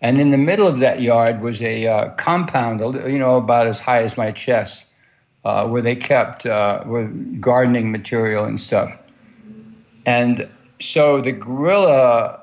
And 0.00 0.20
in 0.20 0.30
the 0.30 0.38
middle 0.38 0.68
of 0.68 0.78
that 0.78 1.02
yard 1.02 1.42
was 1.42 1.60
a 1.60 1.86
uh, 1.86 2.10
compound, 2.10 2.80
you 2.80 3.18
know, 3.18 3.36
about 3.36 3.66
as 3.66 3.80
high 3.80 4.04
as 4.04 4.16
my 4.16 4.30
chest 4.30 4.84
uh, 5.44 5.66
where 5.66 5.82
they 5.82 5.96
kept 5.96 6.46
uh, 6.46 6.84
with 6.86 7.40
gardening 7.40 7.90
material 7.90 8.44
and 8.44 8.60
stuff. 8.60 8.92
And 10.06 10.48
so 10.80 11.20
the 11.20 11.32
gorilla, 11.32 12.40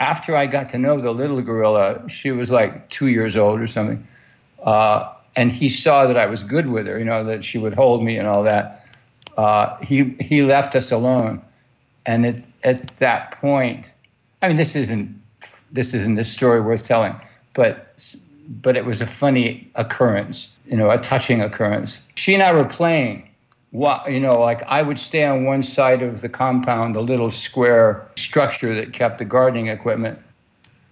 after 0.00 0.36
I 0.36 0.46
got 0.46 0.70
to 0.72 0.78
know 0.78 1.00
the 1.00 1.12
little 1.12 1.40
gorilla, 1.42 2.02
she 2.08 2.32
was 2.32 2.50
like 2.50 2.90
two 2.90 3.06
years 3.06 3.36
old 3.36 3.60
or 3.60 3.68
something. 3.68 4.06
Uh, 4.64 5.12
and 5.36 5.52
he 5.52 5.68
saw 5.68 6.06
that 6.06 6.16
I 6.16 6.26
was 6.26 6.42
good 6.42 6.66
with 6.68 6.86
her, 6.86 6.98
you 6.98 7.04
know, 7.04 7.22
that 7.24 7.44
she 7.44 7.58
would 7.58 7.74
hold 7.74 8.02
me 8.02 8.16
and 8.16 8.26
all 8.26 8.42
that. 8.42 8.85
Uh, 9.36 9.76
he 9.78 10.16
he 10.20 10.42
left 10.42 10.74
us 10.74 10.90
alone, 10.90 11.42
and 12.06 12.24
at 12.26 12.42
at 12.64 12.96
that 12.98 13.40
point, 13.40 13.86
I 14.42 14.48
mean, 14.48 14.56
this 14.56 14.74
isn't 14.74 15.20
this 15.72 15.94
isn't 15.94 16.18
a 16.18 16.24
story 16.24 16.60
worth 16.60 16.84
telling, 16.84 17.14
but 17.54 17.94
but 18.48 18.76
it 18.76 18.84
was 18.84 19.00
a 19.00 19.06
funny 19.06 19.70
occurrence, 19.74 20.56
you 20.66 20.76
know, 20.76 20.90
a 20.90 20.98
touching 20.98 21.40
occurrence. 21.40 21.98
She 22.14 22.34
and 22.34 22.42
I 22.42 22.52
were 22.52 22.64
playing. 22.64 23.28
What, 23.72 24.10
you 24.10 24.20
know, 24.20 24.40
like 24.40 24.62
I 24.62 24.80
would 24.80 24.98
stay 24.98 25.24
on 25.24 25.44
one 25.44 25.62
side 25.62 26.00
of 26.00 26.22
the 26.22 26.28
compound, 26.28 26.94
the 26.94 27.02
little 27.02 27.30
square 27.30 28.08
structure 28.16 28.74
that 28.74 28.94
kept 28.94 29.18
the 29.18 29.24
gardening 29.24 29.66
equipment, 29.66 30.18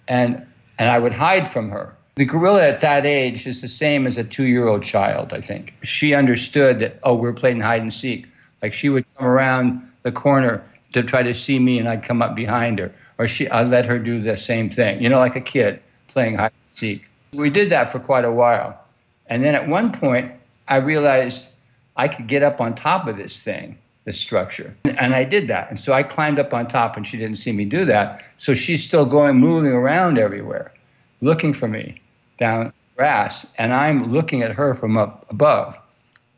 and 0.09 0.45
and 0.79 0.91
I 0.91 0.99
would 0.99 1.13
hide 1.13 1.51
from 1.51 1.71
her. 1.71 1.95
The 2.17 2.25
gorilla 2.25 2.69
at 2.69 2.81
that 2.81 3.07
age 3.07 3.47
is 3.47 3.61
the 3.61 3.69
same 3.69 4.07
as 4.07 4.19
a 4.19 4.25
two-year-old 4.25 4.83
child. 4.83 5.33
I 5.33 5.41
think 5.41 5.75
she 5.83 6.15
understood 6.15 6.79
that. 6.81 6.99
Oh, 7.05 7.15
we're 7.15 7.33
playing 7.33 7.61
hide 7.61 7.81
and 7.81 7.95
seek. 7.95 8.27
Like 8.65 8.73
she 8.73 8.89
would 8.89 9.05
come 9.19 9.27
around 9.27 9.87
the 10.05 10.11
corner 10.11 10.65
to 10.95 11.03
try 11.03 11.23
to 11.23 11.35
see 11.35 11.59
me, 11.59 11.79
and 11.79 11.87
I'd 11.87 12.03
come 12.03 12.23
up 12.23 12.35
behind 12.35 12.79
her, 12.79 12.95
or 13.19 13.29
she, 13.29 13.47
I 13.51 13.63
let 13.63 13.85
her 13.85 13.99
do 13.99 14.23
the 14.23 14.39
same 14.39 14.71
thing. 14.71 15.03
You 15.03 15.11
know, 15.11 15.19
like 15.19 15.37
a 15.37 15.41
kid 15.43 15.83
playing 16.09 16.37
hide 16.37 16.53
and 16.63 16.67
seek. 16.67 17.05
We 17.35 17.51
did 17.51 17.71
that 17.73 17.93
for 17.93 17.99
quite 17.99 18.25
a 18.25 18.33
while. 18.33 18.81
And 19.27 19.45
then 19.45 19.55
at 19.55 19.69
one 19.69 19.93
point, 19.93 20.33
I 20.67 20.77
realized 20.77 21.49
I 21.97 22.09
could 22.09 22.27
get 22.27 22.43
up 22.43 22.59
on 22.59 22.75
top 22.75 23.07
of 23.07 23.19
this 23.19 23.39
thing, 23.39 23.77
this 24.07 24.19
structure. 24.19 24.75
And 24.87 25.15
I 25.15 25.25
did 25.25 25.47
that. 25.49 25.69
And 25.69 25.79
so 25.79 25.93
I 25.93 26.03
climbed 26.03 26.39
up 26.39 26.55
on 26.55 26.67
top, 26.67 26.97
and 26.97 27.07
she 27.07 27.19
didn't 27.19 27.37
see 27.37 27.53
me 27.53 27.67
do 27.67 27.85
that. 27.85 28.23
So 28.39 28.55
she's 28.55 28.83
still 28.83 29.05
going, 29.05 29.37
moving 29.37 29.73
around 29.73 30.17
everywhere, 30.17 30.73
looking 31.21 31.53
for 31.53 31.69
me 31.69 32.01
down 32.39 32.73
grass. 32.97 33.47
And 33.59 33.75
I'm 33.75 34.11
looking 34.11 34.41
at 34.41 34.53
her 34.53 34.75
from 34.75 34.97
up 34.97 35.27
above. 35.29 35.77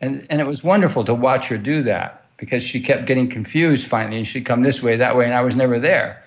And, 0.07 0.26
and 0.30 0.40
it 0.40 0.46
was 0.46 0.62
wonderful 0.62 1.04
to 1.04 1.14
watch 1.14 1.48
her 1.48 1.59
do 1.59 1.82
that 1.82 2.24
because 2.36 2.62
she 2.62 2.80
kept 2.80 3.07
getting 3.07 3.28
confused 3.28 3.86
finally. 3.86 4.18
And 4.18 4.28
she'd 4.28 4.46
come 4.46 4.62
this 4.62 4.82
way, 4.82 4.96
that 4.96 5.16
way, 5.16 5.24
and 5.24 5.34
I 5.34 5.42
was 5.42 5.57
never 5.57 5.80
there. 5.80 6.22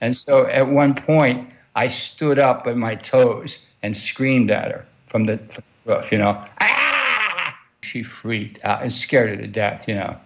And 0.00 0.16
so 0.16 0.46
at 0.46 0.68
one 0.68 0.94
point, 0.94 1.50
I 1.74 1.88
stood 1.88 2.38
up 2.38 2.66
on 2.66 2.78
my 2.78 2.94
toes 2.94 3.58
and 3.82 3.96
screamed 3.96 4.50
at 4.50 4.70
her 4.70 4.86
from 5.08 5.26
the, 5.26 5.40
roof, 5.84 6.12
you 6.12 6.18
know. 6.18 6.42
Ah! 6.60 7.58
She 7.82 8.02
freaked 8.02 8.64
out 8.64 8.82
and 8.82 8.92
scared 8.92 9.30
her 9.30 9.36
to 9.36 9.46
death, 9.46 9.88
you 9.88 9.94
know. 9.94 10.16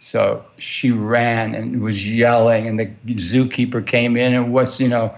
So 0.00 0.44
she 0.58 0.90
ran 0.90 1.54
and 1.54 1.80
was 1.80 2.06
yelling, 2.06 2.66
and 2.66 2.78
the 2.78 2.86
zookeeper 3.14 3.86
came 3.86 4.16
in 4.16 4.34
and 4.34 4.52
was, 4.52 4.80
you 4.80 4.88
know, 4.88 5.14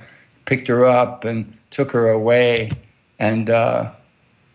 picked 0.46 0.68
her 0.68 0.84
up 0.84 1.24
and 1.24 1.56
took 1.70 1.90
her 1.92 2.10
away. 2.10 2.70
And 3.18 3.48
uh, 3.48 3.90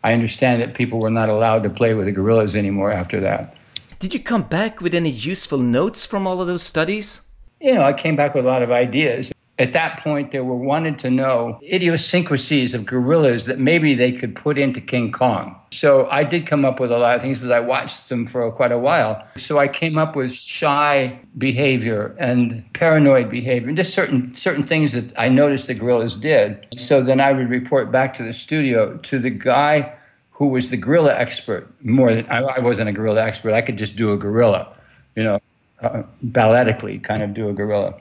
I 0.03 0.13
understand 0.13 0.61
that 0.61 0.75
people 0.75 0.99
were 0.99 1.09
not 1.09 1.29
allowed 1.29 1.63
to 1.63 1.69
play 1.69 1.93
with 1.93 2.05
the 2.05 2.11
gorillas 2.11 2.55
anymore 2.55 2.91
after 2.91 3.19
that. 3.19 3.55
Did 3.99 4.13
you 4.13 4.19
come 4.19 4.43
back 4.43 4.79
with 4.79 4.93
any 4.95 5.09
useful 5.09 5.57
notes 5.57 6.05
from 6.05 6.25
all 6.25 6.39
of 6.39 6.47
those 6.47 6.63
studies? 6.63 7.21
You 7.59 7.73
know, 7.73 7.83
I 7.83 7.91
came 7.93 8.15
back 8.15 8.33
with 8.33 8.45
a 8.45 8.47
lot 8.47 8.61
of 8.61 8.71
ideas 8.71 9.29
at 9.59 9.73
that 9.73 9.99
point 10.01 10.31
they 10.31 10.39
were 10.39 10.55
wanted 10.55 10.97
to 10.99 11.11
know 11.11 11.59
idiosyncrasies 11.61 12.73
of 12.73 12.85
gorillas 12.85 13.45
that 13.45 13.59
maybe 13.59 13.93
they 13.93 14.11
could 14.11 14.33
put 14.33 14.57
into 14.57 14.79
King 14.79 15.11
Kong. 15.11 15.55
So 15.71 16.07
I 16.09 16.23
did 16.23 16.47
come 16.47 16.63
up 16.65 16.79
with 16.79 16.91
a 16.91 16.97
lot 16.97 17.17
of 17.17 17.21
things, 17.21 17.37
but 17.37 17.51
I 17.51 17.59
watched 17.59 18.09
them 18.09 18.25
for 18.25 18.49
quite 18.51 18.71
a 18.71 18.79
while. 18.79 19.21
So 19.37 19.59
I 19.59 19.67
came 19.67 19.97
up 19.97 20.15
with 20.15 20.33
shy 20.33 21.19
behavior 21.37 22.15
and 22.17 22.63
paranoid 22.73 23.29
behavior, 23.29 23.67
and 23.67 23.77
just 23.77 23.93
certain 23.93 24.33
certain 24.35 24.65
things 24.65 24.93
that 24.93 25.13
I 25.17 25.27
noticed 25.29 25.67
the 25.67 25.75
gorillas 25.75 26.15
did. 26.15 26.65
So 26.77 27.03
then 27.03 27.19
I 27.19 27.33
would 27.33 27.49
report 27.49 27.91
back 27.91 28.15
to 28.17 28.23
the 28.23 28.33
studio 28.33 28.97
to 28.97 29.19
the 29.19 29.29
guy 29.29 29.93
who 30.31 30.47
was 30.47 30.69
the 30.69 30.77
gorilla 30.77 31.13
expert. 31.13 31.69
More 31.83 32.15
than 32.15 32.25
I, 32.27 32.39
I 32.39 32.59
wasn't 32.59 32.89
a 32.89 32.93
gorilla 32.93 33.21
expert. 33.21 33.53
I 33.53 33.61
could 33.61 33.77
just 33.77 33.97
do 33.97 34.13
a 34.13 34.17
gorilla, 34.17 34.73
you 35.15 35.23
know, 35.23 35.39
uh, 35.81 36.03
balletically 36.25 37.03
kind 37.03 37.21
of 37.21 37.33
do 37.33 37.49
a 37.49 37.53
gorilla, 37.53 37.99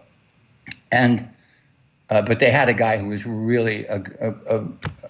and 0.93 1.29
uh, 2.11 2.23
but 2.23 2.41
they 2.41 2.51
had 2.51 2.69
a 2.69 2.75
guy 2.75 2.99
who 2.99 3.09
was 3.09 3.27
really 3.27 3.87
a, 3.87 4.03
a, 4.21 4.65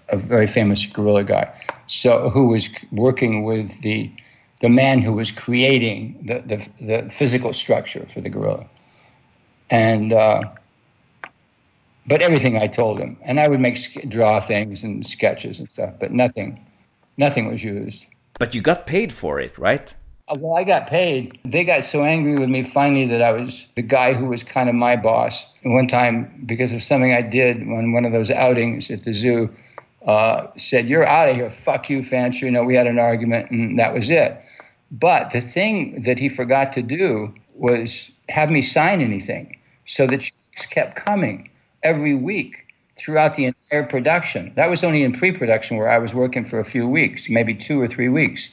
a, 0.08 0.16
very 0.16 0.46
famous 0.46 0.84
gorilla 0.86 1.24
guy, 1.24 1.52
so 1.86 2.30
who 2.30 2.48
was 2.48 2.68
working 2.92 3.44
with 3.44 3.80
the 3.82 4.10
the 4.60 4.68
man 4.68 5.00
who 5.00 5.12
was 5.12 5.30
creating 5.30 6.18
the 6.26 6.42
the, 6.46 6.84
the 6.84 7.10
physical 7.10 7.52
structure 7.52 8.04
for 8.06 8.20
the 8.20 8.28
gorilla, 8.28 8.66
and 9.70 10.12
uh, 10.12 10.42
but 12.08 12.22
everything 12.22 12.56
I 12.56 12.66
told 12.66 12.98
him, 12.98 13.18
and 13.22 13.38
I 13.38 13.48
would 13.48 13.60
make 13.60 14.08
draw 14.08 14.40
things 14.40 14.82
and 14.82 15.06
sketches 15.06 15.58
and 15.58 15.70
stuff, 15.70 15.94
but 16.00 16.10
nothing, 16.10 16.58
nothing 17.18 17.48
was 17.50 17.62
used. 17.62 18.06
But 18.38 18.54
you 18.54 18.62
got 18.62 18.86
paid 18.86 19.12
for 19.12 19.38
it, 19.38 19.58
right? 19.58 19.94
Uh, 20.28 20.36
well, 20.38 20.54
I 20.54 20.64
got 20.64 20.88
paid. 20.88 21.38
They 21.44 21.64
got 21.64 21.84
so 21.84 22.02
angry 22.02 22.38
with 22.38 22.48
me 22.50 22.62
finally 22.62 23.06
that 23.06 23.22
I 23.22 23.32
was 23.32 23.66
the 23.76 23.82
guy 23.82 24.12
who 24.12 24.26
was 24.26 24.42
kind 24.42 24.68
of 24.68 24.74
my 24.74 24.94
boss. 24.96 25.46
And 25.64 25.72
one 25.72 25.88
time, 25.88 26.42
because 26.46 26.72
of 26.72 26.84
something 26.84 27.12
I 27.12 27.22
did 27.22 27.62
on 27.62 27.92
one 27.92 28.04
of 28.04 28.12
those 28.12 28.30
outings 28.30 28.90
at 28.90 29.04
the 29.04 29.12
zoo, 29.12 29.48
uh, 30.06 30.48
said, 30.58 30.88
"You're 30.88 31.06
out 31.06 31.28
of 31.30 31.36
here. 31.36 31.50
Fuck 31.50 31.88
you, 31.88 32.02
Fancher." 32.04 32.44
You 32.46 32.52
know, 32.52 32.62
we 32.62 32.74
had 32.74 32.86
an 32.86 32.98
argument, 32.98 33.50
and 33.50 33.78
that 33.78 33.94
was 33.94 34.10
it. 34.10 34.38
But 34.90 35.32
the 35.32 35.40
thing 35.40 36.02
that 36.02 36.18
he 36.18 36.28
forgot 36.28 36.72
to 36.74 36.82
do 36.82 37.34
was 37.54 38.10
have 38.28 38.50
me 38.50 38.62
sign 38.62 39.00
anything, 39.00 39.56
so 39.86 40.06
that 40.06 40.20
checks 40.20 40.66
kept 40.70 40.96
coming 40.96 41.48
every 41.82 42.14
week 42.14 42.66
throughout 42.96 43.34
the 43.34 43.46
entire 43.46 43.84
production. 43.84 44.52
That 44.56 44.68
was 44.68 44.82
only 44.84 45.04
in 45.04 45.12
pre 45.12 45.32
production 45.32 45.76
where 45.78 45.88
I 45.88 45.98
was 45.98 46.12
working 46.12 46.44
for 46.44 46.58
a 46.58 46.64
few 46.64 46.86
weeks, 46.88 47.28
maybe 47.28 47.54
two 47.54 47.80
or 47.80 47.88
three 47.88 48.08
weeks. 48.08 48.50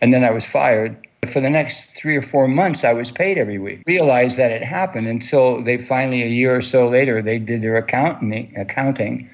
And 0.00 0.12
then 0.12 0.24
I 0.24 0.30
was 0.30 0.44
fired. 0.44 0.96
For 1.28 1.40
the 1.40 1.50
next 1.50 1.86
three 1.94 2.16
or 2.16 2.22
four 2.22 2.48
months, 2.48 2.84
I 2.84 2.92
was 2.92 3.10
paid 3.10 3.38
every 3.38 3.58
week. 3.58 3.82
Realized 3.86 4.36
that 4.38 4.50
it 4.50 4.62
happened 4.62 5.06
until 5.06 5.62
they 5.62 5.78
finally, 5.78 6.22
a 6.22 6.26
year 6.26 6.56
or 6.56 6.62
so 6.62 6.88
later, 6.88 7.22
they 7.22 7.38
did 7.38 7.62
their 7.62 7.76
accounting, 7.76 8.52
accounting 8.56 9.30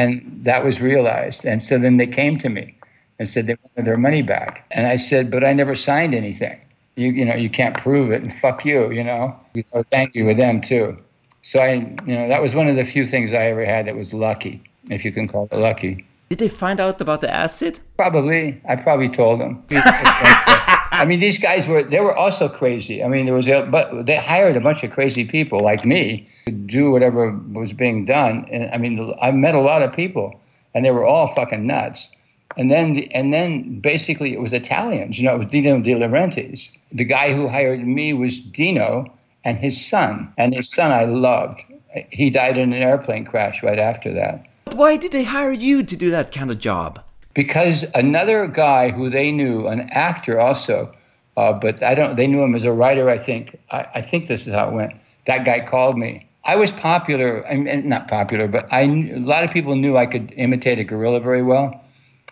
and 0.00 0.40
that 0.44 0.64
was 0.64 0.80
realized. 0.80 1.44
And 1.44 1.62
so 1.62 1.78
then 1.78 1.96
they 1.98 2.06
came 2.06 2.38
to 2.38 2.48
me 2.48 2.74
and 3.18 3.28
said 3.28 3.46
they 3.46 3.56
wanted 3.62 3.84
their 3.86 3.98
money 3.98 4.22
back. 4.22 4.64
And 4.70 4.86
I 4.86 4.96
said, 4.96 5.30
but 5.30 5.44
I 5.44 5.52
never 5.52 5.74
signed 5.76 6.14
anything. 6.14 6.58
You, 6.96 7.10
you 7.10 7.24
know, 7.24 7.34
you 7.34 7.50
can't 7.50 7.76
prove 7.76 8.10
it 8.10 8.22
and 8.22 8.32
fuck 8.32 8.64
you, 8.64 8.90
you 8.90 9.04
know. 9.04 9.38
So 9.66 9.82
thank 9.82 10.14
you 10.14 10.24
with 10.24 10.38
them 10.38 10.60
too. 10.60 10.96
So 11.42 11.60
I, 11.60 11.72
you 12.06 12.14
know, 12.14 12.28
that 12.28 12.42
was 12.42 12.54
one 12.54 12.68
of 12.68 12.76
the 12.76 12.84
few 12.84 13.06
things 13.06 13.32
I 13.32 13.44
ever 13.46 13.64
had 13.64 13.86
that 13.86 13.96
was 13.96 14.12
lucky, 14.12 14.62
if 14.90 15.04
you 15.04 15.12
can 15.12 15.28
call 15.28 15.48
it 15.50 15.56
lucky. 15.56 16.04
Did 16.28 16.38
they 16.38 16.48
find 16.48 16.80
out 16.80 17.00
about 17.00 17.20
the 17.20 17.30
acid? 17.30 17.80
Probably. 17.96 18.60
I 18.68 18.76
probably 18.76 19.08
told 19.08 19.40
them. 19.40 19.62
I 20.92 21.04
mean, 21.04 21.20
these 21.20 21.38
guys 21.38 21.66
were, 21.66 21.82
they 21.82 22.00
were 22.00 22.16
also 22.16 22.48
crazy. 22.48 23.02
I 23.02 23.08
mean, 23.08 23.26
there 23.26 23.34
was, 23.34 23.48
a, 23.48 23.66
but 23.70 24.06
they 24.06 24.16
hired 24.16 24.56
a 24.56 24.60
bunch 24.60 24.82
of 24.82 24.90
crazy 24.90 25.24
people 25.24 25.62
like 25.62 25.84
me 25.84 26.28
to 26.46 26.52
do 26.52 26.90
whatever 26.90 27.30
was 27.52 27.72
being 27.72 28.04
done. 28.04 28.46
And 28.50 28.70
I 28.72 28.78
mean, 28.78 29.14
I 29.22 29.30
met 29.30 29.54
a 29.54 29.60
lot 29.60 29.82
of 29.82 29.92
people 29.92 30.40
and 30.74 30.84
they 30.84 30.90
were 30.90 31.06
all 31.06 31.34
fucking 31.34 31.66
nuts. 31.66 32.08
And 32.56 32.70
then, 32.70 32.98
and 33.12 33.32
then 33.32 33.80
basically 33.80 34.32
it 34.32 34.40
was 34.40 34.52
Italians, 34.52 35.18
you 35.18 35.24
know, 35.24 35.34
it 35.34 35.38
was 35.38 35.46
Dino 35.46 35.78
De 35.80 35.94
Laurentiis. 35.94 36.70
The 36.92 37.04
guy 37.04 37.32
who 37.32 37.46
hired 37.46 37.86
me 37.86 38.12
was 38.12 38.40
Dino 38.40 39.06
and 39.44 39.58
his 39.58 39.84
son. 39.84 40.32
And 40.36 40.54
his 40.54 40.68
son 40.68 40.90
I 40.90 41.04
loved. 41.04 41.62
He 42.10 42.30
died 42.30 42.58
in 42.58 42.72
an 42.72 42.82
airplane 42.82 43.24
crash 43.24 43.62
right 43.62 43.78
after 43.78 44.12
that. 44.14 44.46
Why 44.72 44.96
did 44.96 45.12
they 45.12 45.24
hire 45.24 45.52
you 45.52 45.82
to 45.82 45.96
do 45.96 46.10
that 46.10 46.32
kind 46.32 46.50
of 46.50 46.58
job? 46.58 47.02
Because 47.40 47.86
another 47.94 48.46
guy 48.46 48.90
who 48.90 49.08
they 49.08 49.32
knew, 49.32 49.66
an 49.66 49.88
actor 49.92 50.38
also, 50.38 50.94
uh, 51.38 51.54
but 51.54 51.82
I 51.82 51.94
don't. 51.94 52.14
They 52.14 52.26
knew 52.26 52.42
him 52.42 52.54
as 52.54 52.64
a 52.64 52.70
writer. 52.70 53.08
I 53.08 53.16
think. 53.16 53.58
I, 53.70 53.86
I, 53.94 54.02
think 54.02 54.28
this 54.28 54.46
is 54.46 54.52
how 54.52 54.68
it 54.68 54.74
went. 54.74 54.92
That 55.26 55.46
guy 55.46 55.66
called 55.66 55.96
me. 55.96 56.28
I 56.44 56.56
was 56.56 56.70
popular. 56.70 57.42
I 57.46 57.56
mean, 57.56 57.88
not 57.88 58.08
popular, 58.08 58.46
but 58.46 58.70
I. 58.70 58.82
A 58.82 59.20
lot 59.20 59.42
of 59.42 59.50
people 59.52 59.74
knew 59.74 59.96
I 59.96 60.04
could 60.04 60.34
imitate 60.36 60.78
a 60.78 60.84
gorilla 60.84 61.18
very 61.18 61.42
well, 61.42 61.82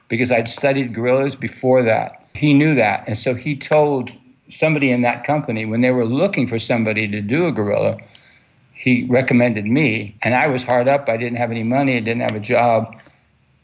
because 0.08 0.30
I'd 0.30 0.46
studied 0.46 0.92
gorillas 0.92 1.34
before 1.34 1.82
that. 1.84 2.26
He 2.34 2.52
knew 2.52 2.74
that, 2.74 3.04
and 3.06 3.18
so 3.18 3.34
he 3.34 3.56
told 3.56 4.10
somebody 4.50 4.90
in 4.90 5.00
that 5.08 5.24
company 5.24 5.64
when 5.64 5.80
they 5.80 5.90
were 5.90 6.04
looking 6.04 6.46
for 6.46 6.58
somebody 6.58 7.08
to 7.08 7.22
do 7.22 7.46
a 7.46 7.52
gorilla 7.52 7.96
he 8.74 9.06
recommended 9.08 9.64
me, 9.64 10.16
and 10.22 10.34
I 10.34 10.48
was 10.48 10.62
hard 10.62 10.86
up. 10.86 11.08
I 11.08 11.16
didn't 11.16 11.38
have 11.38 11.50
any 11.50 11.64
money. 11.64 11.96
I 11.96 12.00
didn't 12.00 12.20
have 12.20 12.36
a 12.36 12.40
job, 12.40 12.94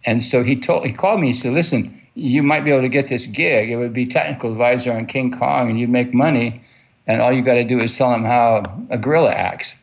and 0.04 0.22
so 0.22 0.42
he 0.42 0.56
told 0.56 0.86
he 0.86 0.92
called 0.92 1.20
me. 1.20 1.28
He 1.28 1.34
said, 1.34 1.52
"Listen, 1.52 2.00
you 2.14 2.42
might 2.42 2.64
be 2.64 2.70
able 2.70 2.82
to 2.82 2.88
get 2.88 3.08
this 3.08 3.26
gig. 3.26 3.70
It 3.70 3.76
would 3.76 3.92
be 3.92 4.06
technical 4.06 4.52
advisor 4.52 4.92
on 4.92 5.06
King 5.06 5.36
Kong, 5.36 5.70
and 5.70 5.78
you'd 5.78 5.90
make 5.90 6.12
money, 6.14 6.62
and 7.06 7.20
all 7.20 7.32
you 7.32 7.42
got 7.42 7.54
to 7.54 7.64
do 7.64 7.80
is 7.80 7.96
tell 7.96 8.12
him 8.12 8.24
how 8.24 8.62
a 8.90 8.98
gorilla 8.98 9.32
acts." 9.32 9.74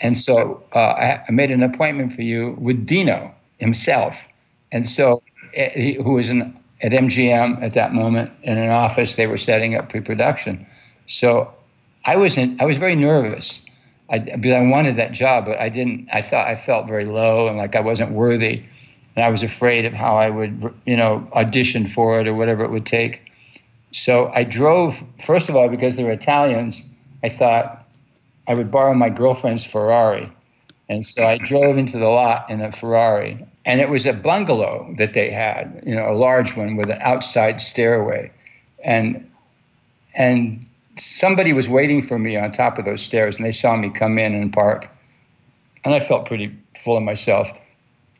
And 0.00 0.16
so 0.16 0.62
uh, 0.74 0.78
I, 0.78 1.30
made 1.30 1.50
an 1.50 1.62
appointment 1.62 2.14
for 2.14 2.22
you 2.22 2.56
with 2.60 2.86
Dino 2.86 3.34
himself, 3.58 4.16
and 4.70 4.88
so 4.88 5.22
eh, 5.54 5.70
he, 5.70 5.92
who 5.94 6.12
was 6.12 6.30
in, 6.30 6.56
at 6.82 6.92
MGM 6.92 7.62
at 7.62 7.74
that 7.74 7.92
moment 7.92 8.30
in 8.42 8.58
an 8.58 8.70
office. 8.70 9.16
They 9.16 9.26
were 9.26 9.38
setting 9.38 9.74
up 9.74 9.88
pre-production, 9.88 10.66
so 11.08 11.52
I 12.04 12.16
was 12.16 12.38
in, 12.38 12.60
I 12.60 12.64
was 12.64 12.76
very 12.76 12.96
nervous 12.96 13.60
I, 14.08 14.18
because 14.18 14.54
I 14.54 14.62
wanted 14.62 14.96
that 14.96 15.12
job, 15.12 15.44
but 15.44 15.58
I 15.58 15.68
didn't. 15.68 16.08
I 16.12 16.22
thought 16.22 16.46
I 16.46 16.56
felt 16.56 16.86
very 16.86 17.04
low 17.04 17.48
and 17.48 17.58
like 17.58 17.76
I 17.76 17.80
wasn't 17.80 18.12
worthy, 18.12 18.64
and 19.18 19.24
I 19.24 19.30
was 19.30 19.42
afraid 19.42 19.84
of 19.84 19.92
how 19.92 20.16
I 20.16 20.30
would, 20.30 20.72
you 20.86 20.96
know, 20.96 21.28
audition 21.32 21.88
for 21.88 22.20
it 22.20 22.28
or 22.28 22.34
whatever 22.34 22.62
it 22.62 22.70
would 22.70 22.86
take. 22.86 23.20
So 23.90 24.28
I 24.28 24.44
drove. 24.44 24.96
First 25.26 25.48
of 25.48 25.56
all, 25.56 25.68
because 25.68 25.96
they 25.96 26.04
were 26.04 26.12
Italians, 26.12 26.80
I 27.24 27.28
thought 27.28 27.84
I 28.46 28.54
would 28.54 28.70
borrow 28.70 28.94
my 28.94 29.08
girlfriend's 29.08 29.64
Ferrari, 29.64 30.30
and 30.88 31.04
so 31.04 31.26
I 31.26 31.36
drove 31.38 31.78
into 31.78 31.98
the 31.98 32.06
lot 32.06 32.48
in 32.48 32.60
a 32.60 32.70
Ferrari, 32.70 33.44
and 33.64 33.80
it 33.80 33.88
was 33.88 34.06
a 34.06 34.12
bungalow 34.12 34.94
that 34.98 35.14
they 35.14 35.32
had, 35.32 35.82
you 35.84 35.96
know, 35.96 36.08
a 36.08 36.14
large 36.14 36.54
one 36.54 36.76
with 36.76 36.88
an 36.88 36.98
outside 37.00 37.60
stairway, 37.60 38.30
and 38.84 39.28
and 40.14 40.64
somebody 40.96 41.52
was 41.52 41.68
waiting 41.68 42.02
for 42.02 42.20
me 42.20 42.36
on 42.36 42.52
top 42.52 42.78
of 42.78 42.84
those 42.84 43.02
stairs 43.02 43.34
and 43.34 43.44
they 43.44 43.50
saw 43.50 43.74
me 43.74 43.90
come 43.90 44.16
in 44.16 44.32
and 44.32 44.52
park. 44.52 44.88
And 45.84 45.92
I 45.92 45.98
felt 45.98 46.26
pretty 46.26 46.56
full 46.76 46.96
of 46.96 47.02
myself. 47.02 47.48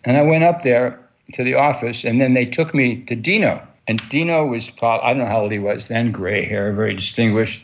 And 0.08 0.16
I 0.16 0.22
went 0.22 0.42
up 0.42 0.62
there 0.62 0.98
to 1.34 1.44
the 1.44 1.52
office 1.52 2.02
and 2.02 2.18
then 2.18 2.32
they 2.32 2.46
took 2.46 2.74
me 2.74 3.04
to 3.04 3.14
Dino. 3.14 3.62
And 3.86 4.00
Dino 4.08 4.46
was 4.46 4.70
probably, 4.70 5.06
I 5.06 5.10
don't 5.10 5.18
know 5.18 5.26
how 5.26 5.42
old 5.42 5.52
he 5.52 5.58
was 5.58 5.88
then, 5.88 6.12
gray 6.12 6.46
hair, 6.46 6.72
very 6.72 6.94
distinguished. 6.94 7.62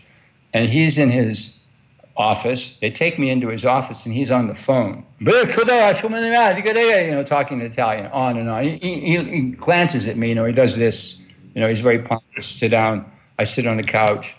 And 0.52 0.68
he's 0.68 0.98
in 0.98 1.10
his 1.10 1.52
office. 2.18 2.76
They 2.82 2.90
take 2.90 3.18
me 3.18 3.30
into 3.30 3.48
his 3.48 3.64
office 3.64 4.04
and 4.04 4.14
he's 4.14 4.30
on 4.30 4.48
the 4.48 4.54
phone. 4.54 5.06
You 7.06 7.12
know, 7.12 7.24
talking 7.24 7.62
in 7.62 7.66
Italian, 7.66 8.08
on 8.08 8.36
and 8.36 8.50
on. 8.50 8.62
He, 8.62 8.78
he, 8.78 9.24
he 9.24 9.40
glances 9.52 10.06
at 10.06 10.18
me, 10.18 10.28
you 10.28 10.34
know, 10.34 10.44
he 10.44 10.52
does 10.52 10.76
this. 10.76 11.16
You 11.54 11.62
know, 11.62 11.68
he's 11.68 11.80
very 11.80 12.00
pompous. 12.00 12.46
Sit 12.46 12.68
down. 12.68 13.10
I 13.38 13.44
sit 13.44 13.66
on 13.66 13.78
the 13.78 13.84
couch 13.84 14.34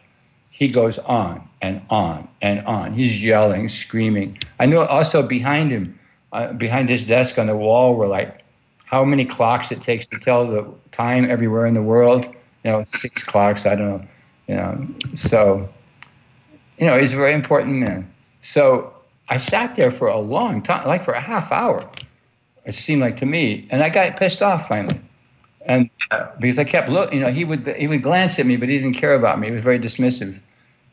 he 0.56 0.70
goes 0.70 0.98
on 1.00 1.48
and 1.62 1.82
on 1.90 2.30
and 2.42 2.66
on. 2.66 2.94
He's 2.94 3.22
yelling, 3.22 3.68
screaming. 3.68 4.38
I 4.58 4.66
know 4.66 4.86
also 4.86 5.22
behind 5.22 5.70
him, 5.70 5.95
uh, 6.36 6.54
behind 6.54 6.90
his 6.90 7.04
desk 7.04 7.38
on 7.38 7.48
the 7.48 7.56
wall, 7.56 7.96
were 7.96 8.08
like 8.08 8.44
how 8.86 9.04
many 9.04 9.26
clocks 9.26 9.72
it 9.72 9.82
takes 9.82 10.08
to 10.08 10.20
tell 10.20 10.48
the 10.48 10.66
time 10.92 11.30
everywhere 11.30 11.66
in 11.66 11.74
the 11.74 11.82
world. 11.82 12.26
You 12.64 12.72
know, 12.72 12.86
six 12.98 13.24
clocks. 13.24 13.66
I 13.66 13.76
don't 13.76 13.90
know. 13.90 14.08
You 14.48 14.56
know, 14.56 14.88
so 15.16 15.70
you 16.78 16.86
know, 16.86 17.00
he's 17.00 17.14
a 17.14 17.18
very 17.18 17.34
important 17.34 17.78
man. 17.78 18.12
So 18.42 18.94
I 19.30 19.38
sat 19.38 19.76
there 19.76 19.92
for 19.92 20.08
a 20.08 20.20
long 20.20 20.62
time, 20.62 20.88
like 20.88 21.04
for 21.04 21.14
a 21.14 21.22
half 21.22 21.52
hour. 21.52 21.90
It 22.66 22.76
seemed 22.76 23.02
like 23.02 23.18
to 23.18 23.26
me, 23.26 23.68
and 23.70 23.84
I 23.84 23.90
got 23.90 24.18
pissed 24.18 24.42
off 24.42 24.68
finally 24.68 25.00
and 25.66 25.90
uh, 26.12 26.28
because 26.40 26.60
I 26.60 26.64
kept 26.64 26.90
looking, 26.90 27.20
you 27.20 27.26
know, 27.26 27.32
he 27.32 27.44
would 27.44 27.68
he 27.76 27.88
would 27.88 28.04
glance 28.04 28.40
at 28.40 28.46
me, 28.46 28.56
but 28.56 28.70
he 28.70 28.78
didn't 28.78 28.96
care 28.96 29.16
about 29.16 29.40
me. 29.40 29.48
He 29.48 29.54
was 29.54 29.64
very 29.64 29.80
dismissive, 29.80 30.40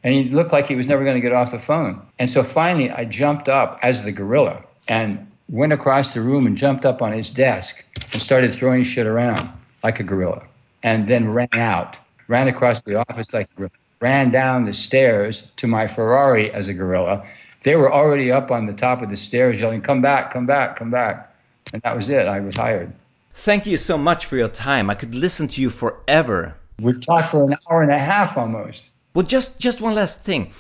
and 0.02 0.14
he 0.14 0.24
looked 0.24 0.52
like 0.52 0.66
he 0.66 0.74
was 0.74 0.86
never 0.86 1.04
going 1.04 1.16
to 1.16 1.20
get 1.20 1.32
off 1.32 1.50
the 1.50 1.58
phone. 1.58 2.00
And 2.18 2.30
so 2.30 2.42
finally, 2.42 2.90
I 2.90 3.04
jumped 3.04 3.48
up 3.48 3.78
as 3.82 4.02
the 4.02 4.12
gorilla 4.12 4.64
and 4.88 5.30
went 5.52 5.72
across 5.72 6.14
the 6.14 6.20
room 6.20 6.46
and 6.46 6.56
jumped 6.56 6.84
up 6.84 7.02
on 7.02 7.12
his 7.12 7.30
desk 7.30 7.84
and 8.12 8.20
started 8.20 8.52
throwing 8.54 8.82
shit 8.82 9.06
around 9.06 9.48
like 9.84 10.00
a 10.00 10.02
gorilla, 10.02 10.42
and 10.82 11.06
then 11.08 11.28
ran 11.28 11.48
out, 11.52 11.96
ran 12.26 12.48
across 12.48 12.82
the 12.82 12.94
office 12.94 13.32
like 13.32 13.48
a 13.52 13.56
gorilla, 13.56 13.70
ran 14.00 14.30
down 14.30 14.64
the 14.64 14.72
stairs 14.72 15.48
to 15.58 15.66
my 15.66 15.86
Ferrari 15.86 16.50
as 16.52 16.68
a 16.68 16.74
gorilla. 16.74 17.24
They 17.64 17.76
were 17.76 17.92
already 17.92 18.32
up 18.32 18.50
on 18.50 18.66
the 18.66 18.72
top 18.72 19.02
of 19.02 19.10
the 19.10 19.16
stairs 19.16 19.60
yelling, 19.60 19.82
"Come 19.82 20.00
back! 20.02 20.32
Come 20.32 20.46
back! 20.46 20.76
Come 20.76 20.90
back!" 20.90 21.32
And 21.72 21.82
that 21.82 21.94
was 21.94 22.08
it. 22.08 22.26
I 22.26 22.40
was 22.40 22.56
hired. 22.56 22.92
Thank 23.34 23.66
you 23.66 23.76
so 23.76 23.96
much 23.96 24.26
for 24.26 24.36
your 24.36 24.48
time. 24.48 24.90
I 24.90 24.94
could 24.94 25.14
listen 25.14 25.48
to 25.48 25.60
you 25.60 25.70
forever. 25.70 26.56
We've 26.80 27.00
talked 27.00 27.28
for 27.28 27.44
an 27.44 27.54
hour 27.70 27.82
and 27.82 27.92
a 27.92 27.98
half 27.98 28.36
almost. 28.36 28.82
Well, 29.14 29.26
just 29.26 29.60
just 29.60 29.80
one 29.80 29.94
last 29.94 30.24
thing. 30.24 30.50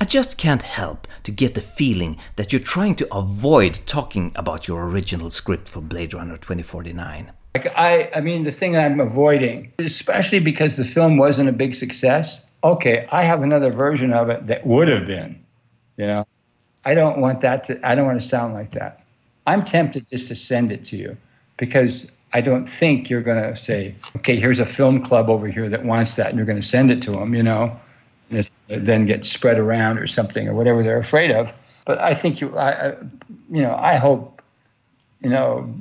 I 0.00 0.04
just 0.04 0.38
can't 0.38 0.62
help 0.62 1.08
to 1.24 1.32
get 1.32 1.56
the 1.56 1.60
feeling 1.60 2.18
that 2.36 2.52
you're 2.52 2.60
trying 2.60 2.94
to 2.96 3.12
avoid 3.12 3.80
talking 3.84 4.30
about 4.36 4.68
your 4.68 4.88
original 4.88 5.28
script 5.30 5.68
for 5.68 5.80
Blade 5.80 6.14
Runner 6.14 6.36
2049. 6.36 7.32
Like 7.56 7.66
I, 7.66 8.08
I 8.14 8.20
mean, 8.20 8.44
the 8.44 8.52
thing 8.52 8.76
I'm 8.76 9.00
avoiding, 9.00 9.72
especially 9.80 10.38
because 10.38 10.76
the 10.76 10.84
film 10.84 11.16
wasn't 11.16 11.48
a 11.48 11.52
big 11.52 11.74
success. 11.74 12.46
Okay, 12.62 13.08
I 13.10 13.24
have 13.24 13.42
another 13.42 13.72
version 13.72 14.12
of 14.12 14.30
it 14.30 14.46
that 14.46 14.64
would 14.64 14.86
have 14.86 15.04
been. 15.04 15.44
You 15.96 16.06
know, 16.06 16.26
I 16.84 16.94
don't 16.94 17.18
want 17.18 17.40
that 17.40 17.64
to. 17.66 17.80
I 17.84 17.96
don't 17.96 18.06
want 18.06 18.20
to 18.20 18.26
sound 18.26 18.54
like 18.54 18.70
that. 18.72 19.04
I'm 19.48 19.64
tempted 19.64 20.08
just 20.08 20.28
to 20.28 20.36
send 20.36 20.70
it 20.70 20.84
to 20.86 20.96
you 20.96 21.16
because 21.56 22.08
I 22.32 22.40
don't 22.40 22.66
think 22.66 23.10
you're 23.10 23.22
going 23.22 23.42
to 23.42 23.56
say, 23.56 23.96
okay, 24.16 24.38
here's 24.38 24.60
a 24.60 24.66
film 24.66 25.02
club 25.02 25.28
over 25.28 25.48
here 25.48 25.68
that 25.68 25.84
wants 25.84 26.14
that, 26.14 26.28
and 26.28 26.36
you're 26.36 26.46
going 26.46 26.60
to 26.60 26.66
send 26.68 26.92
it 26.92 27.02
to 27.02 27.12
them, 27.12 27.34
you 27.34 27.42
know, 27.42 27.76
and 28.30 28.50
then 28.68 29.06
get 29.06 29.24
spread 29.24 29.58
around 29.58 29.98
or 29.98 30.06
something 30.06 30.48
or 30.48 30.54
whatever 30.54 30.82
they're 30.82 30.98
afraid 30.98 31.30
of. 31.30 31.50
But 31.84 31.98
I 31.98 32.14
think 32.14 32.40
you, 32.40 32.56
I, 32.56 32.70
I, 32.70 32.96
you 33.50 33.62
know, 33.62 33.74
I 33.74 33.96
hope, 33.96 34.42
you 35.22 35.30
know, 35.30 35.72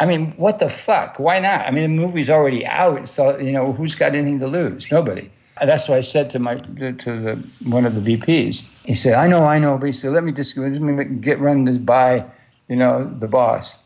I 0.00 0.06
mean, 0.06 0.32
what 0.36 0.58
the 0.58 0.68
fuck? 0.68 1.18
Why 1.18 1.38
not? 1.38 1.66
I 1.66 1.70
mean, 1.70 1.96
the 1.96 2.02
movie's 2.02 2.28
already 2.28 2.66
out, 2.66 3.08
so 3.08 3.38
you 3.38 3.52
know, 3.52 3.72
who's 3.72 3.94
got 3.94 4.14
anything 4.14 4.40
to 4.40 4.48
lose? 4.48 4.90
Nobody. 4.90 5.30
That's 5.60 5.88
what 5.88 5.98
I 5.98 6.00
said 6.00 6.30
to 6.30 6.40
my 6.40 6.56
to 6.56 6.92
the 6.92 7.48
one 7.62 7.86
of 7.86 8.02
the 8.04 8.16
VPs. 8.16 8.68
He 8.84 8.94
said, 8.94 9.14
"I 9.14 9.28
know, 9.28 9.44
I 9.44 9.60
know," 9.60 9.78
but 9.78 9.86
he 9.86 9.92
said, 9.92 10.12
"Let 10.12 10.24
me 10.24 10.32
just 10.32 10.56
let 10.56 10.72
me 10.72 11.04
get 11.04 11.38
run 11.38 11.64
this 11.64 11.78
by, 11.78 12.24
you 12.68 12.74
know, 12.74 13.08
the 13.20 13.28
boss." 13.28 13.78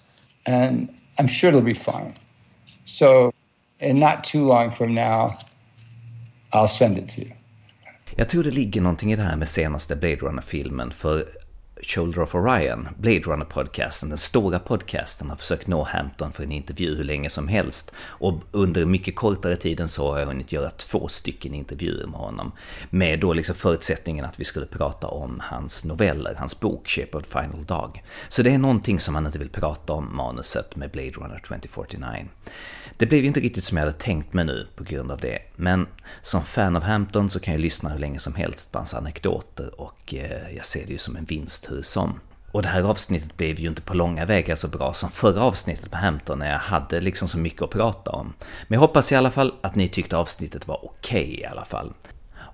And 0.47 0.89
I'm 1.19 1.29
sure 1.29 1.49
it'll 1.49 1.61
be 1.61 1.75
fine. 1.75 2.15
So, 2.87 3.35
and 3.81 4.01
not 4.01 4.25
too 4.25 4.47
long 4.47 4.71
from 4.71 4.95
now, 4.95 5.37
I'll 6.55 6.69
send 6.69 6.97
it 6.97 7.11
to 7.11 7.27
you. 7.27 7.33
Jag 8.19 8.29
tror 8.29 8.43
det 8.43 8.51
ligger 8.51 8.81
någonting 8.81 9.13
i 9.13 9.17
det 9.17 9.23
här 9.23 9.37
med 9.37 9.49
senaste 9.49 9.97
Blade 9.97 10.17
Runner-filmen, 10.17 10.91
för 10.91 11.29
Shoulder 11.83 12.23
of 12.23 12.35
Orion, 12.35 12.89
Blade 12.99 13.21
Runner-podcasten, 13.21 14.09
den 14.09 14.19
stora 14.19 14.59
podcasten, 14.59 15.31
har 15.31 15.37
försökt 15.37 15.67
nå 15.67 15.83
Hampton 15.83 16.33
för 16.33 16.43
en 16.43 16.53
intervju 16.53 16.97
hur 16.97 17.05
länge 17.05 17.31
som 17.31 17.49
helst. 17.49 17.93
Och 18.01 18.43
under 18.53 18.87
mycket 18.87 19.17
kortare 19.17 19.57
tid 19.57 19.81
än 19.81 19.89
så 19.89 20.11
har 20.11 20.19
jag 20.19 20.27
hunnit 20.27 20.53
göra 20.53 20.71
två 20.71 21.09
stycken 21.09 21.55
intervjuer 21.55 22.07
med 22.07 22.21
honom. 22.21 22.53
Med 22.91 23.21
då 23.21 23.33
liksom 23.33 23.55
förutsättningen 23.55 24.25
att 24.25 24.41
vi 24.41 24.45
skulle 24.45 24.67
prata 24.67 25.07
om 25.07 25.41
hans 25.45 25.85
noveller, 25.85 26.35
hans 26.39 26.61
bok 26.61 26.89
Shape 26.89 27.17
of 27.17 27.25
the 27.25 27.41
Final 27.41 27.65
Dog. 27.65 28.03
Så 28.29 28.43
det 28.43 28.51
är 28.51 28.59
någonting 28.59 29.01
som 29.01 29.15
han 29.15 29.27
inte 29.27 29.39
vill 29.39 29.51
prata 29.51 29.93
om, 29.93 30.17
manuset 30.17 30.77
med 30.77 30.91
Blade 30.91 31.11
Runner 31.11 31.43
2049. 31.49 32.29
Det 32.99 33.07
blev 33.07 33.25
inte 33.25 33.41
riktigt 33.41 33.65
som 33.65 33.79
jag 33.79 33.85
hade 33.85 33.99
tänkt 33.99 34.33
mig 34.33 34.45
nu 34.45 34.69
på 34.77 34.85
grund 34.85 35.11
av 35.11 35.19
det, 35.19 35.39
men 35.57 35.87
som 36.23 36.43
fan 36.43 36.77
av 36.77 36.83
Hampton 36.83 37.31
så 37.31 37.41
kan 37.41 37.55
jag 37.55 37.61
lyssna 37.61 37.91
hur 37.91 37.99
länge 37.99 38.19
som 38.19 38.35
helst 38.35 38.73
på 38.73 38.79
hans 38.79 38.95
anekdoter 38.95 39.81
och 39.81 40.15
eh, 40.15 40.57
jag 40.57 40.65
ser 40.65 40.87
det 40.87 40.93
ju 40.93 40.99
som 40.99 41.17
en 41.17 41.25
vinst 41.25 41.71
hur 41.71 41.83
som. 41.83 42.21
Och 42.53 42.63
det 42.63 42.69
här 42.69 42.83
avsnittet 42.83 43.37
blev 43.37 43.61
ju 43.61 43.69
inte 43.69 43.83
på 43.83 43.95
långa 43.95 44.25
vägar 44.25 44.55
så 44.55 44.69
bra 44.69 44.93
som 44.93 45.11
förra 45.11 45.43
avsnittet 45.43 45.91
på 45.91 45.97
Hampton 45.97 46.39
när 46.39 46.51
jag 46.51 46.59
hade 46.59 47.01
liksom 47.01 47.29
så 47.29 47.39
mycket 47.39 47.63
att 47.63 47.71
prata 47.71 48.11
om. 48.11 48.35
Men 48.69 48.77
jag 48.77 48.81
hoppas 48.81 49.13
i 49.13 49.17
alla 49.17 49.31
fall 49.31 49.55
att 49.63 49.75
ni 49.75 49.89
tyckte 49.89 50.17
avsnittet 50.17 50.69
var 50.69 50.85
okej 50.85 51.25
okay, 51.25 51.41
i 51.41 51.45
alla 51.45 51.65
fall. 51.65 51.93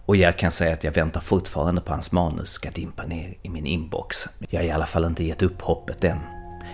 Och 0.07 0.17
jag 0.17 0.39
kan 0.39 0.51
säga 0.51 0.75
att 0.75 0.85
jag 0.85 0.93
väntar 0.93 1.21
fortfarande 1.21 1.81
på 1.81 1.93
hans 1.93 2.13
manus 2.13 2.49
ska 2.49 2.71
dimpa 2.71 3.03
ner 3.03 3.35
i 3.43 3.49
min 3.49 3.67
inbox. 3.67 4.29
Jag 4.49 4.61
har 4.61 4.67
i 4.67 4.71
alla 4.71 4.87
fall 4.87 5.05
inte 5.05 5.25
gett 5.25 5.43
upp 5.43 5.63
hoppet 5.63 6.05
än. 6.05 6.19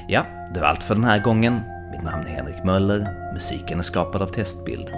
Ja, 0.08 0.26
det 0.54 0.60
var 0.60 0.66
allt 0.68 0.82
för 0.82 0.94
den 0.94 1.04
här 1.04 1.18
gången. 1.18 1.60
Mitt 1.90 2.02
namn 2.02 2.26
är 2.26 2.30
Henrik 2.30 2.64
Möller, 2.64 3.32
musiken 3.32 3.78
är 3.78 3.82
skapad 3.82 4.22
av 4.22 4.26
Testbild. 4.26 4.90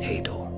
Hej 0.00 0.22
då! 0.24 0.51